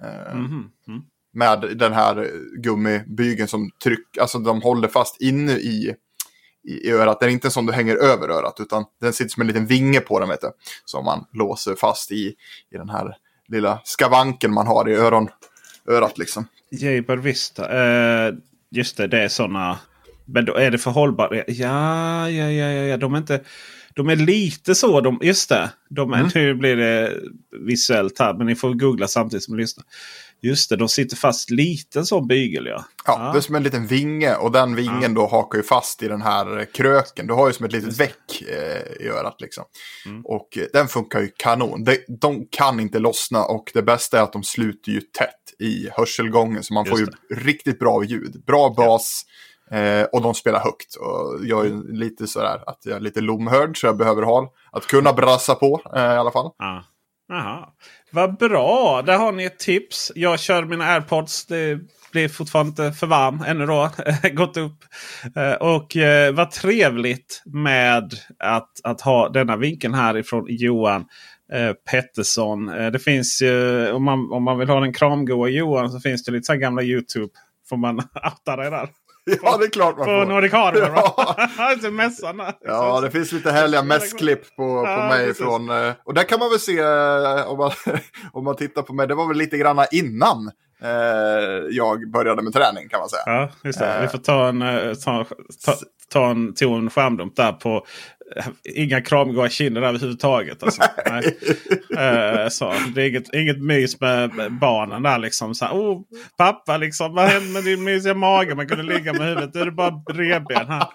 Eh, 0.02 0.32
mm. 0.32 0.46
Mm. 0.88 1.02
Med 1.32 1.78
den 1.78 1.92
här 1.92 2.30
gummibygeln 2.62 3.48
som 3.48 3.70
tryck, 3.82 4.18
alltså 4.20 4.38
de 4.38 4.62
håller 4.62 4.88
fast 4.88 5.20
inne 5.20 5.52
i, 5.52 5.94
i, 6.68 6.88
i 6.88 6.90
örat. 6.90 7.20
Den 7.20 7.28
är 7.28 7.32
inte 7.32 7.50
som 7.50 7.66
du 7.66 7.72
hänger 7.72 7.96
över 7.96 8.28
örat 8.28 8.60
utan 8.60 8.84
den 9.00 9.12
sitter 9.12 9.30
som 9.30 9.40
en 9.40 9.46
liten 9.46 9.66
vinge 9.66 10.00
på 10.00 10.20
den 10.20 10.28
vet 10.28 10.40
du. 10.40 10.50
Som 10.84 11.04
man 11.04 11.24
låser 11.32 11.74
fast 11.74 12.12
i, 12.12 12.34
i 12.70 12.76
den 12.76 12.88
här 12.88 13.16
lilla 13.48 13.80
skavanken 13.84 14.52
man 14.54 14.66
har 14.66 14.88
i 14.88 14.94
öron, 14.94 15.28
örat. 15.88 16.18
Liksom. 16.18 16.46
Jaber 16.70 17.16
Vista. 17.16 17.62
Uh, 17.62 18.34
just 18.70 18.96
det, 18.96 19.06
det 19.06 19.22
är 19.22 19.28
sådana. 19.28 19.78
Men 20.24 20.44
då 20.44 20.54
är 20.54 20.70
det 20.70 20.78
för 20.78 20.90
hållbart? 20.90 21.32
Ja, 21.32 22.30
ja, 22.30 22.50
ja, 22.50 22.50
ja, 22.50 22.82
ja. 22.82 22.96
De 22.96 23.14
är 23.14 23.18
inte... 23.18 23.40
De 23.94 24.08
är 24.08 24.16
lite 24.16 24.74
så. 24.74 25.00
De, 25.00 25.18
just 25.22 25.48
det. 25.48 25.70
De 25.88 26.12
är, 26.12 26.18
mm. 26.18 26.30
Nu 26.34 26.54
blir 26.54 26.76
det 26.76 27.12
visuellt 27.60 28.18
här. 28.18 28.34
Men 28.34 28.46
ni 28.46 28.54
får 28.54 28.74
googla 28.74 29.08
samtidigt 29.08 29.44
som 29.44 29.56
ni 29.56 29.62
lyssnar. 29.62 29.84
Just 30.42 30.70
det, 30.70 30.76
de 30.76 30.88
sitter 30.88 31.16
fast 31.16 31.50
liten 31.50 32.06
sån 32.06 32.26
bygel 32.26 32.66
ja. 32.66 32.84
Ja, 33.06 33.26
ja. 33.26 33.32
det 33.32 33.38
är 33.38 33.40
som 33.40 33.54
en 33.54 33.62
liten 33.62 33.86
vinge 33.86 34.34
och 34.34 34.52
den 34.52 34.74
vingen 34.74 35.02
ja. 35.02 35.08
då 35.08 35.26
hakar 35.26 35.58
ju 35.58 35.62
fast 35.62 36.02
i 36.02 36.08
den 36.08 36.22
här 36.22 36.64
kröken. 36.74 37.26
Du 37.26 37.34
har 37.34 37.46
ju 37.46 37.52
som 37.52 37.66
ett 37.66 37.72
litet 37.72 38.00
väck 38.00 38.42
eh, 38.48 39.06
i 39.06 39.08
örat 39.08 39.40
liksom. 39.40 39.64
Mm. 40.06 40.22
Och 40.24 40.58
eh, 40.58 40.64
den 40.72 40.88
funkar 40.88 41.20
ju 41.20 41.30
kanon. 41.36 41.84
De, 41.84 41.98
de, 42.20 42.46
kan 42.50 42.80
inte 42.80 42.98
lossna 42.98 43.44
och 43.44 43.70
det 43.74 43.82
bästa 43.82 44.18
är 44.18 44.22
att 44.22 44.32
de 44.32 44.42
sluter 44.42 44.92
ju 44.92 45.00
tätt 45.00 45.54
i 45.58 45.88
hörselgången. 45.92 46.62
Så 46.62 46.74
man 46.74 46.84
Just 46.84 46.90
får 46.90 47.00
ju 47.00 47.06
det. 47.06 47.34
riktigt 47.34 47.78
bra 47.78 48.04
ljud. 48.04 48.44
Bra 48.46 48.74
bas. 48.76 49.22
Ja. 49.70 49.76
Eh, 49.76 50.04
och 50.04 50.22
de 50.22 50.34
spelar 50.34 50.60
högt. 50.60 50.94
Och 50.94 51.46
jag 51.46 51.66
är 51.66 51.92
lite 51.92 52.26
sådär 52.26 52.62
att 52.66 52.78
jag 52.84 52.96
är 52.96 53.00
lite 53.00 53.20
lomhörd 53.20 53.80
så 53.80 53.86
jag 53.86 53.96
behöver 53.96 54.22
ha 54.22 54.52
att 54.72 54.86
kunna 54.86 55.12
brassa 55.12 55.54
på 55.54 55.80
eh, 55.94 56.02
i 56.02 56.16
alla 56.16 56.30
fall. 56.30 56.50
Ja. 56.58 56.84
Aha. 57.32 57.74
Vad 58.16 58.36
bra! 58.36 59.02
Där 59.06 59.18
har 59.18 59.32
ni 59.32 59.44
ett 59.44 59.58
tips. 59.58 60.12
Jag 60.14 60.40
kör 60.40 60.64
mina 60.64 60.84
airpods. 60.84 61.46
Det 61.46 61.78
blir 62.12 62.28
fortfarande 62.28 62.68
inte 62.68 62.98
för 62.98 63.06
varm 63.06 63.44
ännu 63.46 63.66
då. 63.66 63.90
Gått 64.32 64.56
upp. 64.56 64.76
Eh, 65.36 65.52
och 65.52 65.96
eh, 65.96 66.34
vad 66.34 66.50
trevligt 66.50 67.42
med 67.44 68.14
att, 68.38 68.70
att 68.84 69.00
ha 69.00 69.28
denna 69.28 69.56
vinkeln 69.56 69.94
här 69.94 70.16
ifrån 70.16 70.46
Johan 70.48 71.04
eh, 71.52 71.72
Pettersson. 71.90 72.66
Det 72.66 72.98
finns 72.98 73.42
ju, 73.42 73.90
om 73.92 74.04
man, 74.04 74.32
om 74.32 74.44
man 74.44 74.58
vill 74.58 74.68
ha 74.68 74.80
den 74.80 74.92
kramgoa 74.92 75.48
Johan 75.48 75.90
så 75.90 76.00
finns 76.00 76.24
det 76.24 76.32
lite 76.32 76.44
så 76.46 76.54
gamla 76.54 76.82
YouTube. 76.82 77.28
Får 77.68 77.76
man 77.76 77.96
outa 78.24 78.56
det 78.56 78.70
där? 78.70 78.88
Ja, 79.42 79.56
det 79.56 79.64
är 79.64 79.70
klart 79.70 79.96
man 79.96 80.06
på 80.06 80.10
får. 80.12 80.26
Nordic 80.26 80.52
Hardware. 80.52 80.92
Ja. 80.96 81.36
Ja. 81.82 81.90
mässan. 81.90 82.42
Ja, 82.64 83.00
det 83.00 83.10
finns 83.10 83.32
lite 83.32 83.50
härliga 83.52 83.82
mässklipp 83.82 84.56
på, 84.56 84.62
på 84.82 84.84
Ja, 84.90 85.08
mig 85.08 85.26
precis. 85.26 85.42
från... 85.42 85.70
eh, 85.70 85.92
Och 86.04 86.14
där 86.14 86.22
kan 86.22 86.38
man 86.38 86.50
väl 86.50 86.60
se, 86.60 86.78
eh, 86.78 87.48
om 87.50 87.58
man, 87.58 87.70
om 88.32 88.44
man 88.44 88.56
tittar 88.56 88.82
på 88.82 88.92
mig, 88.94 89.06
det 89.06 89.14
var 89.14 89.28
väl 89.28 89.36
lite 89.36 89.58
granna 89.58 89.86
innan 89.86 90.50
eh, 90.82 90.90
jag 91.70 92.10
började 92.10 92.42
med 92.42 92.52
träning 92.52 92.88
kan 92.88 93.00
man 93.00 93.08
säga. 93.08 93.22
Ja, 93.26 93.50
just 93.64 93.78
det. 93.78 93.86
Eh. 93.94 94.02
Vi 94.02 94.08
får 94.08 94.18
ta 94.18 94.48
en, 94.48 94.62
eh, 94.62 94.94
ta, 94.94 95.24
ta, 95.66 95.74
ta 96.12 96.26
en, 96.30 96.54
ta 96.54 96.64
en 96.76 96.90
skärmdump 96.90 97.36
där 97.36 97.52
på 97.52 97.74
eh, 97.76 97.82
inga 98.74 99.00
kramgoa 99.00 99.48
kinder 99.48 99.82
överhuvudtaget. 99.82 100.62
Alltså. 100.62 100.82
Nej. 101.06 101.38
Eh, 101.96 102.48
så, 102.48 102.74
det 102.94 103.02
är 103.02 103.08
inget, 103.08 103.34
inget 103.34 103.62
mys 103.62 104.00
med 104.00 104.30
barnen 104.60 105.02
där 105.02 105.18
liksom. 105.18 105.54
Så 105.54 105.64
här, 105.64 105.74
oh, 105.74 106.02
pappa, 106.38 106.76
liksom, 106.76 107.14
vad 107.14 107.28
hände 107.28 107.52
med 107.52 107.64
din 107.64 107.84
mysiga 107.84 108.14
mage? 108.14 108.54
Man 108.54 108.68
kunde 108.68 108.82
ligga 108.82 109.12
med 109.12 109.28
huvudet. 109.28 109.54
Nu 109.54 109.60
är 109.60 109.64
det 109.64 109.72
bara 109.72 110.02
revben 110.12 110.66
här. 110.66 110.88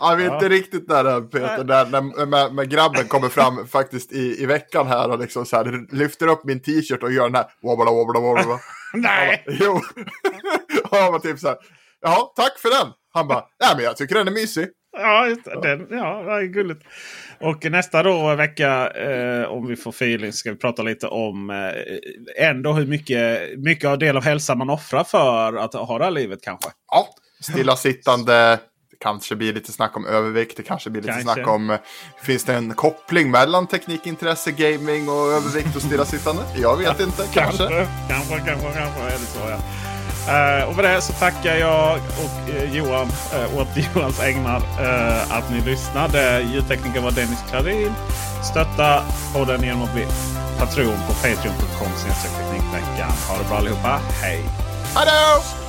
Ja, 0.00 0.14
vi 0.18 0.24
är 0.24 0.34
inte 0.34 0.48
riktigt 0.48 0.88
där 0.88 1.04
än, 1.04 1.30
Peter, 1.30 1.64
där 1.64 1.86
när, 1.86 2.26
med, 2.26 2.54
med 2.54 2.70
grabben 2.70 3.08
kommer 3.08 3.28
fram 3.28 3.68
faktiskt 3.68 4.12
i, 4.12 4.42
i 4.42 4.46
veckan 4.46 4.86
här 4.86 5.10
och 5.10 5.18
liksom 5.18 5.46
så 5.46 5.56
här, 5.56 5.94
lyfter 5.96 6.26
upp 6.26 6.44
min 6.44 6.62
t-shirt 6.62 7.02
och 7.02 7.12
gör 7.12 7.24
den 7.24 7.34
här 7.34 7.46
wobbla 7.62 7.90
wobbla 7.90 8.20
wobbla. 8.20 8.60
Nej! 8.94 9.44
Jo. 9.46 9.72
och 10.90 10.96
han 10.96 11.12
var 11.12 11.18
typ 11.18 11.38
så 11.38 11.48
här, 11.48 11.56
ja 12.00 12.32
tack 12.36 12.58
för 12.58 12.68
den. 12.68 12.92
Han 13.12 13.28
bara, 13.28 13.44
nej 13.60 13.70
men 13.76 13.84
jag 13.84 13.96
tycker 13.96 14.14
den 14.14 14.28
är 14.28 14.32
mysig. 14.32 14.68
Ja. 14.96 15.36
Den, 15.62 15.86
ja, 15.90 16.22
det 16.22 16.32
är 16.32 16.42
gulligt. 16.42 16.82
Och 17.40 17.70
nästa 17.70 18.02
då 18.02 18.34
vecka, 18.34 18.90
eh, 18.90 19.44
om 19.44 19.66
vi 19.66 19.76
får 19.76 19.90
feeling, 19.90 20.32
ska 20.32 20.50
vi 20.50 20.56
prata 20.56 20.82
lite 20.82 21.06
om 21.06 21.50
eh, 21.50 22.48
ändå 22.48 22.72
hur 22.72 22.86
mycket, 22.86 23.58
mycket 23.58 23.88
av 23.88 23.98
del 23.98 24.16
av 24.16 24.24
hälsan 24.24 24.58
man 24.58 24.70
offrar 24.70 25.04
för 25.04 25.56
att 25.56 25.74
ha 25.74 25.98
det 25.98 26.04
här 26.04 26.10
livet 26.10 26.38
kanske. 26.42 26.70
Ja, 26.90 27.08
stillasittande. 27.40 28.58
Det 28.90 28.96
kanske 29.00 29.36
blir 29.36 29.52
lite 29.52 29.72
snack 29.72 29.96
om 29.96 30.06
övervikt. 30.06 30.56
Det 30.56 30.62
kanske 30.62 30.90
blir 30.90 31.02
lite 31.02 31.12
Kanske. 31.12 31.34
snack 31.34 31.48
om, 31.48 31.70
eh, 31.70 31.78
finns 32.22 32.44
det 32.44 32.54
en 32.54 32.74
koppling 32.74 33.30
mellan 33.30 33.66
teknikintresse, 33.66 34.50
gaming 34.50 35.08
och 35.08 35.32
övervikt 35.32 35.76
och 35.76 35.82
stillasittande? 35.82 36.42
Jag 36.56 36.76
vet 36.76 37.00
inte, 37.00 37.22
kanske. 37.32 37.58
Kanske, 37.58 37.86
kanske, 38.08 38.40
kanske 38.46 39.00
är 39.00 39.10
det 39.10 39.18
så 39.18 39.38
ja. 39.50 39.58
Eh, 40.28 40.68
och 40.68 40.76
med 40.76 40.84
det 40.84 41.00
så 41.00 41.12
tackar 41.12 41.56
jag 41.56 41.96
och 41.96 42.54
eh, 42.54 42.76
Johan 42.76 43.06
uh, 43.06 43.58
åt 43.58 43.68
Johans 43.94 44.20
ägnar 44.20 44.56
eh, 44.56 45.36
att 45.36 45.50
ni 45.50 45.60
lyssnade. 45.60 46.40
Ljudtekniker 46.40 47.00
var 47.00 47.10
Dennis 47.10 47.44
Klarin. 47.50 47.92
Stötta 48.42 49.02
podden 49.34 49.62
genom 49.62 49.82
att 49.82 49.94
bli 49.94 50.06
patron 50.58 50.98
på 51.06 51.12
patreon.com 51.12 51.88
teknikveckan. 52.22 53.10
Ha 53.28 53.38
det 53.38 53.48
bra 53.48 53.58
allihopa. 53.58 54.00
Hej! 54.22 54.44
Hallå! 54.94 55.65